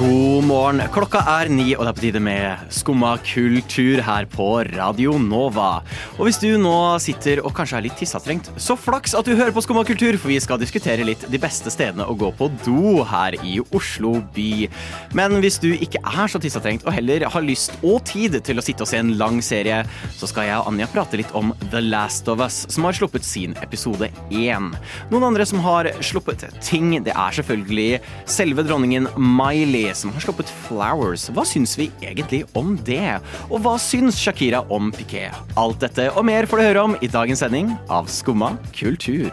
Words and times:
God 0.00 0.46
morgen. 0.48 0.80
Klokka 0.94 1.20
er 1.28 1.50
ni, 1.52 1.74
og 1.74 1.84
det 1.84 1.90
er 1.90 1.96
på 1.98 2.02
tide 2.06 2.20
med 2.24 2.70
Skumma 2.72 3.10
kultur 3.20 4.00
her 4.00 4.24
på 4.32 4.46
Radio 4.70 5.18
Nova. 5.20 5.82
Og 6.16 6.22
hvis 6.24 6.38
du 6.40 6.54
nå 6.56 6.72
sitter 7.04 7.42
og 7.44 7.52
kanskje 7.58 7.76
er 7.76 7.84
litt 7.84 7.98
tissetrengt, 8.00 8.48
så 8.56 8.78
flaks 8.80 9.12
at 9.18 9.28
du 9.28 9.34
hører 9.34 9.52
på 9.52 9.60
Skumma 9.60 9.82
kultur, 9.84 10.16
for 10.16 10.32
vi 10.32 10.38
skal 10.40 10.60
diskutere 10.62 11.04
litt 11.04 11.26
de 11.28 11.40
beste 11.42 11.68
stedene 11.74 12.06
å 12.08 12.16
gå 12.16 12.30
på 12.38 12.48
do 12.62 13.02
her 13.10 13.36
i 13.44 13.58
Oslo 13.76 14.14
by. 14.32 14.70
Men 15.20 15.36
hvis 15.44 15.60
du 15.60 15.68
ikke 15.74 16.00
er 16.00 16.32
så 16.32 16.40
tissetrengt 16.40 16.88
og 16.88 16.96
heller 16.96 17.26
har 17.34 17.44
lyst 17.44 17.76
og 17.82 18.00
tid 18.08 18.40
til 18.46 18.56
å 18.56 18.64
sitte 18.64 18.86
og 18.86 18.88
se 18.88 19.02
en 19.02 19.12
lang 19.20 19.42
serie, 19.44 19.82
så 20.16 20.30
skal 20.32 20.48
jeg 20.48 20.62
og 20.62 20.72
Anja 20.72 20.88
prate 20.94 21.20
litt 21.20 21.36
om 21.36 21.52
The 21.66 21.84
Last 21.84 22.32
of 22.32 22.40
Us, 22.40 22.62
som 22.72 22.88
har 22.88 22.96
sluppet 22.96 23.28
sin 23.28 23.52
episode 23.60 24.08
én. 24.32 24.72
Noen 25.12 25.28
andre 25.28 25.44
som 25.44 25.60
har 25.68 25.92
sluppet 26.00 26.48
ting, 26.64 26.96
det 27.04 27.12
er 27.12 27.40
selvfølgelig 27.42 28.00
selve 28.40 28.64
dronningen 28.64 29.12
Miley 29.20 29.89
som 29.96 30.12
har 30.14 30.20
sluppet 30.24 30.50
Flowers. 30.66 31.28
Hva 31.34 31.44
syns 31.48 31.76
vi 31.78 31.90
egentlig 32.02 32.44
om 32.58 32.76
det? 32.86 33.20
Og 33.48 33.60
hva 33.64 33.76
syns 33.80 34.18
Shakira 34.20 34.60
om 34.72 34.92
Piquet? 34.94 35.34
Alt 35.60 35.80
dette 35.84 36.10
og 36.14 36.24
mer 36.28 36.46
får 36.50 36.56
du 36.60 36.64
høre 36.68 36.84
om 36.88 36.96
i 37.00 37.08
dagens 37.10 37.40
sending 37.44 37.72
av 37.88 38.10
Skumma 38.10 38.56
kultur. 38.76 39.30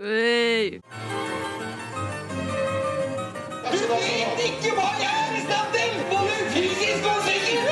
Hey. 0.00 0.80
Du 3.70 3.78
vet 3.88 4.38
ikke 4.44 4.74
hva 4.76 4.88
jeg 5.00 5.08
er 5.08 5.32
i 5.38 5.42
stand 5.46 5.68
til! 5.76 5.92
Både 6.10 6.34
fysisk 6.54 7.04
og 7.08 7.18
psykisk! 7.24 7.64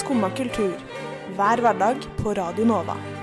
Skumma 0.00 0.28
kultur. 0.38 0.76
Hver 1.34 1.58
hverdag 1.66 1.96
på 2.22 2.28
Radio 2.38 2.64
Nova. 2.68 3.13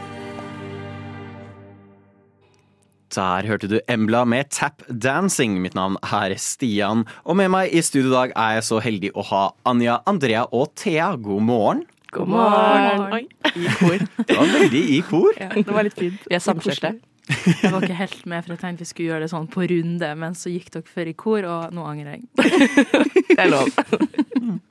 Der 3.11 3.43
hørte 3.47 3.67
du 3.67 3.79
Embla 3.91 4.23
med 4.25 4.49
Tap 4.55 4.83
Dancing. 4.87 5.57
Mitt 5.61 5.75
navn 5.75 5.97
er 6.01 6.31
Stian. 6.39 7.03
Og 7.27 7.35
med 7.35 7.49
meg 7.51 7.73
i 7.75 7.81
studio 7.83 8.07
i 8.07 8.13
dag 8.13 8.33
er 8.39 8.53
jeg 8.59 8.67
så 8.69 8.79
heldig 8.83 9.11
å 9.19 9.25
ha 9.27 9.41
Anja, 9.67 9.97
Andrea 10.07 10.45
og 10.55 10.71
Thea. 10.79 11.09
God 11.19 11.43
morgen. 11.43 11.81
God 12.15 12.31
morgen. 12.31 13.27
I 13.51 13.67
kor. 13.79 13.97
Det 14.27 14.37
var 14.37 14.51
veldig 14.55 14.83
i 14.95 14.99
kor. 15.09 15.31
Ja, 15.39 15.49
det 15.57 15.75
var 15.75 15.87
litt 15.87 15.97
fint. 15.99 16.23
Vi 16.29 16.37
er 16.37 16.43
samkjørte. 16.43 16.93
Jeg 17.31 17.71
var 17.71 17.83
ikke 17.85 17.95
helt 17.99 18.23
med, 18.27 18.43
for 18.45 18.55
jeg 18.55 18.61
tenkte 18.63 18.83
vi 18.83 18.87
skulle 18.89 19.09
gjøre 19.11 19.25
det 19.25 19.31
sånn 19.31 19.45
på 19.51 19.63
runde, 19.71 20.07
men 20.19 20.33
så 20.35 20.51
gikk 20.51 20.71
dere 20.73 20.87
før 20.95 21.11
i 21.11 21.13
kor, 21.15 21.47
og 21.47 21.75
nå 21.75 21.83
angrer 21.87 22.17
jeg. 22.17 22.23
Det 23.31 23.37
er 23.39 23.51
lov. 23.51 23.69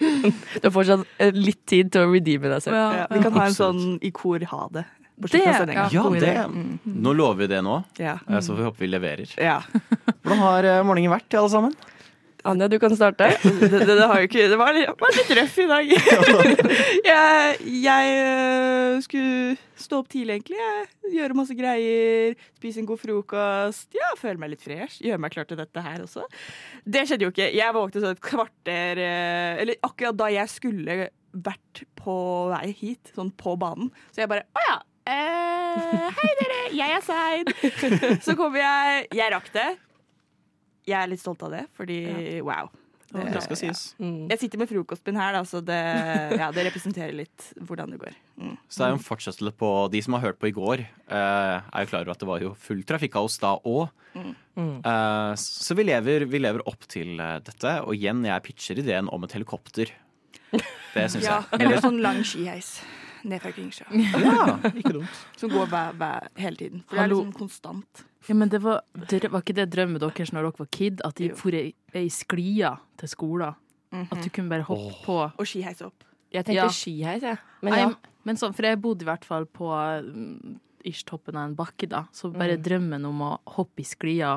Du 0.01 0.65
har 0.67 0.73
fortsatt 0.75 1.05
eh, 1.23 1.31
litt 1.37 1.61
tid 1.71 1.93
til 1.95 2.05
å 2.05 2.11
redeeme 2.13 2.51
deg 2.53 2.65
selv. 2.65 2.77
Ja, 2.77 2.89
Ja, 3.03 3.07
vi 3.13 3.23
kan 3.25 3.37
ha 3.39 3.47
en 3.49 3.57
sånn 3.57 3.85
i 4.05 4.11
kor 4.17 4.45
ha 4.51 4.67
det. 4.75 4.85
På 5.21 5.29
fra 5.29 5.55
sendinga. 5.61 5.87
Ja, 5.93 6.05
det. 6.17 6.35
Nå 6.85 7.13
lover 7.17 7.43
vi 7.45 7.51
det 7.53 7.63
nå, 7.67 7.83
Ja. 8.01 8.19
eh, 8.29 8.41
så 8.41 8.57
vi 8.57 8.65
håper 8.65 8.79
vi 8.87 8.91
leverer. 8.91 9.35
ja. 9.37 9.61
Hvordan 10.25 10.39
har 10.45 10.65
eh, 10.65 10.83
morgenen 10.85 11.13
vært, 11.13 11.35
alle 11.35 11.51
sammen? 11.53 11.75
Anja, 12.45 12.69
du 12.73 12.79
kan 12.81 12.93
starte. 12.97 13.27
Det, 13.45 13.69
det, 13.69 13.85
det, 13.99 14.07
har 14.09 14.21
jo 14.23 14.29
ikke, 14.29 14.47
det 14.49 14.57
var, 14.57 14.73
litt, 14.73 14.89
var 14.97 15.13
litt 15.13 15.33
røff 15.37 15.59
i 15.61 15.67
dag. 15.69 15.91
jeg 17.11 17.75
jeg 17.85 18.15
øh, 18.17 19.03
skulle 19.05 19.57
stå 19.77 19.99
opp 20.01 20.09
tidlig, 20.09 20.39
egentlig. 20.39 20.57
Gjøre 21.13 21.37
masse 21.37 21.57
greier, 21.59 22.37
spise 22.57 22.81
en 22.81 22.89
god 22.89 23.03
frokost. 23.03 23.91
Ja, 23.97 24.13
Føle 24.21 24.41
meg 24.41 24.55
litt 24.55 24.65
fresh. 24.65 25.03
Gjøre 25.05 25.21
meg 25.21 25.35
klar 25.37 25.49
til 25.51 25.61
dette 25.61 25.85
her 25.85 26.01
også. 26.07 26.25
Det 26.89 27.05
skjedde 27.11 27.29
jo 27.29 27.33
ikke. 27.35 27.51
Jeg 27.61 27.77
våknet 27.77 28.05
sånn 28.07 28.17
et 28.17 28.25
kvarter 28.25 29.05
Eller 29.05 29.77
akkurat 29.85 30.17
da 30.17 30.31
jeg 30.33 30.49
skulle 30.53 31.11
vært 31.31 31.85
på 32.01 32.15
vei 32.51 32.71
hit, 32.75 33.13
sånn 33.15 33.31
på 33.37 33.53
banen. 33.61 33.93
Så 34.15 34.25
jeg 34.25 34.31
bare 34.33 34.49
Å 34.57 34.65
ja. 34.71 34.79
Eh, 35.09 36.11
hei, 36.19 36.31
dere. 36.41 36.59
Jeg 36.77 36.97
er 36.99 37.05
sein. 37.07 37.49
Så 38.27 38.37
kommer 38.39 38.61
jeg 38.63 39.09
Jeg 39.17 39.33
rakk 39.33 39.49
det. 39.55 39.69
Jeg 40.89 40.97
er 41.05 41.11
litt 41.13 41.23
stolt 41.23 41.43
av 41.47 41.53
det, 41.55 41.65
fordi 41.77 42.41
wow. 42.45 42.71
Det 43.11 43.41
skal 43.43 43.59
sies. 43.59 43.81
Jeg 43.99 44.39
sitter 44.39 44.61
med 44.61 44.69
frokostbind 44.71 45.19
her, 45.19 45.33
da, 45.35 45.41
så 45.43 45.59
det, 45.67 45.79
ja, 46.39 46.47
det 46.55 46.63
representerer 46.69 47.11
litt 47.19 47.49
hvordan 47.67 47.91
det 47.91 47.99
går. 47.99 48.15
Mm. 48.39 48.53
Så 48.71 48.79
det 48.79 48.85
er 48.87 48.93
jo 48.93 48.99
en 49.01 49.03
fortsettelse 49.03 49.53
på 49.59 49.71
de 49.91 50.03
som 50.07 50.15
har 50.15 50.23
hørt 50.29 50.39
på 50.39 50.47
i 50.47 50.55
går. 50.55 50.85
eh, 51.11 51.57
er 51.59 51.83
jo 51.85 51.91
klar 51.91 52.05
over 52.05 52.15
at 52.15 52.23
det 52.23 52.29
var 52.31 52.45
jo 52.45 52.53
full 52.55 52.85
trafikkaos 52.87 53.41
da 53.43 53.57
òg. 53.67 53.91
Eh, 54.15 55.33
så 55.43 55.75
vi 55.79 55.89
lever, 55.91 56.29
vi 56.31 56.39
lever 56.43 56.63
opp 56.71 56.87
til 56.91 57.19
eh, 57.19 57.41
dette. 57.51 57.75
Og 57.83 57.99
igjen, 57.99 58.23
jeg 58.31 58.47
pitcher 58.47 58.79
ideen 58.85 59.11
om 59.11 59.27
et 59.27 59.35
helikopter. 59.35 59.91
Det 60.55 61.07
syns 61.11 61.27
Ja, 61.27 61.41
jeg. 61.51 61.61
eller 61.67 61.83
sånn 61.83 61.99
lang 62.03 62.23
skiheis 62.27 62.77
ned 63.25 63.43
fra 63.43 63.53
Kringsjø. 63.55 63.87
Ja, 64.21 64.45
ikke 64.71 64.95
dumt. 65.01 65.25
Som 65.41 65.53
går 65.53 65.71
hver, 65.73 65.97
hver, 66.01 66.29
hele 66.41 66.57
tiden. 66.61 66.85
For 66.89 66.97
det 66.99 67.05
er 67.05 67.13
liksom 67.13 67.33
konstant. 67.37 68.05
Ja, 68.29 68.37
men 68.37 68.53
det 68.53 68.61
var, 68.63 68.83
det 69.09 69.31
var 69.33 69.43
ikke 69.45 69.57
det 69.57 69.71
drømmen 69.73 70.01
deres 70.03 70.33
når 70.35 70.51
dere 70.51 70.61
var 70.61 70.71
kid, 70.77 71.03
at 71.07 71.17
de 71.19 71.31
for 71.37 71.57
ei, 71.57 71.73
ei 71.97 72.09
sklia 72.13 72.75
til 73.01 73.13
skolen? 73.13 73.57
At 73.91 74.21
du 74.23 74.31
kunne 74.31 74.53
bare 74.53 74.67
hoppe 74.69 74.93
oh. 74.93 74.99
på 75.03 75.17
Og 75.27 75.47
skiheise 75.49 75.89
opp. 75.89 76.05
Jeg 76.31 76.47
tenkte 76.47 76.63
Ja. 76.63 76.71
skiheis, 76.71 77.25
jeg. 77.27 77.39
Men 77.67 77.75
ja. 77.75 77.89
men 78.29 78.39
sånn, 78.39 78.55
for 78.55 78.69
jeg 78.69 78.79
bodde 78.83 79.03
i 79.03 79.09
hvert 79.09 79.25
fall 79.27 79.49
på 79.51 79.71
mm, 79.71 80.61
ish 80.87 81.03
toppen 81.09 81.37
av 81.37 81.49
en 81.49 81.57
bakke, 81.59 81.89
da. 81.91 82.05
Så 82.15 82.31
bare 82.33 82.61
drømmen 82.61 83.05
om 83.09 83.25
å 83.27 83.33
hoppe 83.57 83.83
i 83.83 83.89
sklia, 83.89 84.37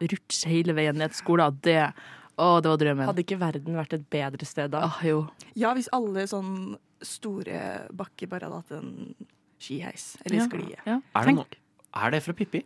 rutsje 0.00 0.50
hele 0.50 0.74
veien 0.78 0.96
ned 0.98 1.12
til 1.12 1.20
skolen, 1.20 1.60
det 1.66 1.92
Å, 2.38 2.48
det 2.62 2.70
var 2.70 2.78
drømmen. 2.80 3.08
Hadde 3.10 3.24
ikke 3.24 3.38
verden 3.40 3.74
vært 3.78 3.96
et 3.96 4.04
bedre 4.12 4.46
sted 4.46 4.70
da? 4.70 4.84
Ah, 4.86 5.00
jo. 5.06 5.24
Ja, 5.58 5.72
hvis 5.74 5.90
alle 5.96 6.26
sånn 6.30 6.76
store 7.02 7.88
bakker 7.94 8.30
bare 8.30 8.46
hadde 8.48 8.60
hatt 8.62 8.74
en 8.78 9.14
skiheis. 9.58 10.16
Eller 10.24 10.42
Ja. 10.42 10.46
sklie. 10.46 10.76
Ja. 10.86 11.00
Er 11.18 11.24
det, 11.26 11.34
noe? 11.34 11.44
no 11.44 12.04
er 12.04 12.10
det 12.14 12.22
fra 12.22 12.32
Pippi? 12.34 12.62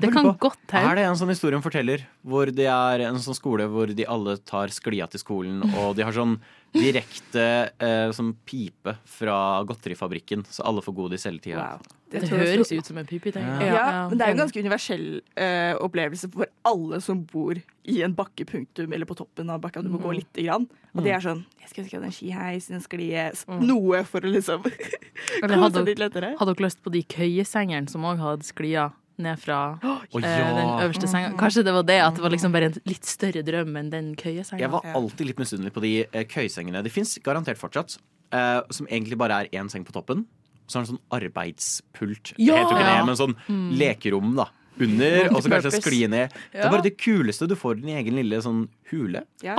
det 0.00 0.12
kan 0.14 0.24
godt 0.38 0.72
Er 0.72 0.94
det 0.94 1.04
en 1.04 1.16
sånn 1.18 1.28
historie 1.28 1.58
hun 1.58 1.62
forteller, 1.64 2.06
hvor 2.24 2.46
det 2.54 2.66
er 2.70 3.02
en 3.08 3.18
sånn 3.20 3.36
skole 3.36 3.66
hvor 3.68 3.90
de 3.94 4.06
alle 4.06 4.36
tar 4.38 4.68
sklia 4.68 5.08
til 5.10 5.20
skolen, 5.20 5.62
og 5.76 5.96
de 5.96 6.02
har 6.06 6.12
sånn 6.12 6.38
direkte 6.72 7.70
eh, 7.78 8.08
sånn 8.14 8.34
pipe 8.46 8.96
fra 9.04 9.62
godterifabrikken, 9.68 10.46
så 10.48 10.64
alle 10.64 10.82
får 10.82 10.94
godis 10.96 11.26
hele 11.28 11.42
tida? 11.42 11.76
Wow. 11.76 11.95
Det 12.10 12.28
høres 12.30 12.70
ut 12.70 12.86
som 12.86 12.98
en 13.00 13.06
pipi, 13.06 13.32
Ja, 13.34 13.56
Ja, 13.60 13.70
ja, 13.74 14.02
men 14.08 14.18
det 14.18 14.24
er 14.24 14.30
jo 14.30 14.36
en 14.36 14.42
ganske 14.44 14.62
universell 14.62 15.06
eh, 15.34 15.74
opplevelse 15.82 16.30
for 16.30 16.46
alle 16.68 17.00
som 17.02 17.24
bor 17.26 17.58
i 17.58 17.96
en 18.06 18.14
bakkepunktum, 18.14 18.92
eller 18.92 19.08
på 19.08 19.16
toppen 19.18 19.50
av 19.50 19.60
bakka. 19.64 19.82
Du 19.82 19.90
må 19.90 19.98
gå 19.98 20.12
lite 20.20 20.44
grann. 20.46 20.68
Og 20.94 21.02
det 21.04 21.12
er 21.12 21.24
sånn 21.24 21.42
Jeg 21.60 21.72
skal 21.72 21.82
ønske 21.82 21.96
jeg 21.96 22.00
hadde 22.00 22.10
en 22.10 22.16
skiheis, 22.16 22.68
en 22.70 22.84
sklie, 22.84 23.24
mm. 23.48 23.64
noe 23.66 24.04
for 24.08 24.24
å 24.24 24.30
liksom 24.30 24.62
hadde, 25.42 25.82
dere 25.98 26.54
lyst 26.62 26.80
på 26.84 26.94
de 26.94 27.02
køyesengene 27.16 27.90
som 27.90 28.06
òg 28.06 28.22
hadde 28.22 28.46
sklia 28.46 28.92
ned 29.22 29.40
fra 29.40 29.58
eh, 29.82 30.22
ja! 30.22 30.48
den 30.56 30.72
øverste 30.84 31.10
senga? 31.10 31.34
Kanskje 31.40 31.64
det 31.66 31.74
var 31.74 31.86
det, 31.88 31.98
at 32.04 32.16
det 32.16 32.24
var 32.24 32.34
liksom 32.34 32.54
bare 32.54 32.70
en 32.70 32.80
litt 32.88 33.08
større 33.08 33.42
drøm 33.46 33.76
enn 33.80 33.90
den 33.92 34.14
køyesenga? 34.18 34.62
Jeg 34.62 34.72
var 34.72 34.86
alltid 34.94 35.32
litt 35.32 35.42
misunnelig 35.42 35.74
på 35.74 35.82
de 35.84 35.92
køyesengene. 36.04 36.30
køysengene. 36.36 36.84
De 36.86 36.92
fins 36.92 37.18
garantert 37.24 37.60
fortsatt. 37.60 37.98
eh, 38.32 38.60
som 38.70 38.88
egentlig 38.90 39.18
bare 39.18 39.44
er 39.44 39.60
én 39.60 39.70
seng 39.70 39.84
på 39.86 39.94
toppen. 39.94 40.26
Så 40.66 40.78
er 40.78 40.82
det 40.82 40.88
en 40.90 40.96
sånn 40.96 41.02
arbeidspult. 41.20 42.34
Det 42.36 42.42
Ja! 42.46 42.56
heter 42.56 42.70
jo 42.70 42.78
ikke 42.78 42.92
det, 42.92 43.06
men 43.06 43.16
sånn 43.16 43.36
lekerom 43.78 44.36
da. 44.36 44.48
Under, 44.78 45.30
og 45.32 45.40
så 45.42 45.48
kanskje 45.48 45.70
skli 45.80 46.02
ned. 46.12 46.34
Det 46.52 46.60
er 46.60 46.68
bare 46.70 46.82
det 46.84 46.98
kuleste. 47.00 47.46
Du 47.48 47.54
får 47.56 47.78
din 47.80 47.94
egen 47.96 48.14
lille 48.18 48.42
sånn 48.44 48.66
hule 48.90 49.22
Ja. 49.42 49.56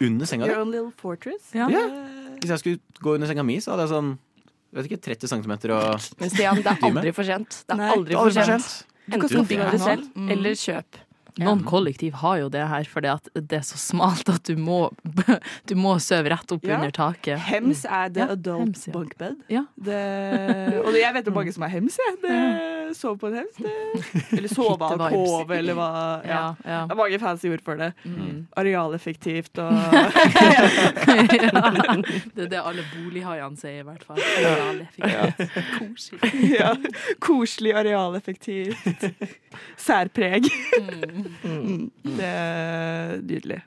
Under 0.00 0.26
senga 0.30 0.44
di. 0.46 0.52
Your 0.52 0.60
own 0.60 0.70
little 0.70 0.92
fortress. 0.96 1.50
Ja. 1.52 1.66
Ja. 1.68 1.88
Hvis 2.38 2.52
jeg 2.54 2.58
skulle 2.62 2.78
gå 3.02 3.14
under 3.16 3.26
senga 3.26 3.42
mi, 3.42 3.56
så 3.58 3.72
hadde 3.74 3.88
jeg 3.88 3.94
sånn 3.96 4.12
vet 4.72 4.86
ikke, 4.86 5.00
30 5.02 5.26
cm 5.26 5.50
og 5.74 6.20
Men 6.20 6.30
Stian, 6.30 6.54
det 6.62 6.66
er 6.66 6.78
aldri 6.86 7.12
for 7.12 7.24
sent. 7.26 7.64
Det 7.66 7.74
er 7.80 7.96
aldri 7.96 8.14
for 8.14 8.30
sent. 8.30 8.84
Enten 9.10 9.46
bygg 9.48 9.70
det 9.72 9.80
selv, 9.82 10.04
Mm. 10.14 10.30
eller 10.30 10.50
kjøp. 10.54 11.00
Noen 11.38 11.62
kollektiv 11.64 12.12
har 12.22 12.38
jo 12.40 12.48
det 12.50 12.64
her, 12.68 12.84
fordi 12.90 13.08
at 13.12 13.28
det 13.34 13.58
er 13.60 13.66
så 13.66 13.78
smalt 13.78 14.28
at 14.32 14.42
du 14.50 14.56
må, 14.58 14.90
du 15.70 15.74
må 15.78 15.94
søve 16.02 16.30
rett 16.34 16.50
opp 16.56 16.64
Ja. 16.66 16.76
under 16.80 16.90
taket. 16.90 17.38
Hems 17.38 17.84
er 17.86 18.08
the 18.10 18.20
Ja, 18.24 18.32
adult 18.34 18.60
hems, 18.66 18.86
ja. 18.88 18.92
bunk 18.96 19.14
bed. 19.20 19.36
Ja. 19.48 19.62
Det, 19.76 20.00
og 20.84 20.90
det, 20.92 21.00
jeg 21.04 21.14
vet 21.14 21.26
jo 21.30 21.32
mange 21.36 21.52
som 21.54 21.62
er 21.62 21.72
hems, 21.76 21.96
jeg. 22.00 22.16
Det, 22.24 22.96
sove 22.98 23.18
på 23.22 23.28
en 23.30 23.36
hems. 23.38 23.56
Det, 23.62 23.74
eller 24.38 24.48
sove 24.50 24.82
av 24.82 25.00
alkove, 25.06 25.54
eller 25.60 25.74
hva. 25.78 25.88
Ja. 26.26 26.42
Det 26.64 26.76
er 26.90 26.98
mange 26.98 27.18
fancy 27.22 27.48
ord 27.52 27.62
for 27.64 27.78
det. 27.78 27.92
Mm. 28.04 28.46
Arealeffektivt 28.58 29.58
og. 29.62 29.70
Det 32.34 32.44
er 32.44 32.48
det 32.50 32.60
alle 32.60 32.82
bolighaiene 32.94 33.58
sier, 33.58 33.80
i 33.82 33.86
hvert 33.86 34.04
fall. 34.06 34.20
Arealeffektivt. 34.20 35.54
Koselig. 35.78 36.32
ja, 36.56 36.70
Koselig, 37.22 37.72
arealeffektivt. 37.80 39.04
Særpreg. 39.80 40.48
Mm. 40.80 41.19
Det 41.22 42.26
er 42.30 43.20
nydelig. 43.22 43.60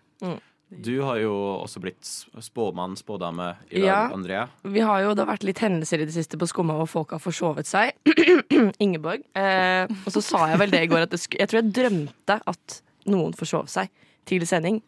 Du 0.73 0.95
har 1.05 1.19
jo 1.21 1.31
også 1.61 1.77
blitt 1.83 2.01
spåmann, 2.41 2.95
spådame 2.97 3.51
i 3.69 3.81
dag, 3.81 3.85
Ja. 3.85 3.97
Andrea. 4.13 4.47
Vi 4.63 4.79
har 4.81 5.03
jo, 5.03 5.11
Det 5.13 5.21
har 5.21 5.29
vært 5.35 5.43
litt 5.45 5.59
hendelser 5.61 6.01
i 6.01 6.05
det 6.09 6.15
siste 6.15 6.37
på 6.41 6.47
Skumma 6.49 6.73
hvor 6.79 6.89
folk 6.89 7.11
har 7.13 7.21
forsovet 7.21 7.67
seg. 7.69 7.93
Ingeborg. 8.81 9.21
Eh, 9.37 9.85
og 9.85 10.09
så 10.15 10.23
sa 10.25 10.47
jeg 10.49 10.57
vel 10.63 10.71
det 10.73 10.81
i 10.81 10.89
går 10.89 11.05
at 11.05 11.11
det 11.13 11.19
sk 11.21 11.37
jeg 11.37 11.47
tror 11.51 11.61
jeg 11.61 11.73
drømte 11.77 12.39
at 12.49 12.79
noen 13.05 13.35
forsov 13.37 13.67
seg 13.69 13.91
til 14.25 14.45
sending. 14.49 14.81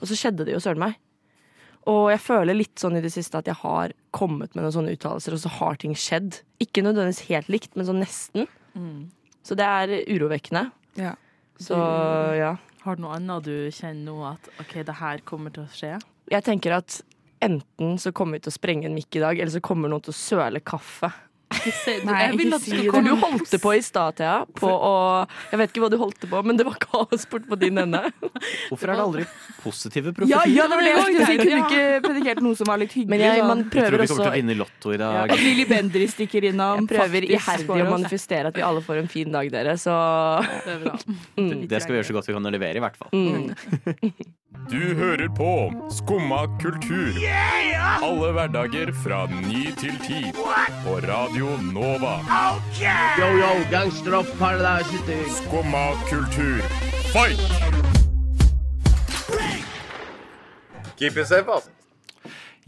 Og 0.00 0.08
så 0.10 0.18
skjedde 0.18 0.44
det 0.48 0.56
jo 0.56 0.62
søren 0.64 0.82
meg. 0.82 0.98
Og 1.86 2.10
jeg 2.10 2.20
føler 2.20 2.56
litt 2.58 2.74
sånn 2.82 2.98
i 2.98 3.04
det 3.04 3.12
siste 3.14 3.38
at 3.38 3.46
jeg 3.48 3.60
har 3.62 3.94
kommet 4.12 4.56
med 4.56 4.64
noen 4.64 4.74
sånne 4.74 4.92
uttalelser, 4.96 5.32
og 5.32 5.40
så 5.40 5.48
har 5.60 5.78
ting 5.80 5.94
skjedd. 5.96 6.42
Ikke 6.60 6.82
nødvendigvis 6.84 7.22
helt 7.30 7.48
likt, 7.48 7.76
men 7.78 7.86
sånn 7.88 8.02
nesten. 8.02 8.48
Så 9.46 9.54
det 9.56 9.64
er 9.64 9.94
urovekkende. 10.10 10.66
Ja. 10.98 11.14
Så 11.58 11.76
ja. 12.38 12.54
Har 12.84 12.96
du 12.96 13.02
noe 13.04 13.16
annet 13.18 13.46
du 13.46 13.68
kjenner 13.74 14.04
nå 14.06 14.18
at 14.30 14.50
OK, 14.62 14.78
det 14.86 14.98
her 15.00 15.22
kommer 15.26 15.52
til 15.54 15.66
å 15.66 15.72
skje? 15.74 15.96
Jeg 16.30 16.44
tenker 16.46 16.76
at 16.78 17.00
enten 17.44 17.98
så 18.00 18.12
kommer 18.14 18.38
vi 18.38 18.46
til 18.46 18.52
å 18.52 18.58
sprenge 18.58 18.88
en 18.88 18.96
mikk 18.96 19.18
i 19.18 19.22
dag, 19.24 19.38
eller 19.38 19.52
så 19.52 19.62
kommer 19.64 19.90
noen 19.90 20.04
til 20.06 20.14
å 20.14 20.18
søle 20.18 20.62
kaffe. 20.64 21.10
Nei, 21.48 22.16
jeg 22.26 22.34
vil 22.36 22.46
ikke 22.50 22.56
at 22.58 22.62
si 22.64 22.70
du 22.70 22.76
det. 22.76 22.88
skal 22.92 23.04
du 23.06 23.12
holdt 23.22 23.54
på 23.62 23.70
i 23.72 23.80
stad, 23.84 24.16
Thea, 24.18 24.34
på 24.58 24.68
å 24.68 24.92
Jeg 25.50 25.58
vet 25.62 25.70
ikke 25.72 25.80
hva 25.84 25.88
du 25.92 25.96
holdt 26.00 26.26
på, 26.28 26.42
men 26.44 26.58
det 26.60 26.66
var 26.68 26.76
kaos 26.82 27.24
bort 27.30 27.46
på 27.48 27.56
din 27.60 27.80
ende. 27.80 28.02
Hvorfor 28.68 28.92
er 28.92 28.98
det 29.00 29.04
aldri 29.06 29.24
positive 29.62 30.12
Ja, 30.12 30.16
profetier? 30.18 30.52
ja, 30.54 30.66
det 30.68 30.76
var 30.76 30.84
det 30.84 30.92
jeg 30.92 31.04
skulle 31.06 31.28
si. 31.30 31.38
Kunne 31.40 31.60
ikke 31.64 31.84
predikert 32.04 32.42
noe 32.44 32.58
som 32.60 32.68
var 32.68 32.80
litt 32.82 32.92
hyggelig? 32.92 33.10
Men 33.14 33.24
jeg, 33.24 33.44
man 33.48 33.64
Jeg 33.64 33.72
tror 33.72 33.96
vi 34.04 34.08
kommer 34.12 34.24
til 34.28 34.32
å 34.32 34.36
vinne 34.36 34.58
Lotto 34.60 34.92
i 34.92 35.00
dag. 35.00 35.32
Ja, 35.32 35.38
Lilly 35.40 35.64
Bendriss 35.72 36.14
stikker 36.18 36.48
innom. 36.52 36.84
Jeg 36.84 36.90
prøver 36.92 37.28
iherdig 37.30 37.80
å 37.86 37.90
manifestere 37.94 38.52
at 38.52 38.60
vi 38.60 38.66
alle 38.68 38.84
får 38.84 39.02
en 39.04 39.08
fin 39.12 39.32
dag, 39.32 39.48
dere, 39.52 39.78
så 39.80 39.96
Det 40.44 40.74
er 40.76 40.82
bra. 40.84 40.96
Det 41.72 41.80
skal 41.82 41.94
vi 41.96 42.00
gjøre 42.02 42.10
så 42.12 42.18
godt 42.20 42.28
vi 42.28 42.36
kan 42.38 42.52
levere, 42.58 42.76
i 42.76 42.84
hvert 42.84 43.00
fall. 43.00 43.10
mm. 43.16 44.36
Du 44.66 44.94
hører 44.94 45.28
på 45.28 45.50
Skumma 45.90 46.42
kultur. 46.58 47.14
Alle 48.02 48.32
hverdager 48.34 48.90
fra 49.04 49.22
ny 49.30 49.70
til 49.78 49.94
ti. 50.02 50.18
På 50.82 50.98
Radio 51.06 51.54
Nova. 51.70 52.18
Yo, 53.20 53.28
yo, 53.38 53.52
gangsteropp, 53.70 54.26
paradise 54.40 54.90
city. 54.90 55.22
Skumma 55.38 55.94
kultur, 56.10 56.58
fight! 57.14 57.40
Keep 60.98 61.16
it 61.16 61.26
safe, 61.26 61.48
ass. 61.48 61.70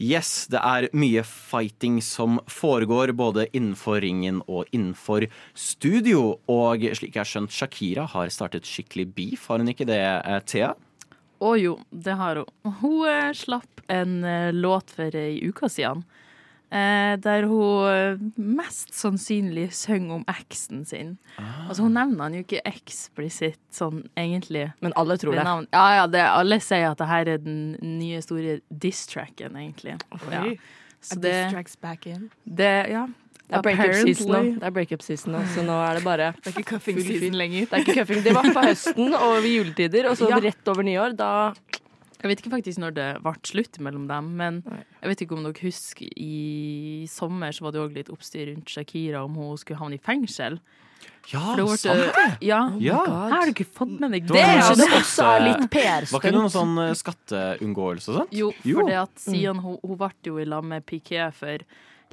Yes, 0.01 0.47
det 0.49 0.61
er 0.65 0.87
mye 0.97 1.21
fighting 1.27 1.99
som 2.01 2.39
foregår 2.49 3.13
både 3.13 3.51
innenfor 3.53 4.01
ringen 4.01 4.39
og 4.47 4.71
innenfor 4.73 5.27
studio. 5.53 6.39
Og 6.49 6.87
slik 6.95 7.19
jeg 7.19 7.27
har 7.27 7.29
skjønt, 7.29 7.53
Shakira 7.53 8.07
har 8.15 8.31
startet 8.33 8.65
skikkelig 8.65 9.11
beef, 9.13 9.51
har 9.51 9.61
hun 9.61 9.75
ikke 9.75 9.91
det, 9.91 10.01
eh, 10.01 10.41
Thea? 10.47 10.73
Å 11.41 11.55
jo, 11.57 11.77
det 11.91 12.17
har 12.21 12.43
hun. 12.43 12.73
Hun 12.81 13.05
eh, 13.09 13.31
slapp 13.37 13.85
en 13.91 14.25
eh, 14.25 14.51
låt 14.53 14.93
for 14.93 15.15
ei 15.17 15.39
uke 15.49 15.71
siden. 15.73 16.03
Eh, 16.71 17.17
der 17.19 17.49
hun 17.51 18.33
mest 18.37 18.93
sannsynlig 18.95 19.71
synger 19.75 20.21
om 20.21 20.27
eksen 20.31 20.85
sin. 20.87 21.17
Altså 21.41 21.83
Hun 21.89 21.97
nevner 21.97 22.29
han 22.29 22.37
jo 22.37 22.45
ikke 22.45 22.61
eksplisitt 22.69 23.63
sånn 23.75 24.05
egentlig. 24.21 24.69
Men 24.85 24.95
alle 25.01 25.17
tror 25.19 25.35
det. 25.35 25.47
navn. 25.49 25.67
Ja, 25.73 25.87
ja, 25.97 26.05
det, 26.13 26.27
alle 26.29 26.61
sier 26.63 26.93
at 26.93 27.01
det 27.01 27.09
her 27.11 27.33
er 27.35 27.43
den 27.43 27.65
nye 27.81 28.21
store 28.23 28.61
diss-tracken, 28.69 29.57
egentlig. 29.59 29.97
Ja. 30.31 30.45
Så 31.01 31.17
det, 31.25 31.35
back 31.81 32.07
in. 32.07 32.29
det 32.45 32.75
Ja. 32.93 33.09
Det 33.51 33.59
er 33.59 33.63
breakup 33.67 33.95
season 34.07 34.31
nå. 34.31 34.41
Det 34.61 34.67
er 34.69 34.75
breakup 34.77 35.03
season 35.03 35.33
nå, 35.35 35.41
så 35.55 35.65
nå 35.67 35.77
er 35.91 35.99
det 35.99 36.05
bare 36.07 36.31
Det 36.39 36.51
er 36.53 36.59
ikke 36.61 36.69
cuffing 36.77 37.01
season 37.03 37.35
lenger. 37.41 37.67
Det 37.67 37.73
er 37.73 37.85
ikke 37.85 37.97
cuffing. 38.01 38.23
Det 38.25 38.35
var 38.37 38.47
på 38.55 38.63
høsten 38.69 39.15
og 39.19 39.37
ved 39.43 39.51
juletider, 39.59 40.11
og 40.11 40.17
så 40.21 40.29
Ja. 40.31 40.39
rett 40.39 40.69
over 40.71 40.83
nyår. 40.87 41.17
Da 41.17 41.31
Jeg 42.23 42.29
vet 42.29 42.41
ikke 42.43 42.51
faktisk 42.53 42.79
når 42.79 42.91
det 42.95 43.23
ble 43.25 43.33
slutt 43.49 43.79
mellom 43.81 44.07
dem, 44.07 44.37
men 44.37 44.63
jeg 45.03 45.09
vet 45.09 45.23
ikke 45.25 45.33
om 45.39 45.43
dere 45.43 45.63
husker 45.63 46.07
i 46.21 47.07
sommer 47.09 47.49
så 47.51 47.63
var 47.65 47.73
det 47.73 47.81
òg 47.81 47.95
litt 47.97 48.11
oppstyr 48.13 48.51
rundt 48.55 48.69
Shakira 48.69 49.25
om 49.25 49.35
hun 49.35 49.57
skulle 49.57 49.79
havne 49.81 49.95
i 49.95 50.03
fengsel. 50.05 50.61
Ja, 51.33 51.41
For 51.41 51.57
det 51.57 51.65
ble- 51.65 51.79
sant 51.79 52.15
det! 52.15 52.37
Ja. 52.45 52.59
Ja. 52.79 52.99
Her 53.07 53.31
har 53.41 53.47
du 53.47 53.53
ikke 53.55 53.65
fått 53.73 53.99
med 53.99 54.13
deg 54.13 54.27
Det 54.27 54.35
det? 54.37 54.45
var 54.45 54.75
det 54.77 54.85
skatte- 54.85 55.01
også 55.01 55.25
er 55.25 55.41
litt 55.49 55.71
Var 56.13 56.21
ikke 56.21 56.23
det 56.23 56.33
noe 56.35 56.53
sånn 56.53 56.79
eh, 56.91 56.93
skatteunngåelse 56.93 58.09
og 58.13 58.17
sånt? 58.21 58.33
Jo, 58.37 58.53
Jo. 58.65 58.81
for 58.81 58.87
det 58.91 58.97
at 59.01 59.15
siden 59.17 59.57
hun, 59.65 59.79
hun 59.83 59.97
ble 59.97 60.11
jo 60.25 60.39
i 60.39 60.45
lag 60.45 60.63
med 60.65 60.85
Piquet 60.85 61.33
for 61.33 61.57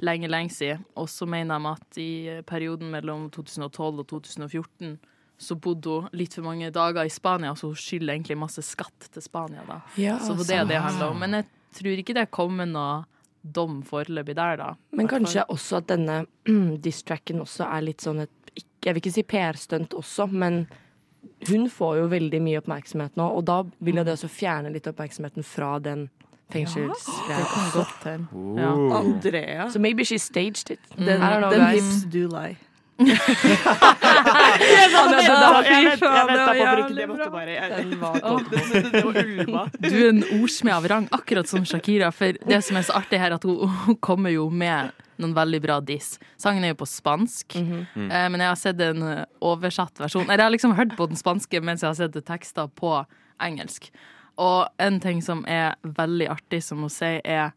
lenge, 0.04 0.28
lenge 0.30 0.54
siden, 0.54 0.84
og 0.96 1.08
så 1.10 1.26
mener 1.26 1.58
de 1.58 1.70
at 1.72 2.00
i 2.00 2.10
perioden 2.46 2.90
mellom 2.92 3.28
2012 3.34 4.02
og 4.02 4.06
2014 4.08 4.98
så 5.38 5.54
bodde 5.54 5.92
hun 5.92 6.08
litt 6.18 6.34
for 6.34 6.46
mange 6.48 6.70
dager 6.74 7.06
i 7.06 7.12
Spania, 7.12 7.52
så 7.54 7.70
hun 7.70 7.78
skylder 7.78 8.16
egentlig 8.16 8.38
masse 8.40 8.62
skatt 8.66 9.06
til 9.14 9.22
Spania, 9.22 9.62
da. 9.68 9.78
Ja, 10.00 10.18
Så 10.18 10.34
det 10.34 10.50
er 10.50 10.64
det 10.66 10.74
det 10.74 10.82
handler 10.82 11.12
om. 11.12 11.20
Men 11.22 11.38
jeg 11.38 11.46
tror 11.78 12.02
ikke 12.02 12.16
det 12.16 12.24
er 12.26 12.32
kommet 12.34 12.72
noe 12.72 13.04
dom 13.42 13.82
foreløpig 13.86 14.34
der, 14.34 14.58
da. 14.58 14.72
Men 14.98 15.08
kanskje 15.10 15.46
også 15.46 15.78
at 15.78 15.88
denne 15.92 16.24
diss-tracken 16.84 17.40
også 17.44 17.68
er 17.70 17.86
litt 17.86 18.04
sånn 18.04 18.24
et 18.26 18.34
Jeg 18.84 18.94
vil 18.94 19.02
ikke 19.02 19.14
si 19.14 19.22
PR-stunt 19.26 19.94
også, 19.94 20.26
men 20.30 20.64
hun 21.48 21.68
får 21.70 21.98
jo 21.98 22.10
veldig 22.10 22.40
mye 22.42 22.58
oppmerksomhet 22.58 23.18
nå, 23.18 23.26
og 23.38 23.44
da 23.46 23.60
vil 23.84 24.00
jo 24.00 24.04
det 24.06 24.14
også 24.16 24.30
fjerne 24.30 24.72
litt 24.74 24.86
oppmerksomheten 24.90 25.46
fra 25.46 25.76
den 25.82 26.08
Det 26.52 26.60
Ja. 26.60 26.66
godt. 27.74 28.04
Ja. 28.56 28.70
Andrea. 28.98 29.70
Så 29.70 29.78
maybe 29.78 30.04
she 30.04 30.18
staged 30.18 30.70
it. 30.70 30.80
Den, 30.96 31.20
I 31.20 31.24
don't 31.24 31.38
know, 31.38 31.50
den 31.50 31.60
guys. 31.60 31.82
hips 31.82 32.04
do 32.12 32.28
lie. 32.28 32.56
Jeg 32.98 33.06
Jeg 34.58 34.90
da 34.90 35.50
på 36.00 36.08
å 36.08 36.70
bruke 36.74 36.94
det 36.96 37.06
måtte 37.08 37.28
bare 37.30 37.46
det, 37.46 37.98
var 38.00 39.20
ulva. 39.22 39.62
Du 39.84 39.94
er 39.94 40.08
en 40.08 40.24
ordsmed 40.40 40.74
av 40.74 40.88
rang, 40.90 41.06
akkurat 41.14 41.46
som 41.50 41.62
Shakira. 41.68 42.10
For 42.14 42.34
det 42.48 42.62
som 42.66 42.76
er 42.80 42.88
så 42.88 42.96
artig 42.98 43.20
her, 43.22 43.30
er 43.30 43.38
at 43.38 43.46
hun, 43.46 43.68
hun 43.86 43.96
kommer 44.02 44.34
jo 44.34 44.48
med 44.50 44.90
noen 45.18 45.34
veldig 45.36 45.60
bra 45.62 45.78
diss. 45.82 46.16
Sangen 46.38 46.64
er 46.66 46.74
jo 46.74 46.80
på 46.82 46.86
spansk, 46.90 47.56
eh, 47.58 47.86
men 47.94 48.38
jeg 48.40 48.48
har 48.48 48.58
sett 48.58 48.80
en 48.86 49.06
oversatt 49.42 49.98
versjon. 50.02 50.26
Eller 50.28 50.42
jeg 50.44 50.48
har 50.48 50.56
liksom 50.56 50.76
hørt 50.78 50.96
på 50.98 51.08
den 51.10 51.18
spanske 51.18 51.62
mens 51.62 51.82
jeg 51.86 51.90
har 51.92 51.98
sett 51.98 52.18
tekster 52.26 52.66
på 52.78 52.96
engelsk. 53.42 53.90
Og 54.38 54.68
en 54.78 55.00
ting 55.02 55.20
som 55.24 55.44
er 55.50 55.74
veldig 55.82 56.28
artig, 56.30 56.62
som 56.62 56.78
hun 56.84 56.92
sier, 56.92 57.20
er 57.24 57.50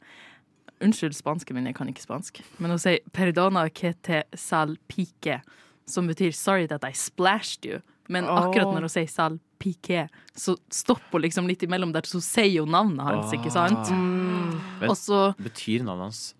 Unnskyld 0.81 1.13
spansken 1.13 1.53
min, 1.53 1.67
jeg 1.69 1.75
kan 1.77 1.87
ikke 1.91 2.01
spansk. 2.01 2.39
Men 2.57 2.71
hun 2.73 2.79
sier 2.81 2.99
'perdona 3.13 3.67
que 3.69 3.93
te 4.01 4.23
salpique', 4.33 5.41
som 5.85 6.07
betyr 6.07 6.31
'sorry 6.33 6.65
that 6.67 6.83
I 6.83 6.91
splashed 6.91 7.65
you'. 7.65 7.81
Men 8.09 8.25
akkurat 8.25 8.73
når 8.73 8.79
hun 8.81 8.89
sier 8.89 9.05
salpique, 9.07 10.09
så 10.35 10.55
stopper 10.71 11.11
hun 11.11 11.21
liksom 11.21 11.47
litt 11.47 11.61
imellom 11.61 11.93
der, 11.93 12.01
så 12.01 12.13
hun 12.17 12.21
sier 12.21 12.49
jo 12.51 12.65
navnet 12.65 13.05
hans, 13.05 13.31
ikke 13.31 13.51
sant? 13.51 13.91
Men- 13.91 14.89
Også, 14.89 15.35
Betyr 15.37 15.83
navnet 15.83 16.01
hans 16.03 16.35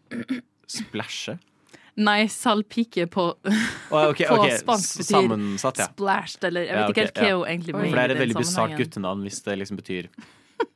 splæsje? 0.68 1.38
Nei, 2.00 2.24
salpike 2.32 3.06
på 3.12 3.24
Å, 3.36 4.02
okay. 4.08 4.28
På 4.32 4.46
spansk 4.48 5.02
betyr 5.02 5.18
Sammensatt, 5.18 5.82
ja. 5.82 5.90
splashed, 5.92 6.44
eller 6.48 6.68
jeg 6.68 6.72
Ja, 6.72 6.82
vet 6.86 6.94
ikke 6.94 7.04
helt 7.04 7.20
hva 7.20 7.28
ja. 7.28 7.38
hun 7.38 7.50
egentlig 7.52 7.76
For 7.76 8.00
det 8.00 8.04
er 8.04 8.14
et 8.16 8.22
veldig 8.22 8.38
bisart 8.40 8.76
guttenavn 8.80 9.26
hvis 9.28 9.42
det 9.48 9.58
liksom 9.60 9.80
betyr 9.82 10.12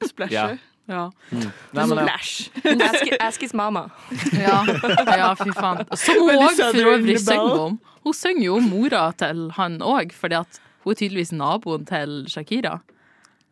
Splasher. 0.03 0.33
Ja. 0.35 0.71
Ja. 0.85 1.09
Nei, 1.31 1.85
men. 1.89 1.97
Splash. 1.97 2.49
Ask, 2.85 3.13
ask 3.19 3.41
his 3.41 3.53
mama. 3.57 3.87
Ja, 4.37 4.59
ja 5.17 5.31
fy 5.39 5.49
faen. 5.55 5.81
Som 5.97 6.19
hun 6.21 6.43
òg 6.45 6.59
for 6.59 6.89
øvrig 6.91 7.17
synger 7.23 7.61
om. 7.63 7.79
Hun 8.05 8.13
synger 8.13 8.43
jo 8.45 8.57
om 8.59 8.67
mora 8.69 9.07
til 9.17 9.47
han 9.57 9.79
òg, 9.81 10.13
fordi 10.13 10.37
at 10.43 10.59
hun 10.85 10.93
er 10.93 10.99
tydeligvis 10.99 11.33
naboen 11.33 11.87
til 11.89 12.19
Shakira. 12.29 12.79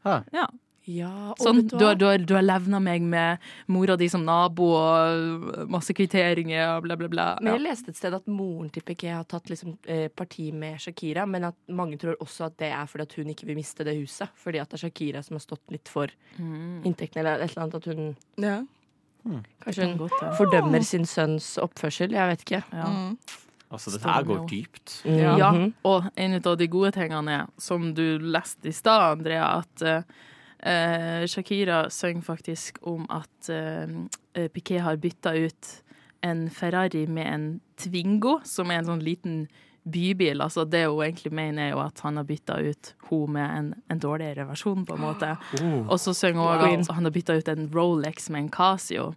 Ha. 0.06 0.20
Ja. 0.36 0.46
Ja, 0.86 1.32
Sånn, 1.40 1.62
du 1.68 1.78
du, 1.78 1.86
har, 1.86 1.96
du, 1.96 2.04
har, 2.10 2.18
du 2.28 2.34
har 2.36 2.44
levna 2.44 2.80
meg 2.84 3.02
med 3.08 3.38
mora 3.72 3.96
di 3.96 4.10
som 4.12 4.26
nabo 4.28 4.66
og 4.76 5.70
masse 5.72 5.94
kvitteringer 5.96 6.74
og 6.78 6.84
bla, 6.84 6.98
bla, 7.00 7.08
bla. 7.08 7.28
Men 7.40 7.54
Ja. 7.54 7.58
jeg 7.58 7.64
leste 7.70 7.90
et 7.94 7.96
sted 8.02 8.14
at 8.18 8.28
moren 8.28 8.70
til 8.70 8.84
Piqué 8.84 9.14
har 9.16 9.24
tatt 9.24 9.48
liksom, 9.48 9.78
eh, 9.88 10.10
parti 10.10 10.52
med 10.52 10.82
Shakira, 10.84 11.26
men 11.26 11.46
at 11.46 11.56
mange 11.70 11.98
tror 11.98 12.18
også 12.20 12.46
at 12.50 12.58
det 12.58 12.72
er 12.76 12.86
fordi 12.86 13.02
at 13.08 13.14
hun 13.14 13.28
ikke 13.32 13.46
vil 13.48 13.56
miste 13.56 13.86
det 13.88 13.96
huset. 13.96 14.28
Fordi 14.36 14.60
at 14.60 14.70
det 14.70 14.82
er 14.82 14.88
Shakira 14.90 15.24
som 15.24 15.36
har 15.36 15.46
stått 15.46 15.62
litt 15.72 15.88
for 15.88 16.08
Mm. 16.38 16.84
inntektene, 16.84 17.20
eller 17.24 17.44
et 17.46 17.52
eller 17.56 17.64
annet. 17.64 17.76
At 17.76 17.86
hun 17.86 18.16
Ja. 18.38 18.62
kanskje 19.64 19.88
hun 19.88 19.98
godt, 19.98 20.20
ja. 20.22 20.32
fordømmer 20.36 20.84
sin 20.84 21.06
sønns 21.06 21.58
oppførsel. 21.58 22.12
Jeg 22.12 22.28
vet 22.28 22.44
ikke. 22.46 22.64
Ja. 22.74 22.86
Mm. 22.90 23.18
Altså, 23.72 23.90
dette 23.90 24.04
her 24.12 24.24
går 24.24 24.48
dypt. 24.50 25.02
Ja, 25.06 25.50
og 25.86 26.12
en 26.16 26.34
av 26.36 26.58
de 26.58 26.68
gode 26.68 26.92
tingene 26.92 27.30
er, 27.40 27.48
som 27.58 27.94
du 27.94 28.20
leste 28.20 28.68
i 28.68 28.72
stad, 28.72 29.18
Andrea, 29.18 29.60
at 29.64 29.82
eh, 29.82 30.02
eh, 30.66 31.26
Shakira 31.28 31.90
synger 31.90 32.26
faktisk 32.26 32.80
om 32.82 33.06
at 33.12 33.50
eh, 33.52 34.48
Piqué 34.54 34.80
har 34.84 35.02
bytta 35.02 35.36
ut 35.36 35.72
en 36.24 36.48
Ferrari 36.50 37.06
med 37.08 37.28
en 37.28 37.46
Twingo, 37.78 38.40
som 38.48 38.72
er 38.72 38.82
en 38.82 38.92
sånn 38.94 39.04
liten 39.04 39.46
bybil. 39.84 40.42
Altså 40.42 40.64
det 40.64 40.86
hun 40.88 41.04
egentlig 41.04 41.34
mener, 41.36 41.68
er 41.68 41.74
jo 41.74 41.82
at 41.84 42.00
han 42.06 42.18
har 42.20 42.28
bytta 42.28 42.60
ut 42.64 42.94
hun 43.10 43.36
med 43.36 43.58
en, 43.58 43.70
en 43.92 44.02
dårligere 44.02 44.48
versjon, 44.48 44.86
på 44.88 44.96
en 44.96 45.04
måte. 45.04 45.34
Og 45.84 45.98
så 46.00 46.16
synger 46.16 46.40
hun 46.40 46.80
også 46.80 46.94
at 46.94 47.00
han 47.00 47.10
har 47.10 47.16
bytta 47.16 47.38
ut 47.40 47.52
en 47.52 47.68
Rolex 47.74 48.30
med 48.32 48.46
en 48.46 48.54
Casio. 48.54 49.12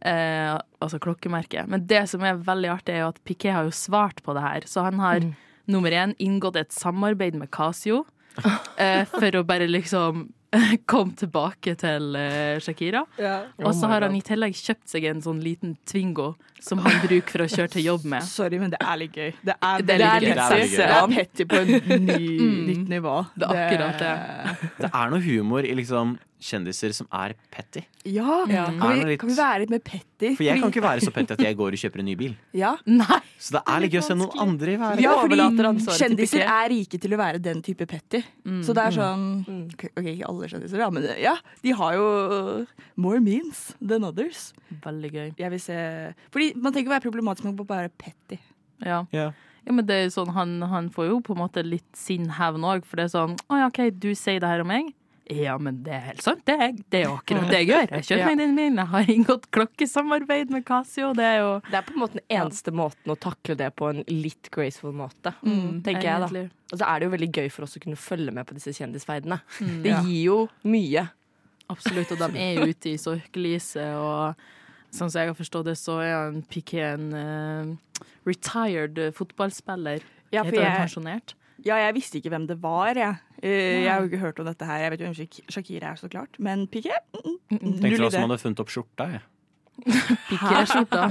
Eh, 0.00 0.52
altså 0.82 1.00
klokkemerket. 1.00 1.68
Men 1.70 1.86
det 1.88 2.04
som 2.10 2.24
er 2.26 2.40
veldig 2.44 2.72
artig, 2.76 2.96
er 2.96 3.04
jo 3.04 3.12
at 3.14 3.24
Piqué 3.24 3.54
har 3.54 3.68
jo 3.68 3.74
svart 3.74 4.20
på 4.26 4.36
det 4.36 4.44
her. 4.44 4.68
Så 4.68 4.84
han 4.84 5.00
har 5.00 5.24
nummer 5.70 5.94
én 5.96 6.12
inngått 6.20 6.60
et 6.60 6.74
samarbeid 6.74 7.38
med 7.40 7.52
Casio 7.54 8.04
eh, 8.82 9.04
for 9.08 9.38
å 9.38 9.46
bare 9.46 9.70
liksom 9.70 10.26
komme 10.92 11.16
tilbake 11.18 11.76
til 11.80 12.16
Shakira. 12.62 13.04
Shakira. 13.18 13.38
Og 13.64 13.74
så 13.76 13.90
har 13.90 14.06
han 14.06 14.16
i 14.16 14.22
tillegg 14.24 14.56
kjøpt 14.58 14.88
seg 14.90 15.08
en 15.10 15.22
sånn 15.24 15.42
liten 15.44 15.76
Twingo 15.88 16.34
som 16.64 16.80
han 16.84 16.98
bruker 17.04 17.28
for 17.36 17.44
å 17.44 17.48
kjøre 17.52 17.70
til 17.76 17.84
jobb 17.90 18.04
med. 18.08 18.24
Sorry, 18.24 18.58
men 18.62 18.72
det 18.72 18.80
er 18.80 18.96
litt 19.02 19.12
gøy. 19.20 19.32
Det 19.44 19.54
er, 19.60 19.82
Det 19.84 20.00
er 20.00 20.20
litt 20.24 20.36
gøy. 20.40 20.60
gøy. 20.64 20.76
Det 20.76 20.90
er 20.90 21.08
petty 21.14 21.44
på 21.50 21.60
en 21.62 22.06
ny, 22.08 22.36
nytt 22.72 22.88
nivå. 22.96 23.16
Det 23.36 23.50
er 23.50 23.64
akkurat 23.66 23.98
det. 24.04 24.70
Det 24.80 24.90
er 24.94 25.10
noe 25.12 25.20
humor 25.28 25.64
i 25.68 25.74
liksom 25.76 26.16
kjendiser 26.44 26.92
som 26.92 27.06
er 27.16 27.32
petty. 27.52 27.80
Ja, 28.04 28.42
Ja. 28.50 28.66
Kan, 28.68 28.98
vi, 28.98 29.04
litt- 29.14 29.20
kan 29.22 29.28
vi 29.30 29.34
være 29.38 29.60
litt 29.62 29.70
mer 29.72 29.80
petty? 29.80 30.34
For 30.36 30.44
jeg 30.44 30.60
kan 30.60 30.68
ikke 30.72 30.82
være 30.84 31.00
så 31.00 31.12
petty 31.14 31.32
at 31.32 31.40
jeg 31.40 31.56
går 31.56 31.72
og 31.72 31.80
kjøper 31.80 32.02
en 32.02 32.04
ny 32.10 32.14
bil. 32.20 32.34
Ja, 32.52 32.74
Nei! 32.84 33.20
Så 33.40 33.52
det 33.56 33.62
er 33.66 33.80
litt 33.80 33.92
gøy 33.94 34.00
å 34.02 34.04
se 34.04 34.14
noen 34.18 34.36
andre 34.44 34.74
være 34.80 35.00
ja 35.00 35.14
fordi 35.20 35.38
kjendiser 35.96 36.44
er 36.44 36.68
rike 36.72 37.00
til 37.00 37.12
å 37.16 37.18
være 37.20 37.40
den 37.40 37.62
type 37.64 37.86
petty. 37.88 38.20
Så 38.64 38.74
det 38.76 38.84
er 38.88 38.90
sånn 38.98 39.24
Mm. 39.44 39.64
Ok, 39.74 39.84
ok, 39.96 40.04
ikke 40.04 40.28
alle 40.28 40.48
kjendiser, 40.48 40.78
ja, 40.78 40.90
men 40.90 41.02
ja, 41.20 41.34
de 41.62 41.72
har 41.72 41.94
jo 41.96 42.66
more 42.96 43.20
means 43.20 43.74
than 43.80 44.04
others. 44.04 44.52
Veldig 44.84 45.10
gøy. 45.12 45.34
Jeg 45.38 45.50
vil 45.50 45.60
se 45.60 46.14
Fordi 46.32 46.53
man 46.54 46.72
trenger 46.72 46.86
ikke 46.86 46.94
være 46.96 47.06
problematisk 47.08 47.44
med 47.48 47.60
å 47.60 47.66
bare 47.68 47.88
være 47.88 47.94
petty. 47.98 48.38
Ja. 48.84 49.04
Ja. 49.14 49.28
Ja, 49.64 49.72
men 49.72 49.86
det 49.88 49.94
er 49.96 50.10
sånn, 50.12 50.28
han, 50.36 50.58
han 50.68 50.90
får 50.92 51.06
jo 51.08 51.20
på 51.24 51.32
en 51.32 51.40
måte 51.40 51.62
litt 51.64 51.96
sin 51.96 52.26
hevn 52.36 52.66
òg, 52.68 52.82
for 52.84 53.00
det 53.00 53.06
er 53.06 53.12
sånn 53.14 53.32
Å 53.48 53.56
ja, 53.62 53.68
OK, 53.70 53.78
du 53.96 54.10
sier 54.14 54.42
det 54.42 54.50
her 54.50 54.60
om 54.60 54.68
meg? 54.68 54.90
Ja, 55.32 55.54
men 55.56 55.78
det 55.86 55.94
er 55.96 56.02
helt 56.10 56.20
sant. 56.20 56.42
Det 56.44 56.52
er, 56.60 56.74
det 56.92 56.98
er 56.98 57.04
jo 57.06 57.14
akkurat 57.16 57.46
det 57.48 57.62
jeg 57.62 57.68
gjør. 57.70 57.86
Jeg 57.96 58.04
kjøper 58.10 58.26
meg 58.28 58.40
den 58.42 58.52
min, 58.58 58.76
Jeg 58.76 58.90
har 58.92 59.08
inngått 59.14 59.46
klokkesamarbeid 59.56 60.50
med 60.52 60.66
Casio. 60.68 61.14
Det 61.16 61.24
er 61.24 61.38
jo 61.40 61.48
Det 61.70 61.78
er 61.78 61.86
på 61.86 61.94
en 61.94 62.02
måte 62.02 62.18
den 62.18 62.26
eneste 62.36 62.74
måten 62.76 63.14
å 63.14 63.16
takle 63.16 63.56
det 63.56 63.70
på 63.80 63.88
en 63.88 64.02
litt 64.10 64.50
graceful 64.52 64.92
måte, 64.92 65.32
Mm, 65.40 65.80
tenker 65.86 66.10
jeg 66.10 66.26
da. 66.26 66.42
Og 66.74 66.76
så 66.76 66.84
er 66.90 67.00
det 67.00 67.08
jo 67.08 67.14
veldig 67.16 67.30
gøy 67.40 67.48
for 67.56 67.64
oss 67.64 67.78
å 67.80 67.82
kunne 67.86 67.96
følge 67.96 68.34
med 68.36 68.44
på 68.50 68.58
disse 68.58 68.76
kjendisferdene. 68.76 69.40
Det 69.80 69.94
Ja. 69.94 70.02
gir 70.04 70.20
jo 70.26 70.36
mye. 70.68 71.06
Absolutt. 71.72 72.12
Og 72.12 72.20
de 72.20 72.44
er 72.44 72.60
ute 72.68 72.92
i 72.92 72.98
søkelyset, 73.00 73.96
og 73.96 74.36
sånn 74.94 75.10
som 75.10 75.20
jeg 75.20 75.30
har 75.32 75.38
forstått 75.38 75.66
det, 75.68 75.74
så 75.80 75.98
er 76.04 76.12
han 76.14 76.42
Piqué 76.50 76.82
en 76.94 77.08
uh, 77.12 78.02
retired 78.28 78.98
eh, 78.98 79.10
fotballspiller. 79.16 80.04
Ja, 80.34 80.42
Heter 80.46 80.64
han 80.64 80.80
pensjonert? 80.86 81.34
ja, 81.64 81.76
jeg 81.80 81.94
visste 81.96 82.18
ikke 82.18 82.28
hvem 82.34 82.46
det 82.50 82.56
var, 82.60 82.94
jeg. 82.98 83.14
Eh, 83.40 83.84
Jeg 83.84 83.88
har 83.90 84.02
jo 84.02 84.08
ikke 84.10 84.18
hørt 84.20 84.40
om 84.42 84.48
dette 84.48 84.66
her. 84.68 84.82
Jeg 84.84 84.90
vet 84.94 85.00
jo 85.00 85.06
hvem 85.06 85.14
Shak- 85.16 85.44
Shakira 85.54 85.92
er, 85.94 86.00
så 86.00 86.10
klart. 86.12 86.36
Men 86.42 86.66
Piqué? 86.68 86.92
Mm, 87.14 87.36
mm, 87.54 87.78
Tenkte 87.80 87.96
du 88.00 88.04
også 88.08 88.18
om 88.20 88.26
man 88.26 88.34
hadde 88.34 88.42
funnet 88.42 88.60
opp 88.64 88.72
skjorta. 88.74 89.06
Jeg. 89.14 89.22
Piqué-skjorta. 90.28 91.04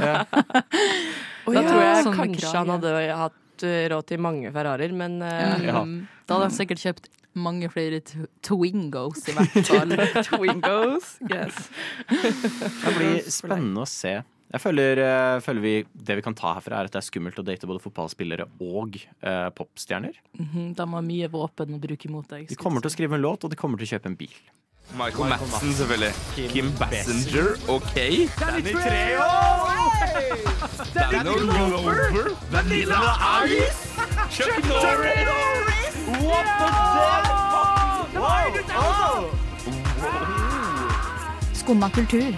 Å, 1.43 1.51
Da 1.51 1.55
ja. 1.57 1.63
tror 1.67 1.81
jeg 1.83 2.03
sånn 2.05 2.19
kanskje 2.19 2.53
han 2.55 2.71
hadde 2.75 2.93
hatt 3.23 3.65
uh, 3.67 3.81
råd 3.95 4.07
til 4.11 4.21
mange 4.23 4.51
Ferrarier, 4.55 4.93
men 4.95 5.17
uh, 5.23 5.57
Ja. 5.63 5.81
Da 6.27 6.37
hadde 6.37 6.47
han 6.49 6.55
sikkert 6.55 6.83
kjøpt 6.83 7.09
mange 7.35 7.69
flere 7.73 7.99
Twingos, 8.45 9.23
i 9.29 9.35
hvert 9.37 9.65
fall. 9.67 9.95
Twingos. 10.29 11.15
Yes. 11.29 11.69
Det 12.09 12.93
blir 12.97 13.19
spennende 13.33 13.83
å 13.83 13.89
se. 13.89 14.19
Jeg 14.53 14.61
føler, 14.61 14.99
eh, 15.01 15.39
føler 15.41 15.63
vi, 15.63 15.71
Det 15.97 16.13
vi 16.19 16.21
kan 16.21 16.35
ta 16.37 16.51
herfra, 16.59 16.77
er 16.83 16.85
at 16.85 16.93
det 16.93 16.99
er 17.01 17.07
skummelt 17.07 17.39
å 17.41 17.45
date 17.47 17.65
både 17.65 17.81
fotballspillere 17.81 18.45
og 18.61 18.99
eh, 19.01 19.47
popstjerner. 19.57 20.19
Mhm, 20.37 20.75
De 20.77 20.85
har 20.93 21.01
mye 21.07 21.29
våpen 21.33 21.73
å 21.73 21.81
bruke 21.81 22.05
imot 22.11 22.29
deg. 22.29 22.45
De 22.51 22.55
kommer 22.59 22.83
til 22.83 22.91
å 22.91 22.93
skrive 22.93 23.17
en 23.17 23.23
låt, 23.25 23.43
og 23.47 23.49
de 23.49 23.57
kommer 23.57 23.81
til 23.81 23.89
å 23.89 23.93
kjøpe 23.95 24.11
en 24.13 24.19
bil. 24.19 24.35
Michael 24.99 25.29
Madsen, 25.31 25.73
selvfølgelig. 25.73 26.49
Kim 26.51 26.69
Bassinger, 26.77 27.53
OK. 27.71 27.95
Danny 28.37 28.73
Treo! 28.77 29.29
Danny 30.93 31.23
Glover! 31.23 32.35
Vanilla 32.51 33.01
Ice! 33.47 33.87
Chuck 34.29 34.59
Norris! 34.69 35.72
What 36.13 36.45
the 38.53 38.67
Skumma 41.57 41.89
kultur. 41.89 42.35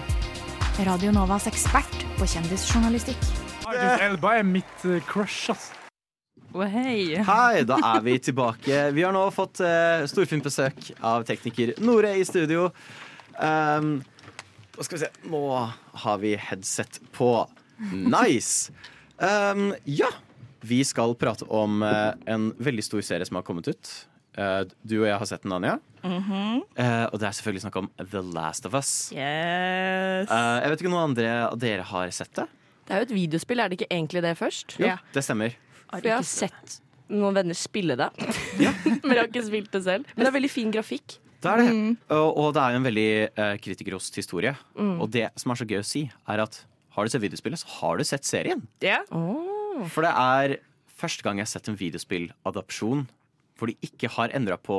Radio 0.86 1.12
Novas 1.12 1.46
ekspert 1.50 2.06
på 2.16 2.24
kjendisjournalistikk. 2.30 3.20
Idris 3.66 4.00
Elba 4.06 4.36
er 4.38 4.46
mitt 4.48 4.84
eh, 4.88 5.02
crush, 5.04 5.50
ass. 5.52 5.72
Oh, 6.54 6.64
hei! 6.64 7.18
Hei, 7.20 7.64
da 7.68 7.76
er 7.90 8.00
vi 8.06 8.16
tilbake. 8.30 8.90
Vi 8.96 9.04
har 9.04 9.12
nå 9.12 9.26
fått 9.34 9.60
uh, 9.60 10.06
storfint 10.08 10.46
besøk 10.46 10.94
av 11.04 11.26
tekniker 11.28 11.74
Nore 11.84 12.14
i 12.16 12.24
studio. 12.24 12.70
Um, 13.36 13.98
hva 14.72 14.86
skal 14.86 14.96
vi 14.96 15.04
se 15.04 15.12
Nå 15.28 15.42
har 16.06 16.22
vi 16.24 16.32
headset 16.40 17.02
på. 17.12 17.44
Nice! 17.92 18.72
Um, 19.20 19.74
ja, 19.84 20.08
vi 20.66 20.82
skal 20.86 21.14
prate 21.18 21.46
om 21.52 21.82
eh, 21.86 22.12
en 22.32 22.50
veldig 22.58 22.84
stor 22.84 23.04
serie 23.06 23.26
som 23.28 23.38
har 23.38 23.44
kommet 23.46 23.68
ut. 23.70 23.90
Eh, 24.36 24.62
du 24.84 24.98
og 25.00 25.06
jeg 25.08 25.18
har 25.22 25.28
sett 25.30 25.44
den, 25.46 25.54
Anja. 25.56 25.76
Eh, 26.04 27.04
og 27.10 27.16
det 27.20 27.28
er 27.28 27.36
selvfølgelig 27.38 27.64
snakk 27.64 27.78
om 27.80 27.88
The 28.02 28.22
Last 28.34 28.66
of 28.68 28.76
Us. 28.78 28.90
Yes. 29.14 30.28
Eh, 30.30 30.56
jeg 30.62 30.72
vet 30.72 30.82
ikke 30.82 30.90
om 30.90 30.96
noen 30.96 31.10
andre 31.12 31.30
av 31.48 31.58
dere 31.62 31.86
har 31.92 32.12
sett 32.14 32.34
det? 32.38 32.48
det 32.86 32.94
er 32.94 33.00
jo 33.02 33.06
et 33.08 33.14
videospill, 33.16 33.58
er 33.58 33.70
det 33.70 33.80
ikke 33.80 33.88
egentlig 33.90 34.20
det 34.22 34.34
først? 34.38 34.76
Jo, 34.78 34.92
Ja. 34.92 34.98
det 35.14 35.24
stemmer. 35.26 35.56
For 35.90 36.06
jeg 36.06 36.14
har 36.14 36.26
sett 36.26 36.76
noen 37.10 37.34
venner 37.34 37.56
spille 37.58 37.96
det, 37.98 38.10
men 39.02 39.14
jeg 39.14 39.18
har 39.18 39.30
ikke 39.30 39.46
spilt 39.48 39.72
det 39.74 39.82
selv. 39.86 40.06
Men 40.14 40.22
det 40.26 40.30
er 40.30 40.36
veldig 40.38 40.52
fin 40.52 40.70
grafikk. 40.74 41.18
Det 41.42 41.50
er 41.52 41.62
det. 41.62 41.74
Og, 42.14 42.30
og 42.42 42.54
det 42.56 42.62
er 42.62 42.72
jo 42.72 42.78
en 42.80 42.86
veldig 42.86 43.10
uh, 43.36 43.56
kritikerrost 43.62 44.16
historie. 44.18 44.54
Mm. 44.78 44.96
Og 45.04 45.10
det 45.14 45.28
som 45.38 45.52
er 45.52 45.60
så 45.60 45.66
gøy 45.68 45.82
å 45.82 45.86
si, 45.86 46.06
er 46.26 46.42
at 46.46 46.62
har 46.96 47.04
du 47.04 47.12
sett 47.12 47.22
videospillet, 47.22 47.60
så 47.60 47.74
har 47.82 47.98
du 48.00 48.06
sett 48.08 48.24
serien. 48.26 48.62
Ja. 48.82 49.02
For 49.92 50.06
det 50.06 50.12
er 50.12 50.56
første 50.96 51.26
gang 51.26 51.40
jeg 51.40 51.48
har 51.48 51.52
sett 51.56 51.68
en 51.72 51.80
videospilladopsjon 51.80 53.04
hvor 53.56 53.70
de 53.70 53.76
ikke 53.84 54.10
har 54.12 54.32
endra 54.36 54.58
på 54.60 54.78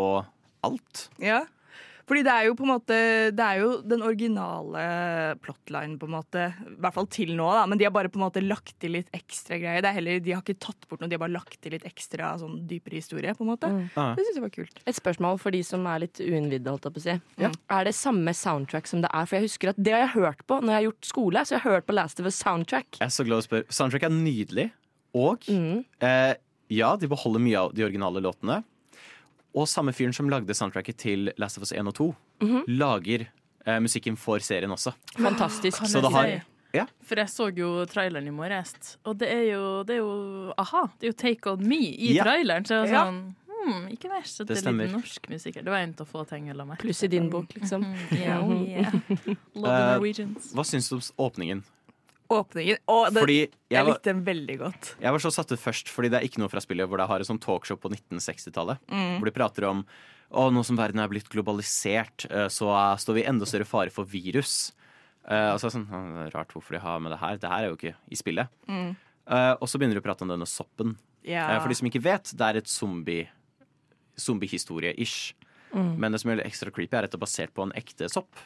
alt. 0.65 1.07
Ja. 1.21 1.45
Fordi 2.07 2.21
det 2.23 2.31
er 2.31 2.45
jo 2.47 2.53
på 2.55 2.63
en 2.63 2.71
måte 2.71 2.97
Det 3.35 3.43
er 3.43 3.57
jo 3.59 3.71
den 3.83 4.03
originale 4.05 4.83
plotlinen, 5.43 5.97
på 5.99 6.07
en 6.07 6.13
måte. 6.15 6.45
I 6.63 6.77
hvert 6.79 6.95
fall 6.95 7.09
til 7.11 7.33
nå, 7.35 7.47
da. 7.51 7.65
Men 7.67 7.79
de 7.79 7.83
har 7.87 7.91
bare 7.91 8.11
på 8.11 8.19
en 8.19 8.23
måte 8.23 8.43
lagt 8.43 8.77
til 8.79 8.95
litt 8.95 9.11
ekstra 9.15 9.59
greier. 9.59 9.83
Det 9.83 9.91
er 9.91 9.97
heller, 9.97 10.21
de 10.23 10.35
har 10.35 10.43
ikke 10.45 10.55
tatt 10.69 10.87
bort 10.87 11.03
noe, 11.03 11.11
de 11.11 11.17
har 11.17 11.23
bare 11.25 11.35
lagt 11.35 11.59
til 11.63 11.75
litt 11.75 11.83
ekstra 11.87 12.31
sånn 12.39 12.61
dypere 12.69 13.01
historie, 13.01 13.35
på 13.35 13.43
en 13.43 13.51
måte. 13.51 13.71
Mm. 13.73 13.91
Det 13.91 14.23
syns 14.23 14.39
jeg 14.39 14.45
var 14.45 14.55
kult. 14.55 14.81
Et 14.87 14.99
spørsmål 15.01 15.41
for 15.43 15.57
de 15.57 15.61
som 15.67 15.83
er 15.91 16.05
litt 16.05 16.23
uinnvidde, 16.23 16.71
holdt 16.71 16.87
jeg 16.87 16.95
på 16.95 17.03
å 17.03 17.07
si. 17.09 17.19
Ja. 17.43 17.51
Er 17.75 17.89
det 17.89 17.95
samme 17.99 18.31
soundtrack 18.31 18.87
som 18.87 19.03
det 19.03 19.11
er? 19.11 19.27
For 19.27 19.41
jeg 19.41 19.49
husker 19.51 19.75
at 19.75 19.83
det 19.83 19.97
har 19.97 20.05
jeg 20.05 20.15
hørt 20.15 20.47
på 20.47 20.61
når 20.63 20.71
jeg 20.71 20.79
har 20.79 20.87
gjort 20.87 21.11
skole. 21.11 21.43
Så 21.43 21.57
jeg 21.57 21.65
har 21.65 21.79
hørt 21.81 21.91
på 21.91 21.97
Last 21.97 22.23
of 22.23 22.31
Us 22.31 22.39
soundtrack. 22.39 23.01
Jeg 23.01 23.09
er 23.09 23.15
så 23.19 23.27
glad 23.27 23.43
å 23.43 23.49
spørre. 23.49 23.67
Soundtrack 23.81 24.07
er 24.07 24.15
nydelig. 24.15 24.69
Og 25.15 25.39
Mm. 25.47 25.85
eh, 26.01 26.35
ja, 26.69 26.95
de 26.97 27.07
beholder 27.07 27.39
mye 27.39 27.55
av 27.59 27.73
de 27.73 27.83
originale 27.83 28.19
låtene. 28.21 28.63
Og 29.55 29.65
samme 29.67 29.93
fyren 29.93 30.13
som 30.13 30.29
lagde 30.29 30.53
soundtracket 30.53 30.97
til 30.97 31.31
Last 31.37 31.57
of 31.57 31.63
Us 31.63 31.71
1 31.71 31.87
og 31.87 31.93
2, 31.95 32.15
Mhm. 32.41 32.63
lager 32.67 33.27
eh, 33.65 33.79
musikken 33.79 34.15
for 34.17 34.39
serien 34.39 34.69
også. 34.71 34.93
Fantastisk. 35.17 35.77
Så 35.85 36.01
det 36.01 36.11
har? 36.11 36.41
Ja. 36.73 36.85
For 37.01 37.15
jeg 37.15 37.27
så 37.27 37.49
jo 37.55 37.85
traileren 37.85 38.27
i 38.27 38.29
morges, 38.31 38.97
og 39.05 39.17
det 39.17 39.29
er 39.31 39.53
jo, 39.53 39.83
det 39.83 39.95
er 39.95 39.99
jo 39.99 40.53
aha, 40.57 40.87
det 40.99 41.07
er 41.07 41.11
jo 41.11 41.13
Take 41.13 41.47
On 41.51 41.67
Me 41.67 41.75
i 41.75 42.13
Ja. 42.13 42.23
traileren. 42.23 42.63
Så 42.65 42.69
jeg 42.85 42.91
var 42.93 42.93
Ja. 42.93 43.05
sånn 43.05 43.35
hmm, 43.47 43.87
Ikke 43.89 44.09
verst 44.09 44.39
at 44.41 44.47
Det 44.47 44.57
det, 44.63 44.67
er 44.67 44.71
litt 44.71 44.91
norsk 44.91 45.29
musikk 45.29 45.55
her. 45.55 45.61
Det 45.63 45.71
var 45.71 45.77
en 45.79 45.95
av 45.99 46.07
få 46.07 46.27
ting 46.27 46.47
jeg 46.47 46.55
la 46.55 46.63
merke 46.65 46.79
Pluss 46.79 47.03
i 47.03 47.07
din 47.07 47.29
bok, 47.29 47.47
liksom. 47.49 47.83
Mm, 47.83 48.17
yeah, 48.19 48.43
oh 48.43 48.63
yeah. 48.63 48.91
Love 49.55 49.63
the 49.63 49.69
Eh, 49.71 49.93
Norwegians. 49.97 50.53
Hva 50.53 50.63
syns 50.63 50.87
du 50.89 50.95
om 50.95 51.01
åpningen? 51.31 51.63
Åpningen. 52.33 52.79
Å, 52.89 52.97
det, 53.11 53.21
Fordi 53.23 53.37
jeg 53.39 53.73
jeg 53.73 53.85
var, 53.85 53.93
likte 53.93 54.11
den 54.11 54.23
veldig 54.27 54.57
godt. 54.59 54.91
jeg 55.03 55.15
var 55.15 55.23
så 55.23 55.31
satt 55.33 55.51
ut 55.53 55.61
først, 55.61 55.91
fordi 55.93 56.11
det 56.13 56.19
er 56.19 56.27
ikke 56.27 56.41
noe 56.43 56.51
fra 56.51 56.63
spillet 56.63 56.89
hvor 56.89 57.01
det 57.01 57.07
har 57.09 57.23
et 57.23 57.29
sånt 57.29 57.43
talkshow 57.43 57.79
på 57.79 57.91
1960-tallet. 57.93 58.81
Mm. 58.91 59.17
Hvor 59.17 59.29
de 59.29 59.35
prater 59.35 59.67
om 59.69 59.83
å, 60.27 60.49
nå 60.51 60.63
som 60.67 60.79
verden 60.79 60.99
er 60.99 61.11
blitt 61.11 61.29
globalisert, 61.31 62.27
eh, 62.27 62.49
så 62.51 62.71
eh, 62.73 62.97
står 62.99 63.15
vi 63.15 63.23
i 63.23 63.29
enda 63.31 63.47
større 63.47 63.67
fare 63.67 63.93
for 63.93 64.09
virus. 64.11 64.73
Uh, 65.27 65.51
og 65.51 65.57
så 65.59 65.67
er 65.67 65.71
det 65.71 65.75
sånn, 65.75 65.89
«Å, 65.91 66.01
er 66.23 66.29
Rart 66.31 66.53
hvorfor 66.55 66.77
de 66.77 66.79
har 66.79 67.01
med 67.03 67.11
det 67.11 67.19
her. 67.19 67.39
Det 67.41 67.49
her 67.51 67.65
er 67.65 67.73
jo 67.73 67.75
ikke 67.75 67.97
i 68.07 68.19
spillet. 68.19 68.51
Mm. 68.71 68.93
Uh, 69.27 69.55
og 69.59 69.67
så 69.67 69.79
begynner 69.79 69.99
de 69.99 69.99
å 69.99 70.05
prate 70.05 70.23
om 70.23 70.31
denne 70.31 70.47
soppen. 70.47 70.93
Ja. 71.27 71.49
Uh, 71.49 71.57
for 71.59 71.71
de 71.71 71.75
som 71.75 71.89
ikke 71.89 72.03
vet, 72.05 72.31
det 72.31 72.47
er 72.47 72.59
et 72.61 72.71
zombie 72.71 73.25
zombiehistorie-ish. 74.17 75.35
Mm. 75.75 75.97
Men 75.99 76.15
det 76.15 76.21
som 76.21 76.31
gjør 76.31 76.41
det 76.41 76.47
ekstra 76.47 76.71
creepy, 76.73 76.95
er 76.95 77.07
at 77.07 77.11
det 77.11 77.19
er 77.19 77.25
basert 77.25 77.53
på 77.53 77.65
en 77.67 77.73
ekte 77.77 78.07
sopp. 78.11 78.39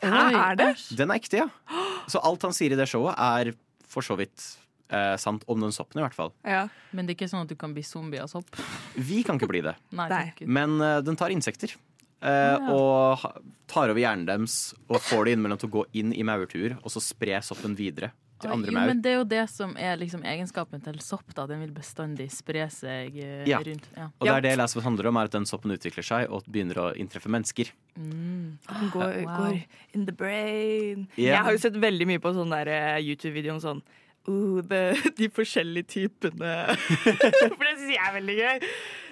Hæ, 0.00 0.22
er 0.34 0.56
det? 0.58 0.70
Den 0.98 1.12
er 1.12 1.20
ekte, 1.20 1.44
ja. 1.44 1.50
Så 2.08 2.22
alt 2.22 2.42
han 2.46 2.54
sier 2.56 2.72
i 2.72 2.78
det 2.78 2.86
showet, 2.90 3.16
er 3.18 3.52
for 3.86 4.04
så 4.06 4.16
vidt 4.18 4.44
eh, 4.90 5.16
sant 5.18 5.44
om 5.50 5.60
den 5.62 5.72
soppen, 5.74 6.00
i 6.00 6.04
hvert 6.04 6.14
fall. 6.14 6.32
Ja. 6.46 6.66
Men 6.94 7.06
det 7.06 7.14
er 7.14 7.18
ikke 7.20 7.30
sånn 7.32 7.46
at 7.46 7.50
du 7.50 7.56
kan 7.58 7.74
bli 7.74 7.82
zombie 7.86 8.22
av 8.22 8.30
sopp? 8.30 8.50
Vi 8.94 9.22
kan 9.26 9.40
ikke 9.40 9.50
bli 9.50 9.62
det. 9.66 9.74
Nei, 9.96 10.08
Nei. 10.12 10.46
Men 10.46 10.78
uh, 10.82 11.00
den 11.04 11.18
tar 11.18 11.34
insekter. 11.34 11.74
eh, 12.22 12.70
Og 12.72 13.24
tar 13.70 13.90
over 13.90 14.00
hjernen 14.00 14.26
deres 14.28 14.74
og 14.88 15.00
får 15.02 15.26
det 15.26 15.34
innimellom 15.36 15.58
til 15.60 15.68
å 15.70 15.74
gå 15.80 15.84
inn 16.00 16.14
i 16.14 16.22
maurtuer, 16.26 16.76
og 16.82 16.90
så 16.94 17.02
spre 17.02 17.40
soppen 17.44 17.74
videre 17.78 18.12
til 18.40 18.52
andre 18.52 18.72
maur. 18.74 18.86
men 18.90 19.00
det 19.02 19.10
er 19.12 19.16
jo 19.18 19.24
det 19.28 19.42
som 19.50 19.74
er 19.80 19.96
liksom 20.00 20.22
egenskapen 20.28 20.82
til 20.84 20.98
sopp. 21.00 21.34
da 21.34 21.46
Den 21.46 21.60
vil 21.64 21.72
bestandig 21.72 22.30
spre 22.34 22.68
seg 22.70 23.16
eh, 23.16 23.44
Ja. 23.48 23.58
rundt. 23.58 23.88
Ja. 23.96 24.08
Og 24.20 24.26
det 24.26 24.34
er 24.34 24.40
det 24.46 24.56
Last 24.58 24.76
handler 24.84 25.08
om, 25.08 25.16
er 25.16 25.24
at 25.30 25.32
den 25.32 25.46
soppen 25.46 25.70
utvikler 25.72 26.04
seg 26.04 26.30
og 26.30 26.44
begynner 26.44 26.76
å 26.82 26.86
inntreffe 26.96 27.28
mennesker. 27.32 27.70
Mm. 27.96 28.58
Den 28.68 28.90
går, 28.92 29.24
Wow. 29.24 29.36
går 29.36 29.62
in 29.94 30.06
the 30.06 30.12
brain. 30.12 31.08
Yeah. 31.16 31.36
Jeg 31.38 31.44
har 31.44 31.52
jo 31.52 31.58
sett 31.58 31.78
veldig 31.80 32.06
mye 32.06 32.20
på 32.20 32.34
sånn 32.36 32.50
der 32.52 32.68
eh, 32.68 32.98
YouTube-video 33.00 33.54
om 33.56 33.60
sånn 33.60 33.82
uh, 34.28 34.60
det, 34.62 34.82
De 35.18 35.28
forskjellige 35.30 35.86
typene 35.96 36.52
For 37.56 37.64
det 37.64 37.76
syns 37.78 37.92
jeg 37.94 38.02
er 38.02 38.16
veldig 38.20 38.36
gøy. 38.40 38.66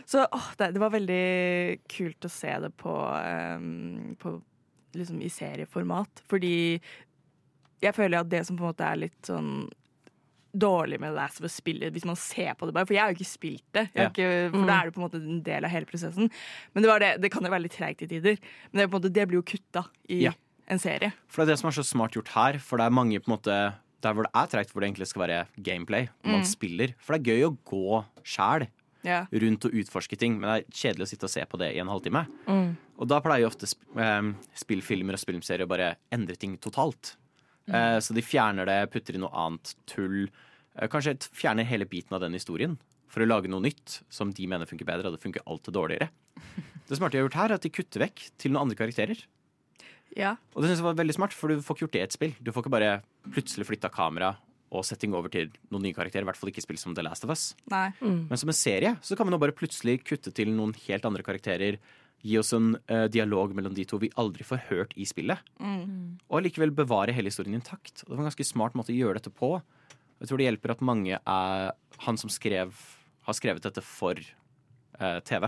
Så 0.04 0.26
åh, 0.28 0.48
det, 0.60 0.72
det 0.74 0.80
var 0.82 0.90
veldig 0.92 1.78
kult 1.88 2.26
å 2.28 2.28
se 2.28 2.50
det 2.60 2.70
på, 2.76 2.92
um, 2.92 4.16
på 4.20 4.34
liksom 4.94 5.22
i 5.24 5.30
serieformat. 5.32 6.20
Fordi 6.28 6.78
jeg 7.82 7.94
føler 7.94 8.20
at 8.20 8.28
det 8.28 8.46
som 8.46 8.56
på 8.56 8.64
en 8.64 8.72
måte 8.72 8.84
er 8.86 8.96
litt 8.96 9.22
sånn 9.22 9.68
dårlig 10.54 11.00
med 11.02 11.14
Last 11.16 11.40
of 11.40 11.48
Us-spillet 11.48 11.90
hvis 11.92 12.04
man 12.06 12.14
ser 12.16 12.54
på 12.54 12.66
det 12.68 12.74
bare. 12.76 12.86
For 12.86 12.94
jeg 12.94 13.02
har 13.02 13.10
jo 13.12 13.16
ikke 13.18 13.26
spilt 13.26 13.64
det. 13.74 13.88
Ja. 13.96 14.08
ikke, 14.08 14.50
for 14.52 14.58
Mm. 14.60 14.66
da 14.68 14.74
er 14.80 14.84
det 14.84 14.94
på 14.94 15.00
en 15.02 15.06
måte 15.08 15.18
en 15.20 15.42
del 15.42 15.64
av 15.64 15.70
hele 15.70 15.84
prosessen. 15.86 16.30
Men 16.74 16.82
det, 16.82 16.88
var 16.88 16.98
det, 17.00 17.20
det 17.20 17.30
kan 17.32 17.42
jo 17.42 17.50
være 17.50 17.62
litt 17.66 17.72
treigt 17.74 18.02
i 18.02 18.06
tider. 18.06 18.38
Men 18.72 18.80
det, 18.84 18.90
måte, 18.92 19.12
det 19.12 19.26
blir 19.28 19.42
jo 19.42 19.42
kutta 19.42 19.86
i 20.08 20.22
Ja. 20.22 20.32
en 20.68 20.78
serie. 20.78 21.12
For 21.26 21.42
det 21.44 21.48
er 21.50 21.52
det 21.54 21.58
som 21.58 21.68
er 21.68 21.72
så 21.72 21.84
smart 21.84 22.12
gjort 22.12 22.28
her. 22.28 22.58
For 22.60 22.76
det 22.78 22.86
er 22.86 22.90
mange 22.90 23.18
på 23.18 23.28
en 23.32 23.36
måte 23.38 23.74
der 24.00 24.12
hvor 24.14 24.22
det 24.22 24.30
er 24.34 24.46
treigt, 24.46 24.70
hvor 24.72 24.80
det 24.80 24.94
egentlig 24.94 25.08
skal 25.08 25.26
være 25.26 25.46
gameplay. 25.60 26.06
Hvor 26.22 26.30
man 26.30 26.40
Mm. 26.42 26.44
spiller. 26.46 26.94
For 26.98 27.18
det 27.18 27.26
er 27.26 27.32
gøy 27.32 27.42
å 27.50 27.58
gå 27.64 28.04
sjæl 28.22 28.68
Ja. 29.02 29.26
rundt 29.32 29.64
og 29.64 29.72
utforske 29.72 30.16
ting, 30.16 30.38
men 30.38 30.48
det 30.54 30.66
er 30.66 30.70
kjedelig 30.70 31.02
å 31.02 31.08
sitte 31.08 31.24
og 31.24 31.30
se 31.30 31.40
på 31.44 31.58
det 31.58 31.74
i 31.74 31.78
en 31.80 31.88
halvtime. 31.88 32.26
Mm. 32.46 32.76
Og 33.00 33.08
da 33.08 33.20
pleier 33.20 33.40
jo 33.40 33.48
ofte 33.48 33.66
sp 33.66 33.82
eh, 33.98 34.32
spillfilmer 34.54 35.14
og 35.14 35.18
spillserier 35.18 35.66
å 35.66 35.68
bare 35.68 35.96
endre 36.12 36.36
ting 36.36 36.56
totalt. 36.58 37.16
Eh, 37.68 37.98
så 38.04 38.16
de 38.16 38.24
fjerner 38.24 38.68
det, 38.68 38.80
putter 38.92 39.16
inn 39.16 39.24
noe 39.24 39.44
annet 39.46 39.74
tull. 39.90 40.26
Eh, 40.74 40.88
kanskje 40.92 41.16
fjerner 41.32 41.68
hele 41.68 41.88
biten 41.88 42.16
av 42.16 42.24
den 42.24 42.36
historien 42.36 42.76
for 43.08 43.22
å 43.22 43.28
lage 43.28 43.50
noe 43.50 43.62
nytt 43.64 44.00
som 44.12 44.32
de 44.34 44.48
mener 44.50 44.68
funker 44.68 44.88
bedre, 44.88 45.08
og 45.08 45.16
det 45.16 45.22
funker 45.22 45.44
alltid 45.46 45.76
dårligere. 45.76 46.10
Det 46.84 46.98
smarte 46.98 47.16
de 47.16 47.22
har 47.22 47.24
gjort 47.24 47.36
her, 47.38 47.48
er 47.48 47.56
at 47.56 47.64
de 47.64 47.70
kutter 47.72 48.02
vekk 48.02 48.22
til 48.36 48.52
noen 48.52 48.66
andre 48.66 48.76
karakterer. 48.76 49.22
Ja. 50.18 50.34
Og 50.52 50.60
det 50.60 50.68
synes 50.68 50.82
jeg 50.82 50.84
var 50.84 50.98
veldig 50.98 51.14
smart, 51.16 51.32
for 51.32 51.48
du 51.48 51.62
får 51.64 51.78
ikke 51.78 51.84
gjort 51.86 51.94
det 51.94 52.02
i 52.02 52.04
et 52.04 52.16
spill. 52.16 52.34
Du 52.44 52.50
får 52.52 52.64
ikke 52.66 52.72
bare 52.74 52.90
plutselig 53.32 53.64
flytta 53.70 53.88
kamera 53.88 54.34
og 54.74 54.84
setting 54.84 55.14
over 55.16 55.32
til 55.32 55.48
noen 55.72 55.86
nye 55.86 55.96
karakterer. 55.96 56.26
I 56.26 56.28
hvert 56.28 56.40
fall 56.40 56.50
ikke 56.52 56.64
spill 56.64 56.76
som 56.80 56.92
The 56.92 57.04
Last 57.06 57.24
of 57.24 57.32
Us. 57.32 57.46
Nei. 57.72 57.86
Men 58.02 58.40
som 58.40 58.52
en 58.52 58.58
serie 58.58 58.94
så 59.00 59.16
kan 59.16 59.24
vi 59.24 59.32
nå 59.32 59.40
bare 59.40 59.56
plutselig 59.56 60.00
kutte 60.04 60.34
til 60.34 60.52
noen 60.52 60.74
helt 60.84 61.08
andre 61.08 61.24
karakterer. 61.26 61.80
Gi 62.24 62.38
oss 62.40 62.54
en 62.56 62.74
uh, 62.88 63.06
dialog 63.12 63.52
mellom 63.56 63.74
de 63.76 63.84
to 63.88 63.98
vi 64.00 64.12
aldri 64.20 64.46
får 64.46 64.62
hørt 64.70 64.94
i 64.96 65.06
spillet. 65.08 65.40
Mm. 65.60 66.20
Og 66.32 66.46
likevel 66.46 66.72
bevare 66.74 67.12
hele 67.12 67.28
historien 67.28 67.58
intakt. 67.58 68.04
Og 68.04 68.08
det 68.08 68.16
var 68.16 68.22
en 68.24 68.30
ganske 68.30 68.48
smart 68.48 68.78
måte 68.78 68.94
å 68.94 68.96
gjøre 68.96 69.20
dette 69.20 69.32
på. 69.34 69.58
Jeg 70.22 70.30
tror 70.30 70.40
det 70.40 70.46
hjelper 70.48 70.72
at 70.72 70.84
mange 70.86 71.18
er 71.18 71.74
Han 72.06 72.16
som 72.20 72.30
skrev, 72.32 72.72
har 73.26 73.36
skrevet 73.36 73.64
dette 73.66 73.82
for 73.84 74.18
uh, 74.18 75.20
TV, 75.26 75.46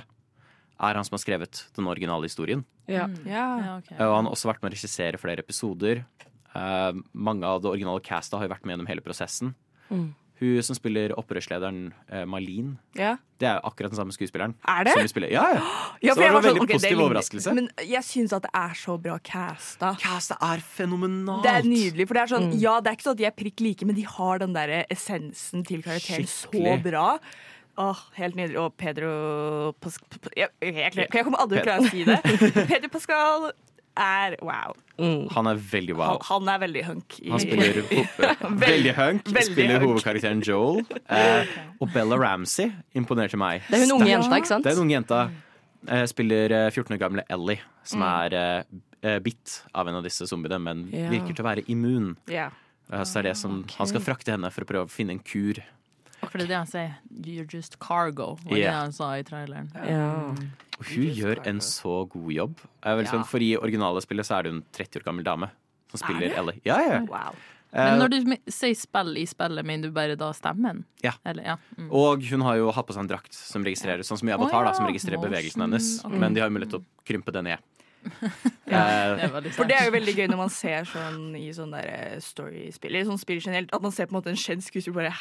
er 0.77 0.99
han 0.99 1.07
som 1.09 1.17
har 1.17 1.23
skrevet 1.23 1.63
den 1.77 1.89
originale 1.89 2.29
historien. 2.29 2.65
Ja. 2.87 3.09
Ja. 3.25 3.79
Okay. 3.81 3.97
Og 3.97 4.13
han 4.19 4.29
har 4.29 4.35
også 4.37 4.51
vært 4.51 4.63
med 4.63 4.71
å 4.71 4.77
regissere 4.77 5.21
flere 5.21 5.43
episoder. 5.43 6.05
Uh, 6.53 6.93
mange 7.13 7.49
av 7.49 7.63
det 7.65 7.73
originale 7.73 8.05
castet 8.05 8.37
har 8.39 8.47
jo 8.47 8.53
vært 8.53 8.69
med 8.69 8.77
gjennom 8.77 8.91
hele 8.91 9.05
prosessen. 9.05 9.55
Mm. 9.89 10.11
Hun 10.37 10.63
som 10.63 10.77
spiller 10.77 11.15
opprørslederen, 11.17 11.93
eh, 12.13 12.27
Malin. 12.29 12.75
Ja. 12.99 13.15
det 13.41 13.49
er 13.49 13.61
akkurat 13.65 13.91
den 13.93 13.97
samme 13.97 14.13
skuespilleren. 14.13 14.53
Er 14.69 14.85
det? 14.85 14.93
Som 14.93 15.03
vi 15.07 15.09
spiller. 15.09 15.31
Ja, 15.33 15.47
ja. 15.57 15.63
Ja, 16.05 16.13
så 16.13 16.21
det 16.21 16.29
var 16.29 16.29
en 16.29 16.35
sånn, 16.37 16.45
veldig 16.51 16.63
okay, 16.67 16.77
positiv 16.77 17.01
overraskelse. 17.07 17.55
Men 17.57 17.71
jeg 17.89 18.05
syns 18.05 18.35
at 18.37 18.45
det 18.45 18.53
er 18.61 18.75
så 18.77 18.99
bra 19.01 19.17
casta. 19.25 19.95
Casta 20.03 20.37
er 20.45 20.61
fenomenalt. 20.61 21.43
Det 21.47 21.55
er 21.57 21.63
nydelig. 21.69 22.07
For 22.09 22.15
det 22.19 22.23
er 22.27 22.33
sånn, 22.37 22.47
Mm. 22.53 22.61
ja, 22.61 22.75
det 22.81 22.91
er 22.93 22.97
ikke 22.99 23.09
sånn 23.09 23.17
at 23.17 23.23
de 23.25 23.29
er 23.31 23.37
prikk 23.41 23.61
like, 23.65 23.87
men 23.89 23.97
de 23.97 24.05
har 24.05 24.39
den 24.45 24.53
der 24.53 24.85
essensen 24.93 25.65
til 25.67 25.81
karakteren 25.83 26.29
så 26.29 26.77
bra. 26.85 27.19
Åh, 27.79 27.99
Helt 28.17 28.37
nydelig. 28.37 28.57
Og 28.61 28.73
Pedro 28.81 29.73
Pas 29.81 29.99
jeg, 30.37 30.49
jeg, 30.63 30.75
jeg, 30.75 31.09
jeg 31.13 31.25
kommer 31.25 31.41
aldri 31.43 31.61
til 31.61 31.65
å 31.65 31.67
klare 31.67 31.85
å 31.85 31.91
si 31.93 32.05
det. 32.09 32.21
Pedro 32.73 32.89
Pascal 32.93 33.51
er 33.97 34.37
wow. 34.43 34.75
Mm. 34.99 35.29
Han 35.35 35.47
er 35.51 35.55
veldig 35.61 35.95
wow. 35.97 36.19
han 36.25 36.49
er 36.49 36.59
veldig 36.59 36.85
hunk. 36.87 37.19
i- 37.21 37.31
Han 37.31 37.41
spiller 37.41 37.83
veldig 38.67 38.95
hunk. 38.97 39.25
Veldig 39.29 39.45
spiller 39.53 39.79
hunk. 39.81 39.91
hovedkarakteren 39.91 40.43
Joel. 40.47 40.85
Eh, 41.09 41.47
og 41.81 41.93
Bella 41.93 42.17
Ramsey 42.17 42.71
imponerte 42.95 43.37
meg. 43.41 43.63
Det 43.69 43.81
er 43.81 43.87
hun 43.87 44.01
unge 44.01 44.11
jenta, 44.15 44.37
ikke 44.41 44.47
sant? 44.55 44.65
Det 44.65 44.73
er 44.73 44.77
en 44.79 44.85
unge 44.87 44.97
jenta. 44.97 45.21
Eh, 45.89 46.05
spiller 46.11 46.51
eh, 46.51 46.71
14 46.71 46.97
år 46.97 46.99
gamle 47.05 47.23
Ellie, 47.31 47.61
som 47.85 48.01
Mm. 48.01 48.07
er 48.25 48.35
eh, 48.35 48.63
eh, 49.03 49.19
bitt 49.21 49.63
av 49.75 49.87
en 49.89 49.95
av 50.01 50.03
disse 50.05 50.27
zombiene, 50.27 50.59
men 50.61 50.89
Ja. 50.93 51.09
virker 51.11 51.35
til 51.37 51.45
å 51.45 51.49
være 51.55 51.67
immun. 51.69 52.17
Ja. 52.29 52.49
Eh, 52.93 53.03
så 53.05 53.19
er 53.21 53.23
det 53.31 53.37
som, 53.37 53.65
Han 53.79 53.87
skal 53.87 54.01
frakte 54.01 54.33
henne 54.33 54.51
for 54.51 54.63
å 54.65 54.67
prøve 54.67 54.87
å 54.87 54.91
finne 54.91 55.11
en 55.13 55.19
kur. 55.21 55.61
For 56.27 56.39
det 56.39 56.47
er 56.47 56.49
det 56.49 56.57
han 56.57 56.67
sier. 56.67 56.95
You're 57.23 57.47
just 57.53 57.79
cargo, 57.79 58.37
var 58.45 58.57
det 58.57 58.67
han 58.73 58.93
sa 58.93 59.13
i 59.15 59.23
traileren. 59.23 59.69
Ja. 59.87 60.35
Og 60.77 60.89
hun 60.93 61.11
gjør 61.17 61.41
en 61.49 61.61
så 61.65 61.99
god 62.13 62.33
jobb. 62.33 62.57
Jeg 62.85 63.07
Ja. 63.07 63.23
for 63.23 63.39
I 63.41 63.57
originale 63.57 64.01
spillet 64.03 64.27
så 64.27 64.39
er 64.39 64.43
det 64.43 64.53
en 64.53 64.65
30 64.73 65.01
år 65.01 65.05
gammel 65.05 65.25
dame 65.25 65.51
som 65.91 65.99
spiller? 65.99 66.37
Ellie. 66.37 66.61
Ja, 66.65 66.79
ja. 66.81 67.01
Wow. 67.01 67.35
Men 67.73 67.99
Eh, 67.99 67.99
når 67.99 68.09
du 68.09 68.37
sier 68.53 68.75
spill 68.79 69.17
i 69.21 69.27
spillet, 69.29 69.65
mener 69.67 69.91
du 69.91 69.95
bare 69.95 70.17
da 70.17 70.31
stemmen? 70.33 70.85
Ja. 71.03 71.13
Eller, 71.27 71.43
ja. 71.45 71.57
Mm. 71.77 71.91
Og 71.91 72.23
hun 72.31 72.41
har 72.41 72.57
jo 72.57 72.71
hatt 72.73 72.87
på 72.87 72.95
seg 72.95 73.05
en 73.05 73.11
drakt 73.11 73.35
som 73.35 73.65
registrerer 73.67 74.01
Sånn 74.07 74.19
som 74.19 74.29
i 74.29 74.33
Avatar, 74.33 74.63
oh, 74.63 74.65
ja. 74.65 74.71
da, 74.71 74.77
som 74.79 74.87
registrerer 74.87 75.21
bevegelsen 75.21 75.61
hennes. 75.61 75.91
Okay. 76.05 76.19
Men 76.19 76.33
de 76.33 76.41
har 76.41 76.49
jo 76.49 76.57
mulighet 76.57 76.71
til 76.71 76.81
å 76.81 77.05
krympe 77.05 77.35
det 77.35 77.43
ned. 77.45 77.59
Det 78.67 78.77
Eh, 78.77 79.31
veldig 79.33 79.53
For 79.55 79.65
det 79.69 79.77
er 79.79 79.85
jo 79.87 79.93
veldig 79.95 80.15
gøy 80.19 80.27
når 80.33 80.39
man 80.41 80.51
ser 80.51 80.87
sånn 80.91 81.37
i 81.39 81.45
sånn 81.55 81.71
der 81.75 81.87
eh, 81.93 82.17
storyspill, 82.23 82.91
eller 82.95 83.07
sånn 83.09 83.21
spill 83.23 83.39
generelt, 83.41 83.71
at 83.73 83.83
man 83.85 83.93
ser 83.95 84.09
på 84.09 84.15
en 84.15 84.19
måte 84.19 84.33
en 84.33 84.41
kjent 84.41 84.65
skuespiller 84.67 84.97
bare 84.99 85.13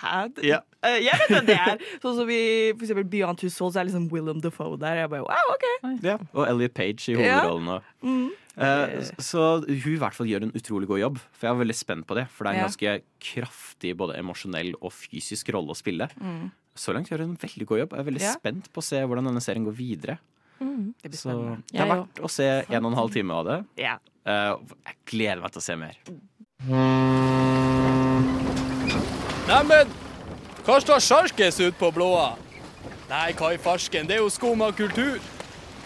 Hæ? 0.00 0.44
Ja. 0.46 0.58
Uh, 0.84 0.98
Jeg 1.00 1.16
vet 1.22 1.32
hvem 1.34 1.46
det 1.48 1.56
er! 1.56 1.80
Sånn 2.02 2.16
som 2.18 2.30
i 2.32 2.40
for 2.76 2.84
eksempel 2.86 3.08
Beyond 3.12 3.40
Two 3.40 3.50
Souls 3.52 3.76
er 3.76 3.88
liksom 3.88 4.06
Willem 4.12 4.40
Defoe 4.44 4.78
der. 4.80 5.02
Jeg 5.02 5.10
bare, 5.12 5.24
wow, 5.26 5.54
ok 5.56 5.66
ja. 6.04 6.18
Og 6.32 6.44
Elliot 6.48 6.72
Page 6.76 7.08
i 7.12 7.16
hovedrollen. 7.18 7.72
Ja. 7.74 7.80
Mm. 8.04 8.30
Uh, 8.60 9.10
så 9.22 9.44
hun 9.64 9.92
i 9.94 9.98
hvert 10.00 10.16
fall 10.16 10.28
gjør 10.28 10.44
en 10.48 10.54
utrolig 10.56 10.88
god 10.90 11.00
jobb, 11.00 11.20
for 11.32 11.46
jeg 11.48 11.54
er 11.54 11.60
veldig 11.64 11.76
spent 11.78 12.06
på 12.08 12.16
det. 12.18 12.26
For 12.34 12.44
det 12.44 12.50
er 12.50 12.58
en 12.58 12.62
Ja. 12.64 12.68
ganske 12.68 12.94
kraftig 13.32 13.92
både 13.96 14.16
emosjonell 14.20 14.72
og 14.80 14.92
fysisk 14.92 15.52
rolle 15.56 15.72
å 15.72 15.78
spille. 15.78 16.08
Mm. 16.20 16.50
Så 16.76 16.92
langt 16.96 17.08
gjør 17.10 17.24
hun 17.24 17.34
en 17.34 17.40
veldig 17.40 17.66
god 17.68 17.78
jobb. 17.84 17.94
Jeg 17.96 18.00
er 18.04 18.08
veldig 18.10 18.24
Ja. 18.24 18.32
spent 18.36 18.68
på 18.72 18.80
å 18.80 18.84
se 18.84 19.00
hvordan 19.04 19.26
denne 19.28 19.40
serien 19.44 19.64
går 19.68 19.76
videre. 19.76 20.18
Mm. 20.60 20.94
Det 21.02 21.08
blir 21.08 21.18
Så 21.18 21.36
det 21.72 21.80
er 21.80 21.88
verdt 21.88 22.20
å 22.20 22.28
se 22.28 22.48
en 22.68 22.84
og 22.84 22.90
en 22.92 22.98
halv 22.98 23.14
time 23.14 23.32
av 23.34 23.46
det. 23.48 23.58
Ja. 23.80 23.96
Eh, 24.28 24.76
jeg 24.90 24.98
gleder 25.12 25.40
meg 25.40 25.54
til 25.54 25.62
å 25.62 25.64
se 25.64 25.76
mer. 25.80 25.96
Neimen, 29.48 29.92
hva 30.66 30.76
står 30.84 31.00
sjarkes 31.02 31.60
ut 31.64 31.78
på 31.80 31.90
blåa? 31.96 32.34
Nei, 33.10 33.32
hva 33.34 33.54
i 33.56 33.58
farsken, 33.58 34.06
det 34.06 34.18
er 34.18 34.22
jo 34.22 34.30
skum 34.30 34.60
av 34.62 34.76
kultur. 34.78 35.18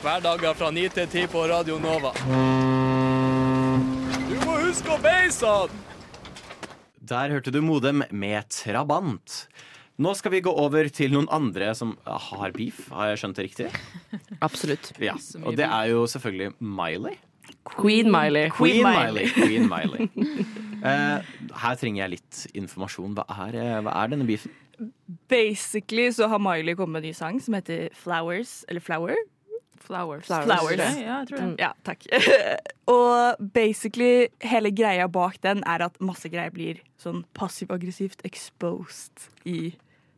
Hverdager 0.03 0.59
fra 0.59 0.69
ni 0.75 0.89
til 0.93 1.07
ti 1.09 1.23
på 1.31 1.47
Radio 1.49 1.79
Nova. 1.81 2.11
Du 4.29 4.35
må 4.43 4.59
huske 4.67 4.93
å 4.93 4.99
beise 5.01 5.55
den! 5.71 5.81
Der 7.05 7.33
hørte 7.33 7.53
du 7.53 7.61
Modem 7.65 8.03
med 8.11 8.49
Trabant. 8.53 9.47
Nå 9.95 10.11
skal 10.19 10.33
vi 10.35 10.41
gå 10.43 10.51
over 10.51 10.89
til 10.91 11.13
noen 11.15 11.29
andre 11.31 11.69
som 11.79 11.93
har 12.05 12.55
beef. 12.57 12.89
Har 12.91 13.13
jeg 13.13 13.21
skjønt 13.23 13.39
det 13.39 13.45
riktig? 13.47 13.69
Absolutt. 14.47 14.91
Ja, 15.03 15.15
Og 15.45 15.55
det 15.59 15.69
er 15.69 15.93
jo 15.93 16.03
selvfølgelig 16.11 16.57
Miley. 16.59 17.15
Queen 17.77 18.11
Miley. 18.11 18.51
Queen 18.51 18.83
Queen 18.83 18.89
Miley. 18.89 19.29
Queen 19.31 19.69
Miley. 19.71 20.09
uh, 20.83 21.23
her 21.63 21.79
trenger 21.79 22.03
jeg 22.03 22.15
litt 22.17 22.43
informasjon. 22.59 23.15
Hva 23.17 23.25
er, 23.47 23.61
eh, 23.61 23.79
hva 23.87 23.95
er 24.03 24.13
denne 24.13 24.27
beefen? 24.29 24.53
Basically 25.31 26.09
så 26.13 26.27
har 26.33 26.43
Miley 26.43 26.75
kommet 26.75 26.99
med 26.99 27.05
en 27.05 27.13
ny 27.13 27.15
sang 27.15 27.39
som 27.41 27.55
heter 27.55 27.95
Flowers. 27.95 28.65
Eller 28.69 28.83
Flower? 28.83 29.15
Flowers. 29.85 30.27
Flowers. 30.27 30.49
Flowers. 30.49 30.81
Ja, 30.99 31.19
jeg 31.21 31.29
tror 31.29 31.39
det. 31.45 31.61
Ja, 31.61 31.71
takk. 31.85 32.05
og 32.97 33.41
basically 33.55 34.29
hele 34.45 34.71
greia 34.73 35.07
bak 35.13 35.37
den 35.45 35.63
er 35.69 35.85
at 35.89 35.99
masse 36.01 36.29
greier 36.33 36.53
blir 36.55 36.81
sånn 37.01 37.23
passiv-aggressivt 37.37 38.25
exposed 38.25 39.29
i 39.45 39.75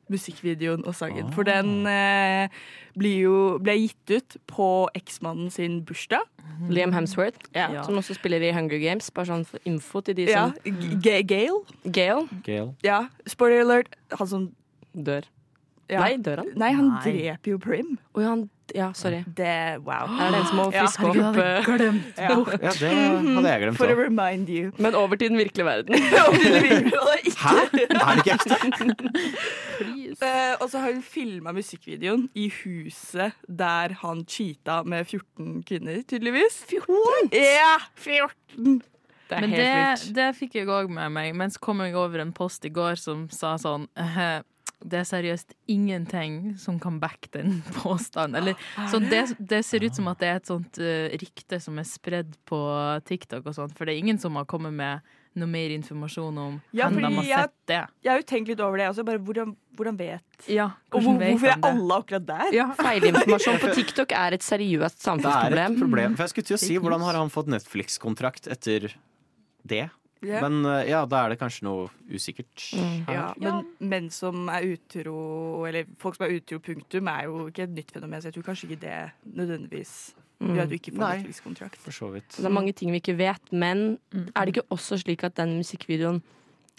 musikkvideoen 0.06 0.84
og 0.86 0.94
sangen. 0.94 1.32
For 1.34 1.42
den 1.42 1.82
eh, 1.90 2.46
blir 2.94 3.16
jo, 3.24 3.36
ble 3.58 3.74
gitt 3.80 4.12
ut 4.14 4.36
på 4.46 4.68
eksmannen 4.94 5.50
sin 5.50 5.80
bursdag. 5.88 6.22
Liam 6.70 6.92
Hemsworth, 6.94 7.40
Ja. 7.58 7.82
som 7.82 7.98
også 7.98 8.14
spiller 8.14 8.38
i 8.46 8.52
Hunger 8.54 8.78
Games. 8.78 9.10
Bare 9.10 9.26
sånn 9.32 9.42
for 9.48 9.58
info 9.66 10.00
til 10.06 10.14
de 10.20 10.28
som 10.30 10.54
G- 10.62 11.24
Gale. 11.26 11.58
Gale. 11.90 12.28
Gale. 12.46 12.76
Ja, 12.86 13.00
spoiler 13.26 13.64
alert. 13.66 13.96
Han 14.14 14.30
som 14.30 14.46
dør. 14.94 15.26
ja. 15.90 16.00
Nei, 16.04 16.16
dør 16.22 16.44
han? 16.44 16.52
Nei, 16.54 16.70
han 16.78 16.88
Nei. 16.94 17.02
dreper 17.10 17.50
jo 17.56 17.58
Prim. 17.66 17.96
Og 18.14 18.22
han 18.22 18.46
Ja, 18.74 18.88
sorry. 18.98 19.20
Det, 19.36 19.78
wow. 19.86 20.08
Er 20.18 20.30
den 20.32 20.40
en 20.40 20.46
som 20.48 20.56
må 20.58 20.64
Ja, 20.74 20.82
friske 20.86 21.04
ja. 21.06 21.10
opp 21.12 21.36
hadde 21.36 21.44
eh, 21.58 21.68
glemt 21.68 22.18
Ja. 22.24 22.34
bort. 22.34 22.56
Ja, 22.62 22.72
det 22.72 22.90
hadde 23.36 23.52
jeg 23.52 23.62
glemt 23.62 23.78
For 23.78 23.92
å 23.92 23.96
remind 24.00 24.50
you. 24.50 24.72
Men 24.82 24.96
over 24.98 25.16
til 25.20 25.30
den 25.30 25.38
virkelige 25.38 25.66
verden. 25.68 25.94
Hæ? 27.44 27.54
Er 27.62 27.70
det 27.70 28.24
ikke 28.24 28.34
ekte? 28.34 28.56
uh, 30.18 30.52
og 30.62 30.66
så 30.72 30.80
har 30.82 30.92
hun 30.96 31.02
filma 31.04 31.52
musikkvideoen 31.56 32.26
i 32.34 32.48
huset 32.64 33.36
der 33.46 33.94
han 34.02 34.24
cheata 34.26 34.80
med 34.88 35.04
14 35.06 35.62
kvinner, 35.68 36.02
tydeligvis. 36.08 36.62
14? 36.70 37.30
Ja! 37.36 37.76
14! 37.94 38.82
Det 39.26 39.34
er 39.36 39.40
Men 39.42 39.50
helt 39.50 39.62
det, 39.62 39.70
vilt. 40.06 40.10
det 40.16 40.26
fikk 40.38 40.54
jeg 40.60 40.68
òg 40.70 40.90
med 40.94 41.10
meg. 41.10 41.32
Men 41.34 41.50
så 41.50 41.58
kom 41.62 41.80
jeg 41.82 41.96
over 41.98 42.22
en 42.22 42.32
post 42.36 42.64
i 42.64 42.70
går 42.70 42.94
som 43.00 43.24
sa 43.34 43.56
sånn 43.58 43.88
eh, 43.98 44.38
Det 44.86 45.00
er 45.00 45.06
seriøst 45.08 45.54
ingenting 45.72 46.54
som 46.62 46.76
kan 46.78 47.00
backe 47.02 47.26
den 47.34 47.56
påstanden. 47.82 48.36
Eller, 48.38 48.54
så 48.90 49.00
det, 49.02 49.24
det 49.42 49.64
ser 49.66 49.82
ut 49.82 49.96
som 49.98 50.06
at 50.12 50.20
det 50.22 50.28
er 50.30 50.36
et 50.38 50.46
sånt 50.46 50.78
uh, 50.78 51.08
rykte 51.18 51.58
som 51.60 51.78
er 51.82 51.88
spredd 51.90 52.36
på 52.46 52.60
TikTok 53.08 53.48
og 53.50 53.56
sånn, 53.56 53.72
For 53.74 53.84
det 53.88 53.96
er 53.96 54.02
ingen 54.04 54.20
som 54.22 54.38
har 54.38 54.46
kommet 54.46 54.76
med 54.78 55.02
noe 55.36 55.50
mer 55.52 55.68
informasjon 55.74 56.38
om 56.40 56.54
Ja, 56.72 56.86
hvem 56.88 57.02
de 57.02 57.10
har 57.18 57.26
jeg- 57.28 57.48
sett 57.48 57.56
det. 57.68 57.80
Jeg 58.06 58.10
har 58.14 58.22
jo 58.22 58.26
tenkt 58.30 58.48
litt 58.48 58.60
over 58.64 58.78
det 58.80 58.86
Altså 58.88 59.04
Bare 59.04 59.18
hvordan, 59.20 59.50
hvordan 59.76 59.98
vet 59.98 60.46
Ja, 60.48 60.70
Og 60.94 61.02
hvordan 61.02 61.10
hvor, 61.12 61.18
vet 61.20 61.34
hvorfor 61.34 61.50
er 61.50 61.58
det? 61.60 61.72
alle 61.74 61.98
akkurat 62.00 62.24
der? 62.30 62.54
Ja. 62.56 62.66
Feilinformasjon 62.86 63.58
på 63.60 63.74
TikTok 63.76 64.14
er 64.16 64.32
et 64.38 64.46
seriøst 64.46 64.80
Det 64.80 64.86
er 64.86 64.88
et 64.96 65.04
samfunnsproblem. 65.10 65.76
problem. 65.82 66.16
For 66.16 66.24
jeg 66.24 66.32
skulle 66.32 66.48
til 66.54 66.56
å 66.56 66.62
si, 66.62 66.78
Hvordan 66.80 67.04
har 67.04 67.18
han 67.20 67.28
fått 67.34 67.50
Netflix-kontrakt 67.52 68.48
etter 68.54 68.88
det? 69.66 69.88
Ja. 70.24 70.40
Men 70.46 70.64
eh, 70.64 70.88
ja, 70.90 71.02
da 71.08 71.24
er 71.24 71.34
det 71.34 71.40
kanskje 71.40 71.66
noe 71.68 71.88
usikkert 72.08 72.64
Mm. 72.76 73.04
Ja, 73.12 73.26
men 73.38 73.66
menn 73.90 74.06
som 74.10 74.48
er 74.52 74.64
utro, 74.72 75.64
eller 75.68 75.86
folk 76.00 76.16
som 76.16 76.26
er 76.26 76.36
utro, 76.38 76.58
punktum, 76.62 77.08
er 77.08 77.26
jo 77.28 77.46
ikke 77.50 77.66
et 77.66 77.74
nytt 77.76 77.92
fenomen. 77.94 78.20
Så 78.20 78.30
jeg 78.30 78.36
tror 78.36 78.46
kanskje 78.48 78.70
ikke 78.70 78.80
det 78.82 78.96
nødvendigvis 79.36 79.92
gjør 80.40 80.62
at 80.64 80.72
du 80.72 80.76
ikke 80.76 80.94
får 80.94 81.02
Nei. 81.02 81.12
Netflix-kontrakt. 81.20 81.78
For 81.84 81.96
så 81.96 82.08
vidt. 82.12 82.28
Det 82.36 82.44
er 82.44 82.52
mange 82.52 82.72
ting 82.76 82.90
vi 82.92 83.00
ikke 83.00 83.16
vet, 83.18 83.52
men 83.52 83.98
er 84.34 84.44
det 84.44 84.56
ikke 84.56 84.66
også 84.74 84.98
slik 85.04 85.24
at 85.24 85.36
den 85.38 85.56
musikkvideoen 85.60 86.22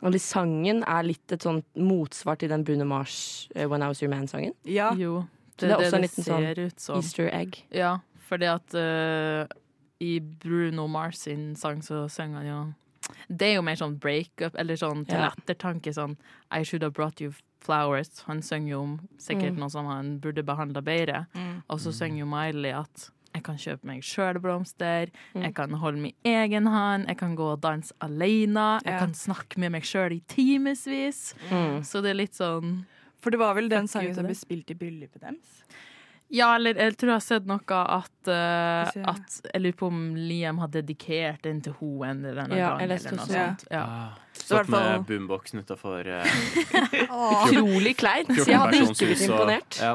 eller 0.06 0.22
sangen 0.22 0.84
er 0.86 1.06
litt 1.08 1.34
et 1.34 1.42
sånt 1.42 1.66
motsvar 1.74 2.38
til 2.38 2.52
den 2.52 2.64
Bruno 2.66 2.86
Mars 2.86 3.48
uh, 3.56 3.66
When 3.66 3.82
I 3.82 3.90
Was 3.90 4.04
Your 4.04 4.12
Man-sangen? 4.14 4.54
Ja. 4.70 4.92
Jo, 4.94 5.24
det, 5.58 5.64
det 5.66 5.72
er 5.72 5.86
også 5.88 5.98
en 5.98 6.06
liten 6.06 6.28
sånn. 6.28 7.00
Easter 7.00 7.32
egg. 7.34 7.58
Ja, 7.74 7.96
fordi 8.28 8.50
at 8.52 8.78
uh, 8.78 9.48
i 10.04 10.20
Bruno 10.22 10.86
Mars 10.92 11.24
sin 11.26 11.56
sang 11.58 11.82
så 11.86 12.06
synger 12.14 12.44
han 12.44 12.52
jo 12.52 12.60
Det 13.30 13.48
er 13.50 13.56
jo 13.56 13.62
mer 13.62 13.76
sånn 13.76 13.98
breakup, 14.00 14.56
eller 14.58 14.76
sånn 14.76 15.06
til 15.08 15.20
Ja. 15.20 15.30
ettertanke 15.32 15.94
sånn 15.94 16.18
I 16.52 16.64
should 16.64 16.82
have 16.84 16.94
brought 16.94 17.20
you 17.22 17.34
flowers. 17.60 18.22
Han 18.28 18.42
synger 18.42 18.70
jo 18.70 18.82
om 18.82 19.00
sikkert 19.18 19.54
Mm. 19.56 19.58
noe 19.60 19.70
som 19.70 19.86
han 19.86 20.20
burde 20.20 20.44
behandla 20.44 20.82
bedre. 20.84 21.26
Mm. 21.36 21.64
Og 21.70 21.80
så 21.80 21.92
synger 21.94 22.20
jo 22.20 22.26
Miley 22.26 22.72
at 22.72 23.10
jeg 23.36 23.44
kan 23.44 23.56
kjøpe 23.58 23.84
meg 23.84 24.02
sjøl 24.02 24.40
blomster, 24.42 25.10
Mm. 25.36 25.42
jeg 25.44 25.56
kan 25.56 25.70
holde 25.72 25.98
min 26.00 26.14
egen 26.26 26.66
hånd, 26.66 27.08
jeg 27.08 27.18
kan 27.18 27.36
gå 27.36 27.54
og 27.54 27.62
danse 27.62 27.92
alene, 28.02 28.82
jeg 28.84 28.94
Ja. 28.94 29.00
kan 29.00 29.14
snakke 29.14 29.58
med 29.58 29.72
meg 29.72 29.84
sjøl 29.84 30.12
i 30.14 30.22
timevis. 30.28 31.34
Mm. 31.50 31.82
Så 31.84 32.02
det 32.02 32.12
er 32.12 32.16
litt 32.16 32.34
sånn 32.34 32.86
For 33.20 33.32
det 33.32 33.40
var 33.40 33.56
vel 33.56 33.68
den 33.68 33.88
sangen 33.88 34.14
som 34.14 34.26
ble 34.26 34.36
spilt 34.36 34.70
i 34.70 34.76
bryllupet 34.76 35.20
deres? 35.20 35.64
Ja, 36.30 36.56
eller 36.58 36.76
jeg 36.76 36.98
tror 37.00 37.14
jeg 37.14 37.16
har 37.16 37.24
sett 37.24 37.46
noe 37.48 37.80
at, 37.80 38.14
uh, 38.28 39.04
at 39.14 39.36
Jeg 39.48 39.62
lurer 39.64 39.76
på 39.80 39.88
om 39.88 40.00
Liam 40.20 40.58
har 40.60 40.72
dedikert 40.74 41.46
den 41.48 41.62
til 41.64 41.76
henne 41.80 42.34
denne 42.36 42.58
Ja, 42.58 42.74
eller 42.84 43.00
noe 43.00 43.28
sånt. 43.30 43.64
Ja. 43.72 43.84
Ah, 43.84 44.18
Så 44.36 44.60
Stått 44.60 44.72
med 44.74 45.06
boomboxen 45.08 45.64
utafor 45.64 46.10
Utrolig 47.48 47.96
kleint. 48.00 48.32
Så 48.36 48.48
jeg 48.52 48.60
hadde 48.60 48.82
ikke 48.84 49.08
blitt 49.08 49.24
imponert. 49.24 49.80
Ja. 49.80 49.94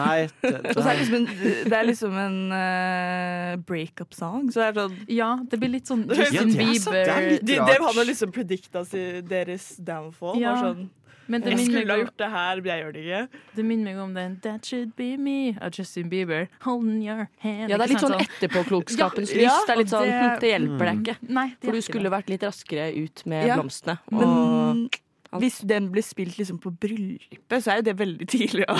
Nei, 0.00 0.16
det, 0.40 0.54
det, 0.64 0.72
så 0.78 0.86
er 0.86 1.00
liksom 1.02 1.18
en, 1.20 1.28
det 1.68 1.76
er 1.76 1.88
liksom 1.90 2.16
en 2.24 2.38
uh, 2.54 3.52
breakup-sang. 3.68 4.48
Så 4.54 4.62
det 4.62 4.70
er 4.70 4.78
sånn 4.80 4.96
ja, 5.12 5.30
det 5.44 5.60
blir 5.60 5.74
litt 5.76 5.92
sånn 5.92 6.06
Ja, 6.08 6.22
Justin 6.24 6.54
det 6.56 6.64
er 6.64 6.80
sant, 6.80 6.96
det 6.96 7.04
er 7.04 7.20
Bieber 7.20 7.36
litt 7.36 7.52
rart. 7.52 7.76
De 7.76 7.84
hadde 7.90 8.06
liksom 8.14 8.32
predikta 8.34 8.86
deres 9.28 9.74
downfall. 9.76 10.40
Ja. 10.40 10.56
Var 10.56 10.70
sånn, 10.70 10.88
det 10.88 10.99
jeg 11.30 11.58
skulle 11.66 11.80
ha 11.80 11.84
meg 11.86 11.90
om, 11.94 12.00
gjort 12.04 12.16
det 12.18 12.30
her, 12.30 12.56
men 12.60 12.64
jeg 12.70 12.82
gjør 12.84 12.92
det 12.92 13.02
ikke. 13.04 13.40
det 13.56 13.64
minner 13.64 13.84
meg 13.94 13.98
om 14.02 14.14
den 14.14 14.36
That 14.42 14.66
Should 14.66 14.94
Be 14.96 15.16
Me 15.16 15.36
av 15.60 15.70
Justin 15.78 16.08
Bieber. 16.10 16.48
Holding 16.62 17.02
your 17.06 17.28
hand. 17.38 17.70
Ja, 17.70 17.76
det 17.78 17.86
er 17.86 17.92
litt 17.94 18.04
sånn 18.04 18.18
etterpåklokskapens 18.20 19.30
Ja, 19.34 19.50
lys. 19.54 19.66
Det 19.66 19.74
er 19.74 19.76
litt 19.82 19.88
sånn 19.92 20.02
det- 20.06 20.18
hm, 20.20 20.40
Det 20.40 20.50
hjelper 20.54 20.84
deg 20.90 20.98
ikke. 21.06 21.16
Nei, 21.28 21.46
det 21.60 21.66
For 21.68 21.72
du 21.72 21.80
skulle 21.80 22.10
det. 22.10 22.12
vært 22.12 22.28
litt 22.28 22.42
raskere 22.42 22.88
ut 22.96 23.26
med 23.26 23.46
Ja, 23.46 23.56
blomstene. 23.56 23.98
Og 24.12 24.20
Men 24.20 24.88
alt. 25.30 25.42
hvis 25.42 25.58
den 25.68 25.88
blir 25.92 26.04
spilt 26.04 26.38
liksom 26.38 26.58
på 26.62 26.72
bryllupet, 26.82 27.62
så 27.62 27.72
er 27.72 27.80
jo 27.80 27.86
det 27.90 27.94
veldig 27.98 28.26
tidlig. 28.30 28.64
Ja. 28.66 28.76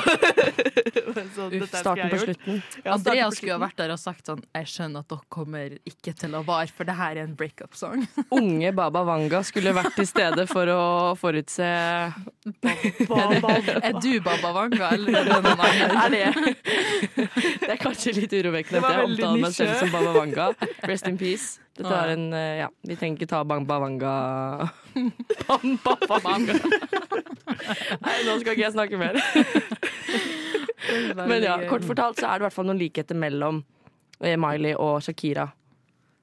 så, 1.37 1.49
dette 1.53 1.69
starten 1.71 2.11
på 2.11 2.19
slutten. 2.25 2.63
Ja, 2.85 2.95
Andrea 2.97 3.31
skulle 3.35 3.57
ha 3.57 3.63
vært 3.63 3.79
der 3.81 3.95
og 3.95 4.01
sagt 4.01 4.29
sånn 4.31 4.43
Jeg 4.57 4.69
skjønner 4.71 5.05
at 5.05 5.11
dere 5.13 5.27
kommer 5.33 5.77
ikke 5.89 6.15
til 6.19 6.35
å 6.35 6.43
vare, 6.47 6.71
for 6.75 6.89
det 6.89 6.97
her 6.99 7.21
er 7.21 7.29
en 7.29 7.37
breakup-sang. 7.39 8.05
Unge 8.41 8.73
Baba 8.77 9.05
Wanga 9.07 9.43
skulle 9.47 9.75
vært 9.77 9.95
til 9.99 10.09
stede 10.11 10.47
for 10.51 10.71
å 10.75 10.83
forutse 11.21 11.71
Er 11.71 12.13
du 14.01 14.13
Baba 14.25 14.53
Wanga, 14.57 14.93
eller 14.95 15.21
er 15.21 15.31
det 15.31 15.41
noen 15.47 15.67
andre? 15.71 15.89
Er 16.01 16.11
det 16.15 16.27
Det 17.61 17.73
er 17.75 17.81
kanskje 17.81 18.15
litt 18.17 18.33
urovekkende 18.35 18.81
at 18.83 18.97
jeg 18.97 19.09
omtaler 19.11 19.43
meg 19.45 19.55
selv 19.55 19.75
som 19.79 19.93
Baba 19.95 20.15
Wanga. 20.17 20.53
Rest 20.89 21.09
in 21.11 21.19
peace. 21.21 21.61
Dette 21.81 21.91
var 21.97 22.13
en 22.13 22.27
eh, 22.37 22.59
Ja, 22.61 22.69
vi 22.85 22.97
trenger 23.01 23.17
ikke 23.23 23.31
ta 23.33 23.41
Bang 23.49 23.65
Bavanga 23.69 24.15
Bang 25.49 25.77
Bavanga. 25.85 26.57
Nei, 28.05 28.17
nå 28.27 28.35
skal 28.43 28.53
ikke 28.53 28.65
jeg 28.67 28.75
snakke 28.77 29.01
mer. 29.01 29.17
Men 31.17 31.43
ja, 31.45 31.57
kort 31.71 31.85
fortalt 31.87 32.21
så 32.21 32.27
er 32.29 32.39
det 32.39 32.45
i 32.45 32.49
hvert 32.49 32.57
fall 32.57 32.69
noen 32.69 32.81
likheter 32.81 33.19
mellom 33.19 33.63
eh, 34.21 34.37
Miley 34.41 34.75
og 34.77 35.01
Shakira 35.05 35.49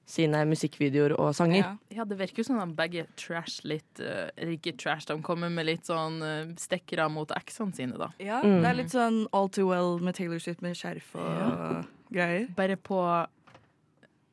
sine 0.08 0.40
musikkvideoer 0.48 1.18
og 1.20 1.34
sanger. 1.36 1.60
Ja. 1.66 1.72
Ja, 1.98 2.06
det 2.08 2.16
virker 2.22 2.40
jo 2.40 2.46
som 2.48 2.60
de 2.62 2.68
begge 2.78 3.04
trash 3.20 3.58
litt 3.68 4.00
eh, 4.00 4.30
Eller 4.38 4.54
ikke 4.56 4.72
trash, 4.80 5.04
de 5.10 5.18
kommer 5.26 5.52
med 5.52 5.68
litt 5.68 5.90
sånn 5.90 6.22
uh, 6.24 6.54
stikkere 6.62 7.10
mot 7.12 7.32
eksene 7.36 7.76
sine, 7.76 7.98
da. 8.00 8.08
Ja, 8.24 8.40
Mm. 8.46 8.62
det 8.64 8.70
er 8.70 8.78
litt 8.80 8.94
sånn 8.94 9.18
All 9.36 9.50
Too 9.52 9.68
Well 9.68 9.98
med 10.00 10.16
Taylor 10.16 10.40
Swift 10.40 10.62
med 10.64 10.78
skjerf 10.80 11.10
og 11.20 11.84
greier. 12.14 12.48
Bare 12.56 12.78
på 12.80 13.02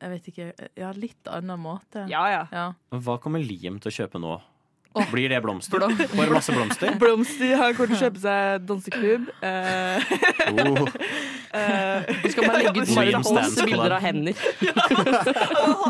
Jeg 0.05 0.11
vet 0.13 0.27
ikke 0.29 0.69
Ja, 0.77 0.91
litt 0.93 1.29
annen 1.33 1.57
måte. 1.65 2.05
Ja, 2.11 2.25
ja. 2.29 2.43
Ja. 2.53 2.65
Hva 2.93 3.17
kommer 3.23 3.41
Liam 3.41 3.79
til 3.81 3.89
å 3.89 3.95
kjøpe 4.03 4.21
nå? 4.21 4.35
Blir 5.11 5.27
det 5.27 5.41
blomster? 5.43 5.81
Bare 6.15 6.31
masse 6.31 6.53
blomster? 6.55 6.93
Blomster 7.01 7.57
Han 7.59 7.73
kommer 7.75 7.89
til 7.91 7.97
å 7.97 8.03
kjøpe 8.05 8.21
seg 8.23 8.63
danseklubb. 8.69 9.25
Eh, 9.43 10.13
Oh. 10.45 10.85
eh, 11.51 12.05
Så 12.23 12.31
skal 12.31 12.45
man 12.47 12.55
legge 12.61 12.83
ut 12.85 13.33
masse 13.35 13.65
bilder 13.67 13.95
av 13.97 14.01
hender. 14.05 14.37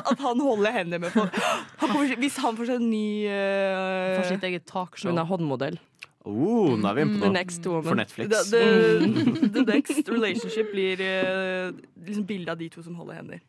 at 0.10 0.20
han 0.26 0.40
holder 0.42 0.72
hendene 0.80 1.00
med 1.06 1.14
folk. 1.14 1.38
Han 1.82 1.90
kommer, 1.92 2.16
hvis 2.22 2.38
han 2.42 2.58
får 2.58 2.70
seg 2.72 2.80
en 2.82 2.90
ny 2.90 3.08
uh, 3.30 4.16
For 4.22 4.30
sitt 4.32 4.48
eget 4.50 4.66
talkshow. 4.70 5.12
Hun 5.12 5.22
er 5.22 5.30
håndmodell. 5.30 5.78
Oh, 6.26 6.72
nå 6.74 6.90
er 6.90 6.98
vi 6.98 7.04
inne 7.06 7.20
The 7.20 7.22
på 7.22 7.28
noe. 7.30 7.34
next. 7.38 7.68
For 7.70 8.00
Netflix. 8.00 8.50
the, 8.50 8.64
the, 9.06 9.50
the 9.60 9.66
next 9.70 10.10
relationship 10.10 10.72
blir 10.74 11.02
uh, 11.06 11.76
liksom 12.08 12.26
bilde 12.26 12.50
av 12.56 12.58
de 12.62 12.70
to 12.74 12.82
som 12.86 12.96
holder 12.98 13.22
hender. 13.22 13.44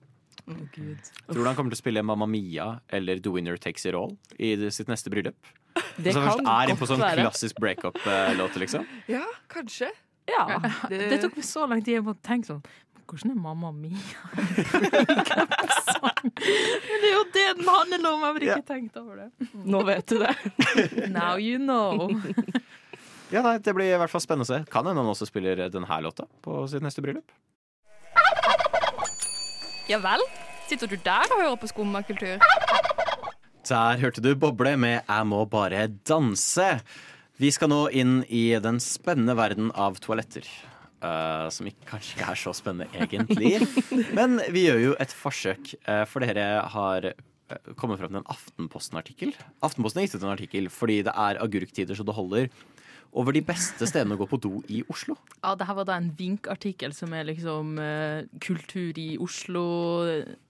Tror 0.47 1.43
du 1.43 1.47
han 1.49 1.57
kommer 1.59 1.75
til 1.75 1.79
å 1.79 1.83
spille 1.83 2.03
Mamma 2.07 2.27
Mia 2.31 2.81
eller 2.95 3.19
The 3.23 3.33
Winner 3.35 3.59
Takes 3.59 3.87
It 3.89 3.97
All 3.99 4.15
i 4.39 4.55
sitt 4.71 4.91
neste 4.91 5.11
bryllup? 5.11 5.37
Det 5.99 6.15
først 6.15 6.41
kan 6.41 6.49
er 6.49 6.71
inne 6.71 6.79
på 6.79 6.87
godt 6.87 6.93
sånn 6.95 7.03
være. 7.05 7.25
klassisk 7.27 7.59
breakup-låt, 7.61 8.59
liksom? 8.63 8.87
Ja, 9.11 9.25
kanskje. 9.53 9.91
Ja. 10.31 10.61
Det, 10.91 10.99
Det 11.11 11.21
tok 11.23 11.37
meg 11.39 11.47
så 11.47 11.67
lang 11.71 11.83
tid 11.87 12.01
å 12.03 12.15
tenke 12.25 12.49
sånn 12.49 12.63
hvordan 13.07 13.31
er 13.31 13.39
Mamma 13.39 13.71
Mia? 13.71 13.99
Men 16.27 17.03
det 17.03 17.07
er 17.07 17.13
jo 17.15 17.25
det 17.35 17.45
den 17.59 17.69
handler 17.69 18.09
om! 18.11 18.25
Jeg 18.27 18.51
har 18.51 18.59
ikke 18.59 18.71
tenkt 18.73 18.97
over 18.99 19.21
det. 19.21 19.29
Nå 19.63 19.83
vet 19.87 20.07
du 20.11 20.19
det. 20.23 20.33
Now 21.15 21.37
you 21.39 21.61
know. 21.63 22.11
Ja, 23.31 23.43
nei, 23.47 23.59
Det 23.63 23.75
blir 23.75 23.93
i 23.93 23.99
hvert 24.01 24.11
fall 24.11 24.23
spennende 24.25 24.47
å 24.47 24.51
se. 24.51 24.59
Kan 24.71 24.87
hende 24.91 25.03
han 25.03 25.13
også 25.13 25.29
spiller 25.29 25.69
denne 25.71 26.01
låta 26.03 26.27
på 26.43 26.65
sitt 26.71 26.83
neste 26.83 27.03
bryllup. 27.05 27.31
Ja 29.87 30.01
vel? 30.03 30.23
Sitter 30.67 30.91
du 30.91 30.97
der 30.99 31.31
og 31.31 31.39
hører 31.39 31.59
på 31.63 31.69
skummakultur? 31.71 32.41
Der 33.69 34.01
hørte 34.01 34.23
du 34.23 34.33
Boble 34.35 34.73
med 34.77 35.03
'Jeg 35.07 35.27
må 35.27 35.45
bare 35.47 35.87
danse'. 35.87 36.81
Vi 37.39 37.51
skal 37.51 37.69
nå 37.71 37.87
inn 37.95 38.25
i 38.27 38.59
den 38.59 38.81
spennende 38.83 39.37
verden 39.37 39.71
av 39.75 40.01
toaletter. 40.03 40.43
Uh, 40.99 41.47
som 41.55 41.69
ikke, 41.69 41.87
kanskje 41.87 42.17
ikke 42.17 42.31
er 42.33 42.35
så 42.35 42.53
spennende 42.57 42.89
egentlig. 42.99 43.63
Men 44.19 44.41
vi 44.51 44.67
gjør 44.67 44.81
jo 44.83 44.97
et 44.99 45.13
forsøk, 45.15 45.75
uh, 45.87 46.03
for 46.05 46.25
dere 46.25 46.67
har 46.67 47.07
eh, 47.07 47.75
kommet 47.77 48.01
fram 48.01 48.11
til 48.11 48.19
en 48.25 48.31
Aftenposten-artikkel. 48.33 49.37
Aftenposten 49.63 50.01
har 50.01 50.09
gitt 50.09 50.17
ut 50.19 50.25
en 50.25 50.35
artikkel 50.35 50.67
fordi 50.67 51.03
det 51.07 51.15
er 51.15 51.39
agurktider 51.39 51.95
så 51.95 52.03
det 52.03 52.17
holder. 52.17 52.51
Over 53.13 53.33
de 53.33 53.41
beste 53.41 53.87
stedene 53.89 54.17
å 54.17 54.21
gå 54.21 54.27
på 54.29 54.39
do 54.41 54.63
i 54.69 54.83
Oslo. 54.93 55.15
Ja, 55.43 55.55
det 55.57 55.67
her 55.69 55.75
var 55.79 55.87
da 55.89 55.97
en 55.97 56.11
vinkartikkel 56.19 56.93
som 56.93 57.13
er 57.17 57.25
liksom 57.25 57.79
eh, 57.79 58.25
kultur 58.45 58.99
i 58.99 59.17
Oslo. 59.23 59.63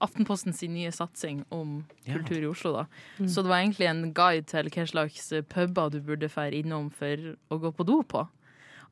Aftenposten 0.03 0.53
sin 0.53 0.73
nye 0.73 0.91
satsing 0.91 1.45
om 1.51 1.85
Ja. 2.05 2.17
kultur 2.17 2.41
i 2.43 2.47
Oslo, 2.49 2.73
da. 2.73 2.85
Mm. 3.19 3.27
Så 3.29 3.43
det 3.43 3.49
var 3.51 3.61
egentlig 3.61 3.87
en 3.89 4.13
guide 4.13 4.45
til 4.47 4.69
hva 4.69 4.87
slags 4.87 5.29
puber 5.49 5.89
du 5.91 6.01
burde 6.01 6.29
fære 6.29 6.59
innom 6.63 6.89
for 6.91 7.35
å 7.51 7.59
gå 7.59 7.71
på 7.75 7.85
do 7.85 8.01
på. 8.03 8.27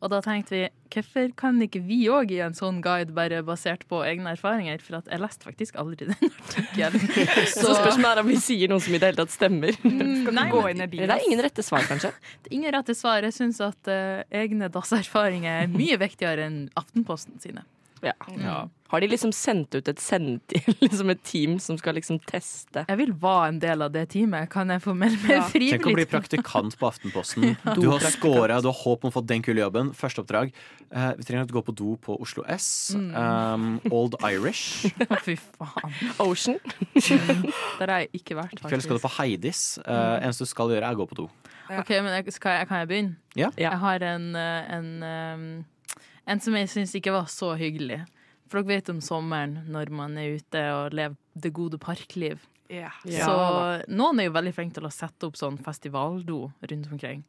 Og 0.04 0.12
da 0.12 0.20
tenkte 0.22 0.52
vi, 0.54 0.62
hvorfor 0.94 1.30
kan 1.40 1.60
ikke 1.64 1.80
vi 1.86 2.02
òg 2.12 2.30
gi 2.34 2.42
en 2.44 2.56
sånn 2.58 2.82
guide 2.84 3.14
bare 3.16 3.40
basert 3.48 3.86
på 3.90 4.02
egne 4.06 4.34
erfaringer? 4.36 4.82
For 4.84 5.00
at 5.00 5.08
jeg 5.12 5.22
leste 5.24 5.48
faktisk 5.48 5.78
aldri 5.82 6.10
den 6.10 6.16
artikkelen. 6.28 7.06
Så 7.56 7.72
spørsmålet 7.72 8.12
er 8.12 8.22
om 8.26 8.30
vi 8.30 8.38
sier 8.44 8.72
noe 8.72 8.84
som 8.84 8.94
i 8.96 9.00
det 9.02 9.10
hele 9.14 9.22
tatt 9.24 9.34
stemmer. 9.34 9.78
Skal 9.80 10.36
nei, 10.36 10.48
gå 10.52 10.62
men- 10.66 10.76
inn 10.76 10.86
i 10.86 10.90
bilen. 10.92 11.10
Det 11.10 11.18
er 11.20 11.28
ingen 11.30 11.44
rette 11.48 11.66
svar, 11.66 11.86
kanskje. 11.90 12.12
Det 12.44 12.52
er 12.52 12.58
ingen 12.60 12.76
rette 12.76 12.96
svar. 12.98 13.24
Jeg 13.26 13.38
syns 13.38 13.62
at 13.64 13.92
uh, 13.92 14.22
egne 14.36 14.70
dasserfaringer 14.74 15.64
er 15.64 15.72
mye 15.72 15.98
viktigere 16.02 16.50
enn 16.50 16.60
Aftenposten 16.78 17.40
sine. 17.44 17.64
Ja. 18.04 18.14
Ja. 18.38 18.60
Har 18.96 19.02
de 19.04 19.10
liksom 19.12 19.34
sendt 19.36 19.76
ut 19.76 19.90
et, 19.92 20.00
sendt, 20.00 20.54
liksom 20.86 21.10
et 21.12 21.20
team 21.28 21.58
som 21.60 21.76
skal 21.76 21.98
liksom 21.98 22.16
teste? 22.24 22.86
Jeg 22.88 23.00
vil 23.02 23.10
være 23.20 23.50
en 23.52 23.58
del 23.60 23.84
av 23.84 23.90
det 23.92 24.06
teamet. 24.14 24.48
Kan 24.54 24.72
jeg 24.72 24.80
få 24.86 24.94
melde 24.96 25.20
meg 25.26 25.34
Ja. 25.36 25.42
frivillig? 25.52 25.82
Tenk 25.82 25.90
å 25.92 25.96
bli 25.98 26.06
praktikant 26.08 26.78
på 26.80 26.88
Aftenposten. 26.88 27.58
Du 27.76 27.90
har 27.92 28.00
scora, 28.08 28.62
du 28.64 28.70
har 28.72 28.78
håp 28.86 29.04
om 29.04 29.12
å 29.12 29.16
få 29.18 29.26
den 29.28 29.44
kule 29.44 29.60
jobben. 29.60 29.92
Første 30.00 30.24
oppdrag. 30.24 30.54
Eh, 30.96 31.10
vi 31.20 31.28
trenger 31.28 31.44
at 31.44 31.52
du 31.52 31.58
går 31.58 31.68
på 31.68 31.76
do 31.76 31.98
på 32.00 32.16
Oslo 32.24 32.46
S. 32.48 32.70
Um, 32.96 33.82
Old 33.92 34.16
Irish. 34.24 34.88
Å, 35.12 35.20
Fy 35.28 35.36
faen. 35.44 36.00
Ocean? 36.24 36.64
Der 36.96 37.92
har 37.92 38.06
jeg 38.06 38.14
ikke 38.22 38.40
vært, 38.40 38.56
I 38.56 38.64
kveld 38.64 38.88
skal 38.88 38.96
du 38.96 39.04
få 39.04 39.10
på 39.10 39.16
Heidis. 39.20 39.66
Uh, 39.84 40.22
eneste 40.22 40.48
du 40.48 40.54
skal 40.56 40.72
gjøre, 40.72 40.88
er 40.88 40.96
å 40.96 41.04
gå 41.04 41.12
på 41.12 41.20
do. 41.20 41.28
Ok, 41.68 41.92
men 42.00 42.14
jeg, 42.22 42.32
skal 42.40 42.62
jeg, 42.62 42.72
Kan 42.72 42.86
jeg 42.86 42.94
begynne? 42.94 43.18
Ja. 43.36 43.52
Ja. 43.60 43.74
Jeg 43.74 43.84
har 43.84 44.08
en, 44.16 44.32
en, 44.40 44.76
en, 44.80 44.92
um, 45.04 45.96
en 46.32 46.48
som 46.48 46.56
jeg 46.56 46.72
syns 46.72 46.96
ikke 46.96 47.12
var 47.12 47.28
så 47.28 47.58
hyggelig. 47.60 48.06
For 48.48 48.62
dere 48.62 48.68
vet 48.76 48.90
om 48.94 49.00
sommeren 49.02 49.64
når 49.74 49.90
man 49.90 50.18
er 50.22 50.36
ute 50.38 50.62
og 50.76 50.94
lever 50.94 51.16
det 51.36 51.54
gode 51.54 51.80
parkliv. 51.82 52.40
Ja. 52.70 52.90
Så 53.06 53.86
noen 53.94 54.20
er 54.20 54.26
jo 54.30 54.34
veldig 54.36 54.54
flinke 54.58 54.74
til 54.80 54.88
å 54.88 54.94
sette 54.94 55.28
opp 55.28 55.36
sånn 55.38 55.58
festivaldo 55.62 56.52
rundt 56.62 56.92
omkring. 56.92 57.24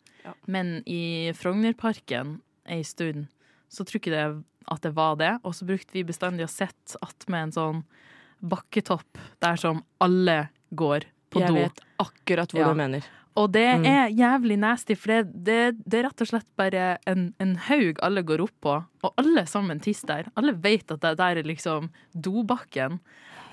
Men 0.46 0.82
i 0.86 1.32
Frognerparken 1.36 2.40
ei 2.66 2.82
stund 2.82 3.26
så 3.68 3.84
tror 3.84 4.00
ikke 4.00 4.12
det 4.14 4.44
at 4.72 4.80
det 4.82 4.94
var 4.96 5.16
det. 5.20 5.32
Og 5.44 5.54
så 5.54 5.66
brukte 5.68 5.92
vi 5.94 6.02
bestandig 6.08 6.46
å 6.46 6.50
sette 6.50 6.98
attmed 7.04 7.48
en 7.48 7.52
sånn 7.52 7.84
bakketopp 8.42 9.18
der 9.40 9.56
som 9.60 9.82
alle 10.02 10.48
går 10.76 11.06
på 11.32 11.40
Jeg 11.40 11.48
do. 11.48 11.54
vet 11.54 11.80
akkurat 12.02 12.52
hvor 12.52 12.60
Ja. 12.60 12.68
du 12.68 12.74
mener. 12.74 13.04
Og 13.36 13.50
det 13.52 13.66
Mm. 13.78 13.84
er 13.84 14.08
jævlig 14.16 14.56
nasty, 14.58 14.94
for 14.96 15.12
det, 15.12 15.44
det, 15.44 15.76
det 15.84 15.98
er 15.98 16.06
rett 16.08 16.20
og 16.24 16.28
slett 16.30 16.46
bare 16.56 16.98
en, 17.06 17.34
en 17.38 17.56
haug 17.66 17.98
alle 18.02 18.22
går 18.24 18.40
opp 18.46 18.54
på, 18.64 18.74
og 19.04 19.12
alle 19.20 19.44
sammen 19.46 19.78
tisser 19.84 20.06
der. 20.08 20.30
Alle 20.36 20.52
vet 20.54 20.90
at 20.90 21.00
det 21.04 21.16
der 21.18 21.36
er 21.36 21.42
liksom 21.44 21.90
dobakken. 22.14 22.98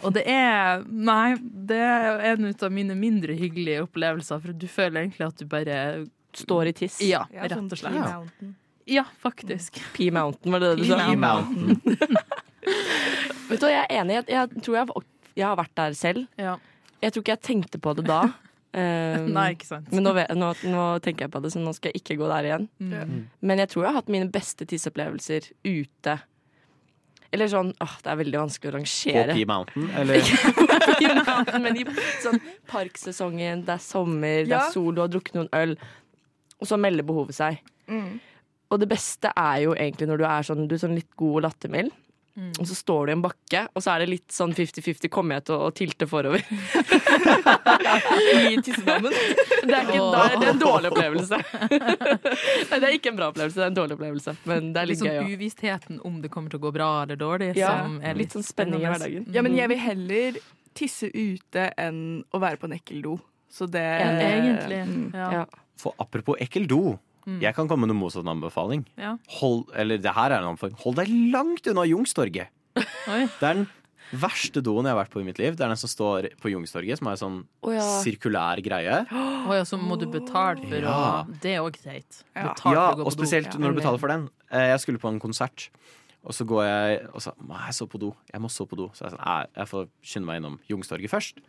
Og 0.03 0.13
det 0.13 0.23
er 0.27 0.83
Nei, 0.87 1.35
det 1.39 1.77
er 1.79 2.19
en 2.33 2.45
av 2.51 2.71
mine 2.71 2.95
mindre 2.95 3.35
hyggelige 3.35 3.83
opplevelser, 3.85 4.39
for 4.41 4.51
du 4.53 4.67
føler 4.67 5.03
egentlig 5.05 5.27
at 5.27 5.37
du 5.37 5.45
bare 5.45 5.77
Står 6.33 6.65
i 6.67 6.71
tiss. 6.73 6.95
Ja, 7.05 7.25
Ja, 7.31 7.43
rett 7.43 7.51
sånn 7.59 7.67
og 7.71 7.77
slett. 7.77 7.93
Ja. 7.93 8.07
Mountain. 8.17 8.55
Ja, 8.89 9.03
faktisk. 9.21 9.77
P 9.93 10.09
Mountain, 10.11 10.51
var 10.51 10.59
det 10.63 10.71
det 10.77 10.77
du 10.81 10.89
sa? 10.89 10.97
P 11.11 11.15
Mountain. 11.15 11.77
Vet 13.49 13.59
du 13.59 13.65
hva, 13.67 13.71
jeg 13.73 13.83
er 13.85 13.99
enig. 14.01 14.15
Jeg, 14.17 14.25
jeg 14.33 14.63
tror 14.65 14.75
jeg, 14.79 14.87
har- 14.87 15.05
jeg 15.35 15.45
har 15.47 15.57
vært 15.59 15.75
der 15.75 15.93
selv. 15.93 16.27
Ja. 16.39 16.55
Jeg 17.03 17.11
tror 17.13 17.23
ikke 17.23 17.35
jeg 17.35 17.41
tenkte 17.41 17.79
på 17.83 17.93
det 17.99 18.05
da. 18.07 18.21
Um, 18.73 19.27
Nei, 19.35 19.51
ikke 19.53 19.67
sant. 19.69 19.89
Men 19.93 20.07
nå, 20.07 20.13
nå, 20.33 20.49
nå 20.73 20.83
tenker 21.05 21.27
jeg 21.27 21.33
på 21.33 21.41
det, 21.43 21.51
så 21.53 21.61
nå 21.61 21.75
skal 21.77 21.91
jeg 21.93 22.01
ikke 22.01 22.17
gå 22.17 22.29
der 22.31 22.47
igjen. 22.49 22.67
Mm. 22.81 23.25
Men 23.45 23.61
jeg 23.61 23.69
tror 23.69 23.85
jeg 23.85 23.91
har 23.91 23.99
hatt 24.01 24.13
mine 24.13 24.29
beste 24.33 24.65
tisseopplevelser 24.69 25.51
ute. 25.69 26.15
Eller 27.33 27.49
sånn 27.49 27.71
åh, 27.81 27.93
Det 28.05 28.11
er 28.11 28.19
veldig 28.19 28.39
vanskelig 28.43 28.69
å 28.69 28.73
På 28.73 28.77
rangere. 28.77 29.37
P 29.37 29.45
Mountain, 29.49 29.87
eller? 29.97 30.33
Mountain, 31.29 31.63
men 31.65 31.79
i 31.81 31.85
sånn 32.21 32.37
parksesongen, 32.69 33.63
det 33.65 33.77
er 33.77 33.81
sommer, 33.81 34.43
det 34.49 34.57
er 34.57 34.69
sol, 34.73 34.91
du 34.93 35.01
har 35.01 35.09
drukket 35.13 35.39
noen 35.39 35.49
øl, 35.57 35.73
og 36.59 36.69
så 36.69 36.77
melder 36.81 37.05
behovet 37.07 37.37
seg. 37.37 37.61
Mm. 37.89 38.21
Og 38.73 38.81
det 38.81 38.89
beste 38.89 39.29
er 39.37 39.63
jo 39.67 39.73
egentlig 39.77 40.09
når 40.09 40.21
du 40.21 40.25
er 40.29 40.45
sånn, 40.49 40.65
du 40.69 40.77
er 40.77 40.81
sånn 40.81 40.97
litt 40.97 41.09
god 41.19 41.39
og 41.39 41.45
lattermild. 41.47 41.93
Og 42.33 42.65
så 42.65 42.75
står 42.75 43.05
du 43.05 43.11
i 43.11 43.13
en 43.13 43.21
bakke, 43.21 43.59
og 43.77 43.83
så 43.85 43.91
er 43.93 44.01
det 44.03 44.07
litt 44.09 44.33
sånn 44.33 44.55
50-50. 44.57 45.09
Kommer 45.13 45.37
jeg 45.37 45.45
til 45.51 45.59
å 45.61 45.67
tilte 45.77 46.07
forover? 46.09 46.41
I 48.33 48.55
tissedammen? 48.57 49.13
Det 49.13 49.69
er, 49.69 49.85
ikke, 49.85 49.99
da, 49.99 50.23
det 50.33 50.47
er 50.47 50.51
en 50.55 50.63
dårlig 50.63 50.89
opplevelse. 50.89 51.37
Nei, 52.71 52.79
det 52.79 52.87
er 52.89 52.97
ikke 52.97 53.13
en 53.13 53.19
bra 53.19 53.29
opplevelse, 53.29 53.59
det 53.59 53.65
er 53.67 53.69
en 53.69 53.77
dårlig 53.77 53.97
opplevelse. 53.99 54.35
Men 54.49 54.73
det 54.73 54.81
er 54.81 54.89
litt 54.89 54.97
liksom 54.97 55.11
gøy. 55.11 55.19
Ja. 55.19 55.27
uvissheten 55.29 56.01
om 56.09 56.17
det 56.23 56.33
kommer 56.33 56.53
til 56.53 56.61
å 56.61 56.65
gå 56.65 56.73
bra 56.73 56.89
eller 57.03 57.21
dårlig. 57.21 57.51
Ja, 57.59 57.75
som 57.83 57.99
er 58.01 58.17
litt 58.17 58.33
sånn 58.33 58.47
spenning 58.47 58.81
i 58.81 58.89
hverdagen. 58.89 59.29
Ja, 59.35 59.45
men 59.45 59.53
jeg 59.59 59.69
vil 59.69 59.81
heller 59.83 60.41
tisse 60.73 61.11
ute 61.13 61.69
enn 61.77 62.23
å 62.33 62.41
være 62.41 62.57
på 62.57 62.65
en 62.69 62.77
ekkel 62.79 63.05
do. 63.05 63.17
Så 63.53 63.69
det 63.69 63.85
Egentlig. 64.01 64.81
Mm. 64.89 65.09
Ja. 65.13 65.45
For 65.77 65.93
apropos 66.01 66.41
ekkel 66.41 66.65
do. 66.65 66.97
Mm. 67.25 67.39
Jeg 67.41 67.55
kan 67.55 67.67
komme 67.69 67.85
med 67.87 67.93
noe 67.93 68.01
motsatt 68.01 68.27
anbefaling. 68.27 68.85
Ja. 68.99 69.13
Hold, 69.39 69.65
eller 69.79 69.97
det 70.03 70.11
her 70.15 70.31
er 70.31 70.41
en 70.41 70.51
anbefaling. 70.53 70.75
Hold 70.83 70.95
deg 70.99 71.13
langt 71.31 71.67
unna 71.71 71.85
Jungstorget! 71.87 72.49
Oi. 73.13 73.23
Det 73.39 73.47
er 73.47 73.53
den 73.61 73.67
verste 74.13 74.61
doen 74.61 74.85
jeg 74.85 74.91
har 74.93 74.99
vært 74.99 75.13
på 75.13 75.21
i 75.21 75.25
mitt 75.25 75.39
liv. 75.41 75.55
Det 75.57 75.63
er 75.65 75.71
den 75.71 75.79
som 75.79 75.89
står 75.89 76.27
på 76.41 76.51
Jungstorget, 76.51 76.99
som 76.99 77.07
er 77.09 77.15
en 77.15 77.21
sånn 77.21 77.37
oh, 77.63 77.71
ja. 77.73 77.85
sirkulær 78.03 78.61
greie. 78.65 79.03
Oh, 79.43 79.51
ja, 79.57 79.65
så 79.67 79.75
må 79.75 79.97
du 79.99 80.05
betale 80.07 80.61
for 80.63 80.79
Ja. 80.79 80.91
å 81.27 81.33
Det 81.43 81.51
er 81.57 81.63
òg 81.65 81.75
greit. 81.75 82.21
Ja, 82.31 82.53
for 82.55 82.71
Ja, 82.77 82.83
å 82.93 82.95
gå 82.95 83.01
og 83.03 83.09
på 83.09 83.11
do. 83.11 83.15
spesielt 83.17 83.57
når 83.59 83.73
du 83.73 83.79
betaler 83.81 83.99
for 83.99 84.07
den. 84.13 84.29
Eh, 84.49 84.69
Jeg 84.71 84.79
skulle 84.79 85.01
på 85.03 85.09
en 85.11 85.19
konsert, 85.19 85.65
og 86.23 86.31
så 86.31 86.45
går 86.47 86.63
jeg 86.63 87.01
og 87.11 87.19
sa 87.25 87.33
Må 87.43 87.57
jeg 87.65 87.73
så 87.75 87.87
på 87.91 87.99
do. 87.99 88.13
Jeg 88.31 88.39
må 88.39 88.47
så 88.53 88.63
på 88.65 88.77
do. 88.79 88.85
Så 88.95 89.03
jeg 89.09 89.17
sa 89.17 89.33
jeg 89.51 89.67
får 89.67 89.89
skynde 89.99 90.29
meg 90.29 90.39
innom 90.39 90.55
Jungstorget 90.71 91.11
først. 91.11 91.41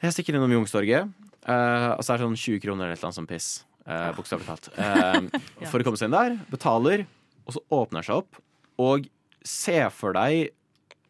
Jeg 0.00 0.14
stikker 0.16 0.38
innom 0.38 0.54
Jungstorget, 0.56 1.10
eh, 1.44 1.90
og 1.92 2.00
så 2.00 2.14
er 2.14 2.22
det 2.22 2.24
sånn 2.30 2.38
20 2.40 2.62
kroner 2.64 2.86
eller 2.88 2.96
et 2.96 3.02
eller 3.02 3.10
annet 3.10 3.18
sånt 3.20 3.28
piss. 3.28 3.50
Uh, 3.86 4.10
Bokstavelig 4.16 4.46
talt. 4.46 4.68
Eh, 4.76 5.40
For 5.70 5.80
å 5.80 5.84
komme 5.86 5.96
seg 5.98 6.10
inn 6.10 6.16
der. 6.16 6.36
Betaler, 6.52 7.06
og 7.46 7.54
så 7.56 7.62
åpner 7.72 8.00
det 8.02 8.06
seg 8.10 8.20
opp. 8.22 8.40
Og 8.80 9.08
se 9.44 9.78
for 9.90 10.12
deg 10.14 10.50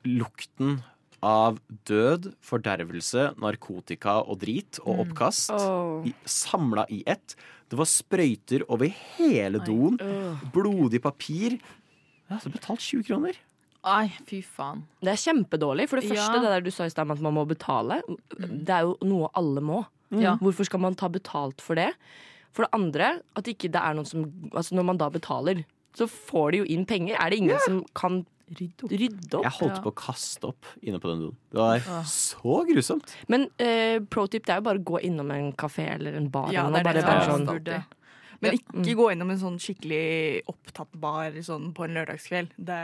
lukten 0.07 0.79
av 1.23 1.59
død, 1.85 2.31
fordervelse, 2.41 3.35
narkotika 3.43 4.21
og 4.25 4.39
drit 4.41 4.79
og 4.87 4.97
Mm. 4.97 5.03
oppkast 5.05 5.51
mm. 5.53 6.07
i- 6.09 6.15
samla 6.25 6.87
i 6.89 7.03
ett. 7.07 7.35
Det 7.69 7.77
var 7.79 7.85
sprøyter 7.87 8.63
over 8.69 8.89
hele 9.19 9.61
doen. 9.63 9.99
Blodig 10.55 11.03
papir. 11.03 11.59
Jeg 12.31 12.39
har 12.39 12.51
betalt 12.51 12.81
20 12.81 13.05
kroner. 13.05 13.37
Ai, 13.85 14.09
fy 14.27 14.41
faen. 14.43 14.83
Det 15.03 15.09
er 15.13 15.21
kjempedårlig. 15.21 15.89
For 15.89 16.01
det 16.01 16.09
Ja. 16.09 16.15
første, 16.15 16.41
det 16.41 16.51
der 16.51 16.61
du 16.61 16.71
sa 16.71 16.85
i 16.85 16.89
stad 16.91 17.03
om 17.03 17.11
at 17.13 17.21
man 17.21 17.35
må 17.35 17.47
betale, 17.47 18.03
det 18.39 18.69
er 18.71 18.83
jo 18.89 18.97
noe 19.03 19.29
alle 19.35 19.61
må. 19.61 19.87
Ja. 20.11 20.37
Hvorfor 20.37 20.65
skal 20.67 20.81
man 20.81 20.95
ta 20.95 21.09
betalt 21.09 21.61
for 21.61 21.75
det? 21.77 21.93
For 22.57 22.67
det 22.67 22.75
andre, 22.77 23.13
at 23.39 23.49
ikke 23.51 23.71
det 23.73 23.81
er 23.81 23.95
noen 23.95 24.09
som 24.09 24.27
Altså 24.51 24.75
når 24.79 24.87
man 24.89 25.01
da 25.01 25.11
betaler, 25.13 25.65
så 25.97 26.07
får 26.11 26.53
de 26.53 26.63
jo 26.63 26.69
inn 26.75 26.85
penger. 26.87 27.17
Er 27.19 27.31
det 27.31 27.41
ingen 27.43 27.63
som 27.65 27.81
kan 27.99 28.23
rydde 28.51 29.39
opp? 29.39 29.45
Jeg 29.47 29.55
holdt 29.61 29.81
på 29.85 29.93
å 29.93 29.97
kaste 29.99 30.51
opp 30.51 30.69
inne 30.83 31.01
på 31.03 31.11
den 31.11 31.25
doen. 31.27 31.37
Det 31.55 31.63
var 31.63 32.05
så 32.11 32.61
grusomt. 32.69 33.15
Men 33.31 33.49
eh, 33.63 33.99
pro 34.11 34.27
tip, 34.31 34.47
det 34.47 34.55
er 34.55 34.63
jo 34.63 34.69
bare 34.71 34.83
å 34.83 34.87
gå 34.93 35.03
innom 35.11 35.31
en 35.35 35.51
kafé 35.59 35.89
eller 35.97 36.19
en 36.19 36.31
bar. 36.31 36.51
Ja, 36.55 36.67
eller 36.67 36.83
det 36.83 36.85
noe, 36.85 36.93
er 36.93 37.01
det 37.01 37.07
bare, 37.07 37.25
bare 37.25 37.81
sånn. 37.81 37.99
Men 38.41 38.57
ikke 38.57 38.95
gå 38.97 39.07
innom 39.13 39.31
en 39.35 39.41
sånn 39.41 39.59
skikkelig 39.61 40.43
opptatt 40.49 40.95
bar 41.01 41.35
sånn 41.45 41.71
på 41.77 41.85
en 41.85 41.97
lørdagskveld. 41.99 42.55
Det, 42.57 42.81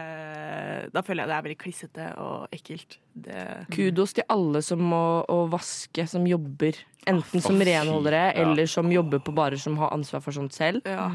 da 0.92 1.03
føler 1.07 1.25
jeg 1.25 1.31
det 1.31 1.37
er 1.37 1.47
veldig 1.47 1.59
klissete 1.62 2.09
og 2.21 2.57
ekkelt. 2.57 2.99
Det, 3.27 3.45
Kudos 3.73 4.12
til 4.19 4.27
alle 4.33 4.61
som 4.64 4.85
må 4.85 5.03
å 5.33 5.38
vaske, 5.53 6.05
som 6.11 6.29
jobber. 6.29 6.79
Enten 7.09 7.45
som 7.45 7.61
renholdere 7.62 8.29
eller 8.37 8.69
som 8.69 8.90
jobber 8.92 9.23
på 9.25 9.35
barer 9.37 9.61
som 9.61 9.79
har 9.81 9.95
ansvar 9.97 10.25
for 10.25 10.37
sånt 10.37 10.57
selv. 10.57 10.85
Ja. 10.85 11.09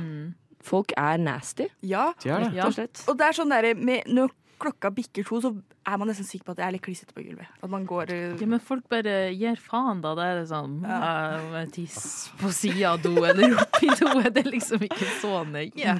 Folk 0.65 0.93
er 0.97 1.21
nasty. 1.21 1.67
Ja, 1.85 2.11
rett 2.25 2.57
og 2.65 2.75
slett. 2.77 3.01
Og 3.09 3.17
det 3.17 3.29
er 3.29 3.37
sånn 3.37 3.53
der, 3.53 3.71
med, 3.77 4.09
når 4.09 4.33
klokka 4.61 4.91
bikker 4.93 5.25
to, 5.27 5.39
så 5.43 5.51
er 5.87 5.97
man 5.99 6.09
nesten 6.11 6.27
sikker 6.27 6.47
på 6.47 6.53
at 6.55 6.61
det 6.61 6.65
er 6.67 6.75
litt 6.75 6.85
klissete 6.85 7.15
på 7.17 7.25
gulvet. 7.25 7.49
At 7.61 7.71
man 7.71 7.87
går 7.89 8.13
eh, 8.13 8.35
Ja, 8.39 8.47
men 8.49 8.61
folk 8.63 8.85
bare 8.91 9.15
gir 9.33 9.57
faen, 9.61 10.03
da. 10.03 10.13
Det 10.17 10.27
er 10.27 10.39
det 10.41 10.47
sånn 10.51 10.77
eh, 10.85 11.57
Tiss 11.75 12.29
på 12.41 12.51
sida 12.55 12.93
av 12.93 13.01
do 13.03 13.15
eller 13.19 13.57
oppi 13.65 13.91
do. 13.99 14.13
Det 14.29 14.45
er 14.45 14.51
liksom 14.53 14.85
ikke 14.87 15.09
så 15.21 15.41
nøye. 15.49 15.97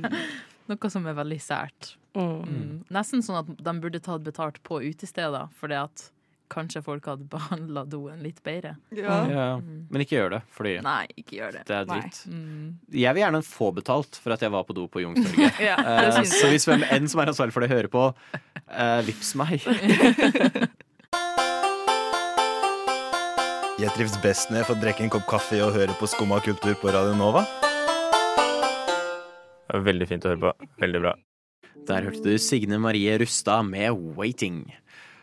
Noe 0.72 0.94
som 0.94 1.08
er 1.10 1.18
veldig 1.18 1.42
sært. 1.44 1.96
Mm. 2.16 2.84
Nesten 2.92 3.24
sånn 3.26 3.42
at 3.42 3.52
de 3.66 3.74
burde 3.84 4.02
tatt 4.04 4.24
betalt 4.26 4.60
på 4.68 4.82
utesteder, 4.84 5.50
fordi 5.58 5.80
at 5.82 6.08
kanskje 6.52 6.82
folk 6.86 7.08
hadde 7.08 7.26
behandla 7.32 7.86
doen 7.90 8.20
litt 8.24 8.42
bedre. 8.46 8.76
Ja. 8.96 9.22
Men 9.62 10.04
ikke 10.04 10.18
gjør 10.18 10.36
det, 10.36 10.42
fordi 10.56 10.76
Nei, 10.86 11.06
ikke 11.16 11.40
gjør 11.40 11.58
det. 11.58 11.64
det 11.70 11.78
er 11.78 11.90
dritt. 11.90 12.22
Mm. 12.28 12.68
Jeg 13.04 13.16
vil 13.16 13.24
gjerne 13.24 13.42
få 13.48 13.72
betalt 13.78 14.20
for 14.22 14.36
at 14.36 14.44
jeg 14.44 14.54
var 14.54 14.68
på 14.68 14.76
do 14.78 14.88
på 14.92 15.04
Youngstorget. 15.06 15.60
Ja, 15.72 15.78
det 15.78 16.12
Eh, 16.12 16.24
så 16.28 16.50
hvis 16.52 16.66
hvem 16.68 16.84
enn 16.92 17.08
som 17.12 17.22
er 17.22 17.32
ansvarlig 17.32 17.54
for 17.56 17.64
det, 17.64 17.72
hører 17.72 17.90
på, 17.92 18.08
uh, 18.12 19.02
vips 19.08 19.36
meg. 19.40 19.62
Jeg 23.82 23.90
trives 23.96 24.14
best 24.22 24.52
når 24.52 24.60
jeg 24.60 24.66
får 24.68 24.78
drikke 24.78 25.02
en 25.02 25.10
kopp 25.10 25.24
kaffe 25.26 25.58
og 25.66 25.72
høre 25.74 25.96
på 25.98 26.06
Skumma 26.06 26.38
kultur 26.46 26.76
på 26.78 26.92
Radio 26.94 27.16
Nova. 27.18 27.42
Veldig 29.74 30.06
fint 30.06 30.28
å 30.28 30.36
høre 30.36 30.42
på. 30.44 30.52
Veldig 30.84 31.02
bra. 31.02 31.16
Der 31.90 32.06
hørte 32.06 32.22
du 32.22 32.38
Signe 32.38 32.78
Marie 32.78 33.16
Rustad 33.18 33.66
med 33.66 33.90
'Waiting'. 33.90 34.70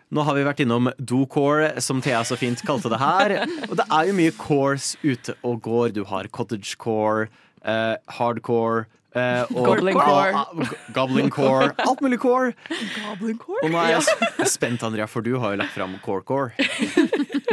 Nå 0.08 0.24
har 0.24 0.38
vi 0.38 0.44
vært 0.46 0.62
innom 0.64 0.88
do-core, 0.96 1.74
som 1.84 2.00
Thea 2.04 2.22
så 2.24 2.38
fint 2.40 2.62
kalte 2.64 2.88
det 2.92 3.00
her. 3.00 3.34
Og 3.68 3.74
det 3.76 3.84
er 3.92 4.08
jo 4.08 4.14
mye 4.16 4.32
cores 4.38 4.94
ute 5.04 5.34
og 5.44 5.60
går. 5.66 5.90
Du 5.98 6.04
har 6.08 6.30
cottagecore, 6.32 7.28
eh, 7.60 7.96
hardcore 8.16 8.86
eh, 9.12 9.44
og 9.52 9.66
Goblincore. 9.66 10.32
Ah, 10.32 10.48
ah, 10.48 10.72
Goblincore. 10.96 11.70
Alt 11.84 12.00
mulig 12.00 12.20
core. 12.22 12.54
Goblincore? 12.96 13.60
Og 13.66 13.74
nå 13.74 13.82
er 13.82 13.98
jeg 13.98 14.48
spent, 14.48 14.82
Andrea, 14.82 15.08
for 15.10 15.20
du 15.20 15.36
har 15.42 15.52
jo 15.52 15.60
lagt 15.60 15.76
fram 15.76 15.98
corecore. 16.04 16.56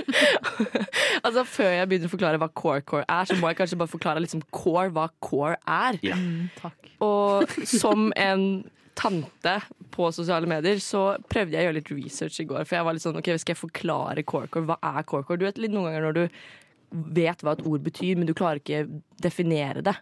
Altså 1.26 1.44
Før 1.48 1.72
jeg 1.74 1.90
begynner 1.90 2.10
å 2.10 2.14
forklare 2.14 2.40
hva 2.42 2.48
core-core 2.54 3.06
er, 3.10 3.28
så 3.28 3.38
må 3.40 3.50
jeg 3.50 3.58
kanskje 3.60 3.80
bare 3.80 3.92
forklare 3.92 4.22
liksom 4.24 4.44
core 4.54 4.92
hva 4.94 5.08
core 5.24 5.56
er. 5.66 5.98
Ja. 6.06 6.18
Takk. 6.60 6.92
Og 7.04 7.56
som 7.68 8.12
en 8.16 8.46
tante 8.96 9.56
på 9.96 10.10
sosiale 10.16 10.50
medier, 10.50 10.80
så 10.84 11.08
prøvde 11.32 11.56
jeg 11.56 11.66
å 11.66 11.70
gjøre 11.70 11.80
litt 11.80 11.92
research 11.94 12.40
i 12.42 12.48
går. 12.50 12.64
For 12.68 12.78
jeg 12.78 12.88
var 12.88 12.96
litt 12.98 13.06
sånn, 13.06 13.20
ok, 13.20 13.32
skal 13.42 13.56
jeg 13.56 13.62
forklare 13.62 14.24
core-core? 14.28 14.68
Hva 14.70 14.80
er 14.96 15.08
core-core? 15.08 15.40
Du 15.42 15.48
vet 15.48 15.60
litt 15.62 15.74
noen 15.76 15.90
ganger 15.92 16.08
når 16.08 16.18
du 16.18 16.24
vet 17.16 17.44
hva 17.44 17.56
et 17.56 17.66
ord 17.68 17.84
betyr, 17.84 18.16
men 18.20 18.30
du 18.30 18.36
klarer 18.38 18.62
ikke 18.62 18.86
definere 19.24 19.84
det. 19.86 19.98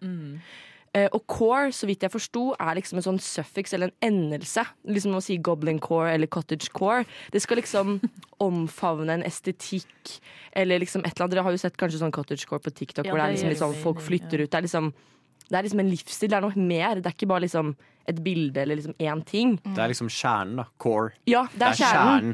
Eh, 0.94 1.08
og 1.10 1.24
core, 1.26 1.72
så 1.74 1.88
vidt 1.90 2.04
jeg 2.06 2.14
forsto, 2.14 2.52
er 2.62 2.76
liksom 2.78 3.00
en 3.00 3.06
sånn 3.08 3.22
suffix 3.24 3.74
eller 3.74 3.90
en 3.90 4.12
endelse. 4.12 4.62
Liksom 4.86 5.16
å 5.18 5.24
si 5.26 5.40
goblin 5.42 5.80
core 5.82 6.12
eller 6.14 6.30
cottage 6.30 6.70
core. 6.76 7.08
Det 7.34 7.42
skal 7.42 7.58
liksom 7.58 7.96
omfavne 8.48 9.18
en 9.18 9.26
estetikk 9.26 10.20
eller 10.54 10.84
liksom 10.84 11.02
et 11.02 11.16
eller 11.16 11.26
annet. 11.26 11.34
Dere 11.34 11.48
har 11.48 11.56
jo 11.56 11.64
sett 11.64 11.80
kanskje 11.82 12.04
sånn 12.04 12.14
cottage 12.14 12.46
core 12.46 12.62
på 12.62 12.76
TikTok 12.78 13.08
Ja, 13.08 13.10
hvor 13.10 13.24
det 13.24 13.26
er 13.26 13.36
liksom 13.38 13.50
litt 13.50 13.64
sånn 13.64 13.82
folk 13.82 14.06
flytter 14.06 14.46
ut. 14.46 14.52
Det 14.52 14.60
er 14.60 14.68
liksom 14.68 14.94
Det 15.54 15.60
er 15.60 15.68
liksom 15.68 15.84
en 15.84 15.92
livsstil. 15.92 16.32
Det 16.32 16.38
er 16.40 16.46
noe 16.48 16.68
mer. 16.74 16.98
Det 16.98 17.12
er 17.12 17.14
ikke 17.14 17.30
bare 17.30 17.46
liksom 17.46 17.76
et 18.10 18.18
bilde 18.20 18.60
eller 18.60 18.76
liksom 18.76 18.96
én 19.00 19.22
ting. 19.24 19.54
Det 19.64 19.80
er 19.80 19.92
liksom 19.92 20.10
kjernen, 20.12 20.58
da. 20.60 20.66
Core. 20.82 21.14
Ja, 21.30 21.46
det 21.56 21.70
er 21.70 21.78
kjernen. 21.80 22.34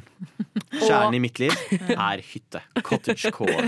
Kjernen 0.74 1.18
i 1.18 1.22
mitt 1.22 1.42
liv 1.42 1.54
er 1.94 2.24
hytte. 2.26 2.62
Cottage 2.86 3.32
core. 3.36 3.66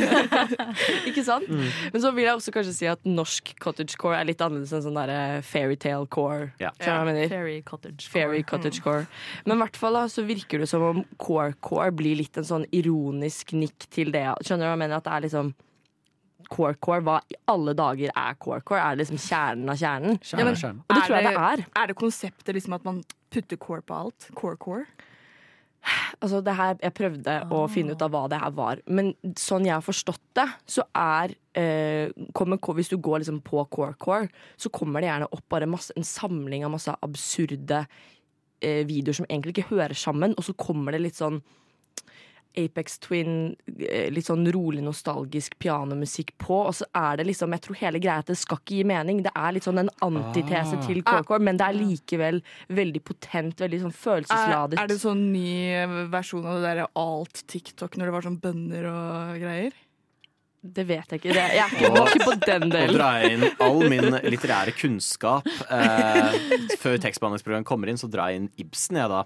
Ikke 1.10 1.24
sant? 1.26 1.46
Mm. 1.50 1.68
Men 1.94 2.04
så 2.04 2.14
vil 2.16 2.26
jeg 2.26 2.40
også 2.40 2.54
kanskje 2.56 2.74
si 2.78 2.90
at 2.90 3.06
norsk 3.06 3.54
cottagecore 3.62 4.18
er 4.18 4.30
litt 4.32 4.42
annerledes 4.42 4.74
enn 4.78 4.86
sånn 4.88 4.98
derre 4.98 5.42
fairytale 5.46 6.10
core. 6.14 6.52
Ja. 6.62 6.74
Mener? 6.80 7.28
Fairy 7.30 7.60
cottage. 7.68 8.10
Fairy 8.10 8.42
cottage 8.48 8.82
core. 8.86 9.06
Men 9.46 9.60
i 9.60 9.66
hvert 9.66 9.82
fall 9.82 10.00
da, 10.00 10.08
så 10.10 10.26
virker 10.26 10.64
det 10.64 10.70
som 10.72 10.86
om 10.88 11.04
core-core 11.22 11.92
blir 11.98 12.18
litt 12.22 12.40
en 12.40 12.48
sånn 12.48 12.66
ironisk 12.74 13.54
nikk 13.58 13.90
til 13.94 14.14
det. 14.16 14.26
Skjønner 14.42 14.66
du 14.66 14.72
hva 14.72 14.78
jeg 14.78 14.84
mener? 14.86 15.02
At 15.02 15.10
det 15.10 15.18
er 15.18 15.28
liksom 15.28 15.54
core-core. 16.52 17.04
Hva 17.06 17.20
i 17.32 17.38
alle 17.52 17.76
dager 17.78 18.12
er 18.12 18.36
core-core? 18.42 18.82
Er 18.82 18.98
det 18.98 19.06
liksom 19.06 19.22
kjernen 19.22 19.72
av 19.72 19.80
kjernen? 19.80 20.20
Ja, 20.32 20.44
men 20.44 20.52
Og 20.52 20.96
det 20.96 21.06
tror 21.06 21.18
jeg 21.18 21.30
det 21.30 21.38
er. 21.38 21.66
Er 21.82 21.92
det 21.92 21.98
konseptet 22.00 22.58
liksom 22.58 22.78
at 22.78 22.86
man 22.88 23.02
putter 23.32 23.60
core 23.62 23.86
på 23.86 24.04
alt? 24.04 24.30
Core-core? 24.36 24.86
Altså 26.22 26.42
det 26.46 26.54
her, 26.54 26.76
Jeg 26.82 26.94
prøvde 26.94 27.36
å 27.50 27.64
finne 27.72 27.96
ut 27.96 28.04
av 28.06 28.12
hva 28.14 28.28
det 28.30 28.38
her 28.38 28.52
var, 28.54 28.82
men 28.86 29.16
sånn 29.40 29.66
jeg 29.66 29.74
har 29.74 29.82
forstått 29.82 30.22
det, 30.38 30.46
så 30.70 30.86
er 30.94 31.34
eh, 31.58 32.14
kommer, 32.38 32.60
Hvis 32.78 32.92
du 32.92 32.98
går 32.98 33.24
liksom 33.24 33.42
på 33.42 33.64
core-core, 33.66 34.30
så 34.58 34.70
kommer 34.70 35.02
det 35.02 35.10
gjerne 35.10 35.32
opp 35.32 35.48
bare 35.50 35.70
masse, 35.70 35.94
en 35.98 36.06
samling 36.06 36.66
av 36.68 36.76
masse 36.76 36.94
absurde 37.02 37.82
eh, 38.62 38.86
videoer 38.86 39.18
som 39.18 39.26
egentlig 39.26 39.58
ikke 39.58 39.72
hører 39.74 39.98
sammen, 39.98 40.38
og 40.38 40.46
så 40.46 40.54
kommer 40.54 40.94
det 40.94 41.02
litt 41.02 41.18
sånn 41.18 41.42
Apex 42.58 42.98
Twin, 43.00 43.56
eh, 43.80 44.10
litt 44.12 44.26
sånn 44.26 44.46
rolig 44.52 44.82
nostalgisk 44.84 45.58
pianomusikk 45.60 46.32
på, 46.38 46.66
og 46.68 46.74
så 46.74 46.84
er 46.96 47.18
det 47.18 47.28
liksom 47.28 47.52
Jeg 47.52 47.62
tror 47.62 47.76
hele 47.76 48.00
greia 48.00 48.16
er 48.16 48.20
at 48.20 48.26
det 48.28 48.38
skal 48.38 48.58
ikke 48.58 48.76
gi 48.78 48.84
mening. 48.84 49.24
Det 49.24 49.32
er 49.36 49.52
litt 49.54 49.64
sånn 49.64 49.80
en 49.80 49.90
antitese 50.02 50.78
Ah. 50.78 50.86
til 50.88 51.02
core-core, 51.04 51.40
men 51.42 51.58
det 51.58 51.68
er 51.68 51.74
likevel 51.80 52.42
veldig 52.70 53.04
potent, 53.04 53.56
veldig 53.58 53.82
sånn 53.82 53.96
Er, 53.96 54.02
følelsesladet. 54.04 54.80
er 54.80 54.88
det 54.88 55.00
sånn 55.00 55.32
ny 55.32 56.08
versjon 56.12 56.46
av 56.46 56.62
det 56.62 56.68
derre 56.76 56.88
alt-TikTok 56.96 57.98
når 57.98 58.06
det 58.06 58.12
var 58.12 58.22
sånn 58.22 58.42
bønner 58.42 58.86
og 58.92 59.40
greier? 59.42 59.72
Det 60.62 60.84
vet 60.86 61.10
jeg 61.10 61.18
ikke. 61.20 61.34
Det, 61.34 61.44
jeg 61.56 61.62
er 61.64 61.72
ikke, 61.74 61.90
og, 61.90 62.10
ikke 62.12 62.26
på 62.28 62.34
den 62.46 62.66
Å 62.68 62.74
delen. 62.76 62.92
dra 62.94 63.08
inn 63.26 63.46
all 63.66 63.80
min 63.90 64.14
litterære 64.32 64.74
kunnskap 64.78 65.48
eh, 65.74 66.36
før 66.78 67.00
tekstbehandlingsprogrammet 67.02 67.66
kommer 67.66 67.90
inn, 67.90 67.98
så 67.98 68.06
drar 68.14 68.30
jeg 68.30 68.44
inn 68.44 68.50
Ibsen, 68.62 69.00
jeg 69.02 69.10
da. 69.10 69.24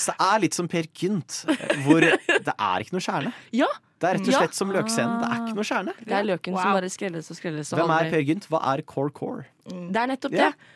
Så 0.00 0.14
det 0.14 0.28
er 0.30 0.40
litt 0.46 0.56
som 0.56 0.70
Per 0.72 0.88
Gynt, 0.96 1.42
hvor 1.84 2.00
det 2.06 2.54
er 2.54 2.86
ikke 2.86 2.96
noe 2.96 3.04
kjerne. 3.04 3.34
Ja. 3.52 3.68
Det 3.98 4.06
er 4.08 4.14
rett 4.16 4.28
og 4.30 4.32
Ja. 4.32 4.40
slett 4.46 4.54
som 4.56 4.72
løkscenen. 4.72 5.20
Det 5.20 5.28
er 5.28 5.44
ikke 5.44 5.58
noe 5.58 5.68
kjerne. 5.68 5.94
Det 6.06 6.14
er 6.14 6.26
løken 6.28 6.56
som 6.56 6.72
bare 6.78 6.90
skrelles 6.94 7.30
og 7.34 7.36
skrelles. 7.36 7.72
og 7.74 7.80
Hvem 7.82 7.94
er 7.98 8.10
Per 8.14 8.24
Gynt? 8.30 8.48
Hva 8.48 8.60
er 8.72 8.82
core 8.86 9.10
core? 9.12 9.46
Det 9.68 9.98
er 9.98 10.12
nettopp 10.14 10.36
det. 10.38 10.52
det. 10.54 10.74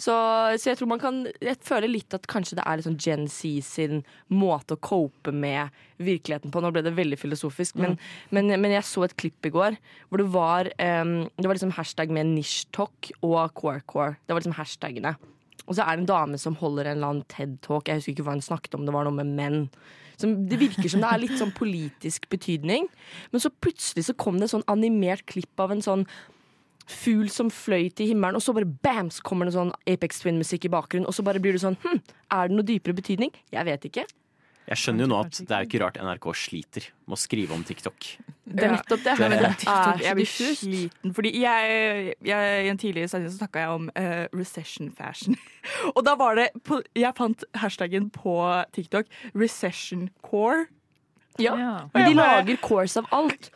Så, 0.00 0.14
så 0.56 0.70
jeg 0.70 0.78
tror 0.78 0.88
man 0.88 1.00
kan 1.02 1.16
Jeg 1.42 1.58
føler 1.66 1.90
litt 1.90 2.14
at 2.16 2.28
kanskje 2.30 2.56
det 2.56 2.64
er 2.64 2.78
liksom 2.80 2.94
Gen 3.02 3.26
Z 3.28 3.66
sin 3.66 3.98
måte 4.32 4.76
å 4.76 4.80
cope 4.80 5.34
med 5.34 5.74
virkeligheten 6.00 6.52
på. 6.52 6.62
Nå 6.62 6.70
ble 6.72 6.84
det 6.86 6.94
veldig 6.96 7.18
filosofisk, 7.20 7.76
men, 7.82 7.98
men, 8.32 8.54
men 8.62 8.76
jeg 8.78 8.86
så 8.88 9.04
et 9.04 9.16
klipp 9.20 9.44
i 9.44 9.52
går 9.52 9.76
hvor 10.08 10.22
det 10.22 10.30
var 10.32 10.70
um, 11.02 11.28
Det 11.36 11.46
var 11.46 11.58
liksom 11.58 11.74
hashtag 11.76 12.14
med 12.14 12.32
nishtalk 12.32 13.12
og 13.20 13.42
core-core. 13.58 14.16
Det 14.24 14.34
var 14.34 14.42
liksom 14.42 14.56
hashtagene. 14.56 15.16
Og 15.66 15.76
så 15.76 15.84
er 15.84 15.94
det 15.94 16.02
en 16.02 16.10
dame 16.10 16.38
som 16.40 16.56
holder 16.58 16.88
en 16.88 16.98
eller 16.98 17.12
annen 17.12 17.26
TED-talk. 17.30 17.86
Jeg 17.86 18.00
husker 18.00 18.16
ikke 18.16 18.26
hva 18.26 18.34
hun 18.34 18.44
snakket 18.44 18.74
om, 18.74 18.86
det 18.88 18.94
var 18.94 19.06
noe 19.06 19.14
med 19.20 19.34
menn. 19.36 19.60
Som, 20.20 20.34
det 20.50 20.58
virker 20.60 20.90
som 20.90 21.04
det 21.04 21.12
er 21.12 21.22
litt 21.22 21.36
sånn 21.38 21.54
politisk 21.56 22.26
betydning. 22.32 22.88
Men 23.32 23.42
så 23.44 23.52
plutselig 23.52 24.08
så 24.08 24.16
kom 24.18 24.40
det 24.40 24.48
en 24.48 24.56
sånn 24.58 24.68
animert 24.72 25.24
klipp 25.30 25.62
av 25.62 25.72
en 25.72 25.84
sånn 25.84 26.04
fugl 26.90 27.28
som 27.32 27.50
fløy 27.54 27.88
til 27.94 28.10
himmelen, 28.12 28.36
og 28.38 28.42
så 28.44 28.54
bare 28.56 28.68
bam, 28.68 29.10
så 29.14 29.22
kommer 29.26 29.46
det 29.48 29.54
sånn 29.56 29.72
Apex 29.90 30.22
Twin-musikk 30.22 30.66
i 30.68 30.72
bakgrunnen, 30.72 31.08
og 31.08 31.14
så 31.16 31.24
bare 31.26 31.40
blir 31.42 31.56
du 31.56 31.62
sånn 31.62 31.78
hm, 31.84 32.00
er 32.36 32.48
det 32.50 32.56
noe 32.58 32.66
dypere 32.66 32.96
betydning? 32.98 33.32
Jeg 33.54 33.68
vet 33.70 33.86
ikke. 33.90 34.06
Jeg 34.70 34.78
skjønner 34.78 35.02
jo 35.02 35.08
nå 35.10 35.16
at 35.24 35.38
det 35.48 35.54
er 35.56 35.64
ikke 35.66 35.78
rart 35.82 35.96
NRK 35.98 36.26
sliter 36.38 36.84
med 37.08 37.16
å 37.16 37.18
skrive 37.18 37.56
om 37.56 37.62
TikTok. 37.66 38.06
Det 38.46 38.66
er 38.68 38.74
nettopp 38.76 39.02
det. 39.02 39.14
Det- 39.18 39.30
Men 39.32 39.54
TikTok, 39.58 39.96
er 39.96 40.04
jeg 40.04 40.14
blir 40.20 40.28
sliten. 40.30 41.14
Fordi 41.16 41.32
jeg, 41.40 42.14
jeg, 42.22 42.66
I 42.66 42.70
en 42.70 42.78
tidligere 42.78 43.08
sending 43.10 43.32
så 43.32 43.40
snakka 43.40 43.64
jeg 43.64 43.72
om 43.80 43.88
uh, 43.98 44.26
recession 44.36 44.92
fashion. 44.94 45.34
Og 45.96 46.04
da 46.06 46.14
var 46.14 46.38
det 46.38 46.48
på, 46.62 46.78
Jeg 46.94 47.16
fant 47.18 47.42
hashtaggen 47.58 48.10
på 48.14 48.36
TikTok. 48.76 49.10
Recession 49.34 50.08
core. 50.22 50.68
Ja, 51.42 51.54
men 51.94 52.06
de 52.08 52.14
lager 52.18 52.56
course 52.62 53.00
av 53.00 53.08
alt. 53.16 53.50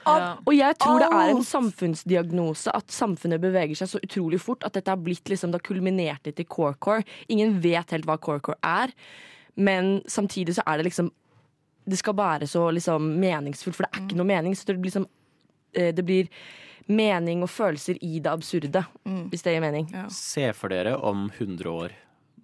Og 0.45 0.53
jeg 0.57 0.79
tror 0.83 1.03
det 1.03 1.09
er 1.13 1.33
en 1.35 1.45
samfunnsdiagnose 1.47 2.73
at 2.75 2.91
samfunnet 2.95 3.43
beveger 3.43 3.79
seg 3.79 3.91
så 3.95 4.01
utrolig 4.03 4.41
fort 4.43 4.65
at 4.67 4.77
dette 4.77 4.91
har 4.93 5.01
blitt 5.01 5.29
liksom, 5.31 5.53
det 5.53 5.61
har 5.61 5.67
kulminert 5.69 6.27
litt 6.27 6.41
i 6.41 6.47
core-core. 6.49 7.05
Ingen 7.29 7.59
vet 7.65 7.95
helt 7.95 8.09
hva 8.09 8.17
core-core 8.19 8.59
er, 8.65 8.95
men 9.55 10.01
samtidig 10.11 10.57
så 10.57 10.65
er 10.67 10.81
det 10.81 10.89
liksom 10.91 11.13
Det 11.85 11.99
skal 12.01 12.15
være 12.17 12.47
så 12.49 12.71
liksom 12.73 13.11
meningsfullt, 13.21 13.77
for 13.77 13.85
det 13.85 13.91
er 13.93 14.07
ikke 14.07 14.17
noe 14.17 14.27
mening. 14.27 14.55
Så 14.57 14.65
det 14.71 14.79
blir 14.79 14.89
liksom 14.89 15.05
eh, 15.77 15.91
Det 15.95 16.05
blir 16.05 16.31
mening 16.87 17.43
og 17.45 17.49
følelser 17.51 17.97
i 18.05 18.19
det 18.21 18.29
absurde, 18.33 18.83
hvis 19.33 19.43
det 19.45 19.53
gir 19.55 19.61
mening. 19.65 19.87
Se 20.13 20.51
for 20.53 20.69
dere 20.73 20.97
om 20.97 21.31
100 21.31 21.69
år, 21.71 21.93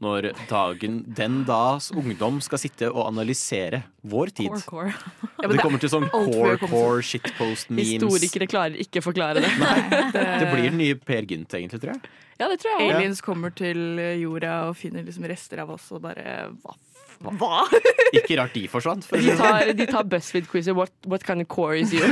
når 0.01 0.31
dagen, 0.49 1.01
den 1.17 1.43
dags 1.49 1.91
ungdom 1.93 2.39
skal 2.45 2.61
sitte 2.63 2.89
og 2.89 3.03
analysere 3.11 3.83
vår 4.09 4.33
tid. 4.33 4.49
Core-core. 4.49 4.95
Ja, 4.95 5.45
men 5.45 5.57
det 5.57 5.65
kommer 5.65 5.83
til 5.83 5.93
sånn 5.93 6.07
det 6.07 6.13
kommer 6.15 6.57
core-core 6.57 7.05
shitpost-memes. 7.05 7.93
Historikere 7.99 8.49
klarer 8.49 8.81
ikke 8.81 9.03
å 9.03 9.07
forklare 9.11 9.45
det. 9.45 9.53
Nei, 9.61 9.77
Det 10.41 10.49
blir 10.49 10.71
den 10.71 10.81
nye 10.81 10.97
Per 10.97 11.29
Gynt, 11.29 11.53
egentlig, 11.59 11.83
tror 11.85 11.95
jeg. 11.95 12.15
Ja, 12.41 12.49
det 12.49 12.57
tror 12.63 12.79
jeg. 12.79 12.95
Aliens 12.95 13.21
kommer 13.25 13.53
til 13.53 14.01
jorda 14.23 14.55
og 14.71 14.79
finner 14.81 15.05
liksom 15.05 15.27
rester 15.29 15.61
av 15.67 15.75
oss 15.77 15.91
og 15.93 16.01
bare 16.07 16.49
Hva? 16.63 16.73
Hva? 17.21 17.65
Ikke 18.17 18.37
rart 18.41 18.55
de 18.57 18.63
forsvant. 18.73 19.05
For 19.07 19.21
De 19.21 19.35
sånn. 19.35 19.43
tar, 19.45 19.73
de 19.77 19.87
tar 19.91 20.07
BuzzFeed-quizer. 20.09 20.75
What, 20.77 20.93
what 21.07 21.25
kind 21.27 21.45
of 21.45 21.49
core 21.53 21.77
is 21.83 21.93
you? 21.93 22.01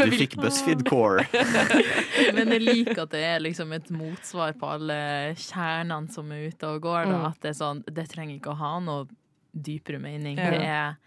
Du 0.00 0.10
fikk 0.16 0.36
BuzzFeed 0.40 0.84
core. 0.88 1.26
Men 2.36 2.54
jeg 2.54 2.62
liker 2.64 3.02
at 3.04 3.12
det 3.12 3.22
er 3.26 3.42
liksom 3.44 3.72
et 3.76 3.90
motsvar 3.92 4.54
på 4.58 4.70
alle 4.78 4.96
kjernene 5.38 6.10
som 6.14 6.30
er 6.34 6.48
ute 6.50 6.70
og 6.70 6.80
går. 6.86 7.04
Da. 7.10 7.18
Mm. 7.20 7.26
At 7.30 7.38
det 7.44 7.52
er 7.52 7.58
sånn 7.60 7.82
Det 7.86 8.06
trenger 8.10 8.38
ikke 8.38 8.54
å 8.54 8.60
ha 8.60 8.72
noe 8.84 9.06
dypere 9.52 10.00
mening. 10.02 10.38
Ja. 10.40 10.50
Det 10.54 10.62
er, 10.64 10.98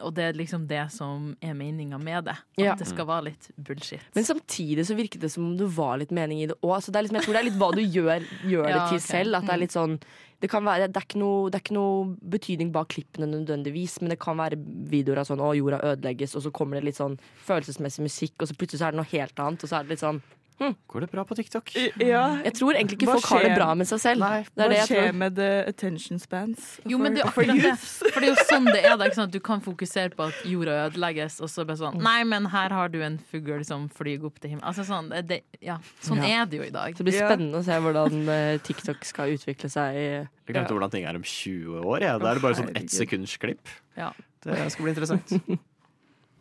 og 0.00 0.14
det 0.14 0.24
er 0.24 0.32
liksom 0.38 0.66
det 0.70 0.84
som 0.94 1.36
er 1.42 1.54
meninga 1.58 1.98
med 1.98 2.24
det. 2.24 2.36
At 2.38 2.64
Ja. 2.64 2.74
det 2.74 2.86
skal 2.86 3.06
være 3.06 3.24
litt 3.24 3.50
bullshit. 3.58 4.00
Men 4.14 4.24
samtidig 4.24 4.86
så 4.86 4.94
virket 4.96 5.20
det 5.20 5.30
som 5.32 5.44
om 5.44 5.56
det 5.56 5.66
var 5.76 5.98
litt 5.98 6.10
mening 6.10 6.40
i 6.42 6.46
det 6.46 6.56
òg. 6.62 6.76
Altså 6.76 6.92
liksom, 6.92 7.16
jeg 7.18 7.24
tror 7.26 7.32
det 7.34 7.40
er 7.40 7.50
litt 7.50 7.58
hva 7.58 7.72
du 7.74 7.82
gjør, 7.82 8.24
gjør 8.46 8.66
det 8.74 8.82
til 8.88 8.98
okay. 8.98 9.06
selv. 9.08 9.34
At 9.34 9.42
det 9.42 9.50
er 9.50 9.56
Mm. 9.58 9.60
litt 9.60 9.72
sånn 9.72 10.00
det, 10.40 10.48
kan 10.48 10.62
være, 10.62 10.86
det, 10.92 10.96
er 11.02 11.18
noe, 11.18 11.50
det 11.50 11.56
er 11.58 11.62
ikke 11.64 11.74
noe 11.74 12.16
betydning 12.22 12.70
bak 12.70 12.88
klippene 12.94 13.26
nødvendigvis, 13.26 14.00
men 14.00 14.10
det 14.10 14.20
kan 14.20 14.36
være 14.38 14.54
videoer 14.86 15.18
av 15.18 15.26
sånn 15.26 15.40
'Å, 15.42 15.56
jorda 15.58 15.80
ødelegges', 15.82 16.36
og 16.36 16.42
så 16.42 16.52
kommer 16.52 16.76
det 16.78 16.84
litt 16.84 16.94
sånn 16.96 17.18
følelsesmessig 17.44 18.02
musikk, 18.06 18.34
og 18.38 18.46
så 18.46 18.54
plutselig 18.54 18.78
så 18.78 18.86
er 18.86 18.90
det 18.92 19.00
noe 19.02 19.10
helt 19.18 19.34
annet, 19.34 19.64
og 19.64 19.68
så 19.68 19.80
er 19.80 19.82
det 19.82 19.90
litt 19.90 20.04
sånn 20.06 20.22
hm. 20.58 20.74
Går 20.90 21.00
det 21.04 21.08
bra 21.12 21.24
på 21.24 21.36
TikTok? 21.38 21.70
Ja. 22.02 22.22
Jeg 22.44 22.54
tror 22.58 22.74
egentlig 22.74 22.98
ikke 22.98 23.08
Hva 23.10 23.16
folk 23.18 23.30
har 23.32 23.46
det 23.46 23.54
bra 23.56 23.68
med 23.78 23.88
seg 23.90 24.00
selv. 24.02 24.24
Det 24.24 24.48
Hva 24.58 24.68
det 24.72 24.78
jeg 24.80 24.88
skjer 24.90 25.12
med 25.14 25.36
the 25.38 25.48
attention 25.70 26.18
spans? 26.22 26.80
Jo, 26.88 26.98
men 26.98 27.14
det 27.14 27.22
for, 27.28 27.42
for 27.42 27.52
det. 27.52 27.74
For 27.78 28.18
det 28.20 28.28
er 28.28 28.32
jo 28.32 28.46
sånn 28.48 28.66
det 28.68 28.80
er. 28.82 28.96
Det 28.96 29.06
er 29.06 29.12
ikke 29.12 29.20
sånn 29.20 29.30
at 29.30 29.36
Du 29.36 29.40
kan 29.50 29.62
fokusere 29.64 30.14
på 30.18 30.26
at 30.28 30.42
jorda 30.48 30.78
ødelegges, 30.88 31.38
og 31.44 31.52
så 31.52 31.66
bare 31.68 31.80
sånn 31.80 32.00
Nei, 32.02 32.18
men 32.28 32.50
her 32.52 32.74
har 32.74 32.92
du 32.92 33.00
en 33.06 33.18
fugl 33.30 33.64
som 33.68 33.88
flyr 33.88 34.24
opp 34.26 34.40
til 34.42 34.54
himmelen. 34.54 34.66
Altså 34.68 34.86
sånn, 34.88 35.10
det- 35.28 35.44
ja, 35.60 35.78
sånn 36.02 36.22
Ja. 36.22 36.42
er 36.42 36.46
det 36.46 36.58
jo 36.58 36.64
i 36.66 36.74
dag. 36.74 36.94
Så 36.94 37.04
det 37.04 37.12
blir 37.12 37.22
spennende 37.22 37.58
å 37.58 37.64
se 37.64 37.78
hvordan 37.78 38.28
eh, 38.28 38.58
TikTok 38.58 39.04
skal 39.04 39.34
utvikle 39.36 39.70
seg. 39.70 39.94
Jeg 39.94 40.54
glemte 40.54 40.74
hvordan 40.74 40.90
ting 40.90 41.04
er 41.04 41.14
om 41.14 41.22
20 41.22 41.82
år. 41.84 42.00
Ja. 42.02 42.18
Da 42.18 42.30
er 42.30 42.34
det 42.34 42.42
bare 42.42 42.54
sånn 42.58 42.74
ett 42.76 42.90
sekunds 42.90 43.36
klipp. 43.38 43.66
Ja. 43.96 44.12
Det 44.42 44.72
skal 44.72 44.84
bli 44.84 44.94
interessant. 44.94 45.32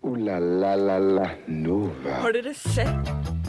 Ooh 0.05 0.15
la 0.15 0.37
la 0.39 0.75
la 0.75 0.97
la 0.99 1.29
Nova. 1.47 2.19
Har 2.21 2.31
dere 2.31 2.53
sett 2.53 3.46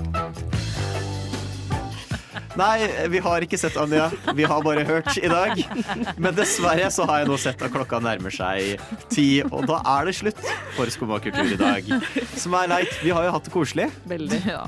Nei, 2.59 2.89
vi 3.13 3.21
har 3.25 3.45
ikke 3.47 3.59
sett 3.61 3.77
Anja. 3.81 4.09
Vi 4.37 4.47
har 4.49 4.63
bare 4.65 4.85
hørt 4.89 5.11
i 5.21 5.29
dag. 5.31 5.61
Men 6.19 6.37
dessverre 6.37 6.91
så 6.95 7.07
har 7.09 7.23
jeg 7.23 7.31
nå 7.31 7.39
sett 7.41 7.63
at 7.65 7.73
klokka 7.75 8.01
nærmer 8.05 8.35
seg 8.35 8.79
ti, 9.13 9.29
og 9.47 9.67
da 9.69 9.81
er 9.99 10.09
det 10.11 10.17
slutt 10.19 10.43
for 10.77 10.91
Skumma 10.93 11.21
kultur 11.23 11.53
i 11.55 11.59
dag. 11.61 11.89
Som 12.39 12.57
er 12.59 12.71
leit. 12.73 12.95
Vi 13.05 13.13
har 13.15 13.27
jo 13.29 13.35
hatt 13.37 13.49
det 13.49 13.55
koselig. 13.55 13.89
Veldig. 14.09 14.41
ja. 14.49 14.63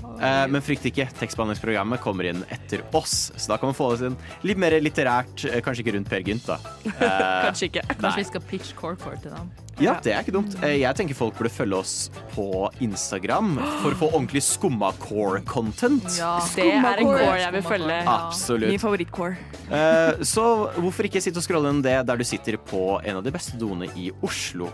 men 0.50 0.62
frykt 0.64 0.86
ikke, 0.90 1.08
tekstbehandlingsprogrammet 1.20 2.02
kommer 2.04 2.28
inn 2.30 2.44
etter 2.52 2.84
oss. 2.96 3.30
Så 3.36 3.52
da 3.52 3.58
kan 3.60 3.70
man 3.72 3.78
få 3.78 3.92
oss 3.94 4.04
inn 4.06 4.18
litt 4.46 4.60
mer 4.60 4.76
litterært, 4.82 5.44
eh, 5.48 5.60
kanskje 5.64 5.84
ikke 5.84 5.96
rundt 5.96 6.10
Per 6.10 6.24
Gynt, 6.26 6.46
da. 6.48 6.58
Eh, 7.00 7.46
Kanskje 7.46 7.70
ikke. 7.70 7.82
Kanskje 7.88 8.04
Nei. 8.04 8.16
vi 8.18 8.24
skal 8.28 8.42
pitch 8.50 8.72
core-core 8.76 9.18
til 9.22 9.32
dem. 9.32 9.48
Ja, 9.80 9.94
det 10.04 10.12
er 10.12 10.20
ikke 10.24 10.34
dumt. 10.36 10.54
Eh, 10.62 10.76
Jeg 10.82 10.94
tenker 10.98 11.16
folk 11.16 11.36
burde 11.38 11.50
følge 11.52 11.76
oss 11.78 12.10
på 12.34 12.68
Instagram 12.84 13.54
for 13.82 13.90
å 13.94 13.98
få 14.02 14.08
ordentlig 14.12 14.42
skumma 14.44 14.92
core-content. 15.00 16.06
Ja, 16.18 16.38
Det 16.54 16.66
er 16.68 16.98
en 17.00 17.06
core 17.06 17.38
jeg 17.40 17.52
vil 17.56 17.62
følge. 17.62 17.98
Absolutt. 18.06 18.68
Min 18.70 18.78
favorittcore. 18.82 19.36
Eh, 19.70 20.22
Så 20.24 20.44
hvorfor 20.76 21.06
ikke 21.08 21.22
sitte 21.22 21.38
og 21.40 21.46
scrolle 21.46 21.70
inn 21.72 21.82
det 21.82 21.96
der 22.06 22.16
du 22.20 22.24
sitter 22.24 22.56
på 22.58 23.00
en 23.04 23.16
av 23.16 23.24
de 23.24 23.30
beste 23.32 23.56
doene 23.58 23.88
i 23.96 24.10
Oslo. 24.22 24.70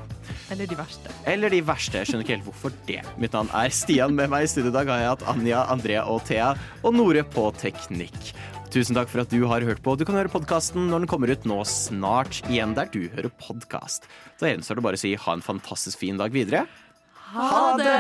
Eller 0.51 0.67
de 0.67 0.77
verste. 0.79 1.11
Eller 1.27 1.51
de 1.51 1.61
verste. 1.67 1.99
Jeg 2.03 2.07
skjønner 2.11 2.25
ikke 2.27 2.37
helt 2.37 2.47
hvorfor 2.51 2.73
det. 2.87 3.01
Mitt 3.19 3.33
navn 3.35 3.49
er 3.55 3.69
Stian. 3.75 4.15
Med 4.15 4.31
meg 4.31 4.45
i 4.45 4.51
studio 4.51 4.71
i 4.71 4.77
dag 4.77 4.87
har 4.89 4.99
jeg 5.03 5.09
hatt 5.15 5.25
Anja, 5.35 5.65
Andrea 5.71 6.05
og 6.07 6.23
Thea, 6.25 6.53
og 6.85 6.95
Nore 6.95 7.23
på 7.25 7.49
teknikk. 7.59 8.33
Tusen 8.77 8.93
takk 8.93 9.09
for 9.09 9.23
at 9.23 9.31
du 9.33 9.41
har 9.49 9.65
hørt 9.65 9.79
på. 9.81 9.95
Du 9.97 10.05
kan 10.05 10.19
høre 10.19 10.29
podkasten 10.29 10.91
når 10.91 10.99
den 11.01 11.09
kommer 11.09 11.31
ut 11.33 11.47
nå 11.49 11.63
snart 11.65 12.43
igjen 12.45 12.75
der 12.77 12.91
du 12.93 13.09
hører 13.09 13.33
podkast. 13.41 14.05
Da 14.37 14.51
gjenstår 14.51 14.77
det 14.77 14.85
bare 14.85 14.99
å 14.99 15.01
si 15.01 15.15
ha 15.17 15.33
en 15.33 15.41
fantastisk 15.41 16.03
fin 16.03 16.21
dag 16.21 16.29
videre. 16.35 16.67
Ha 17.33 17.63
det! 17.81 17.97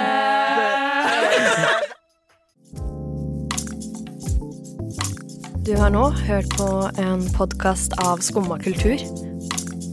Du 5.64 5.72
har 5.80 5.96
nå 5.96 6.10
hørt 6.28 6.52
på 6.60 6.68
en 7.00 7.24
podkast 7.40 7.96
av 8.04 8.20
Skumma 8.20 8.60
kultur. 8.60 9.00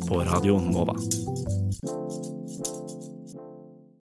På 0.04 0.20
Radio 0.28 0.60
Nova. 0.68 1.00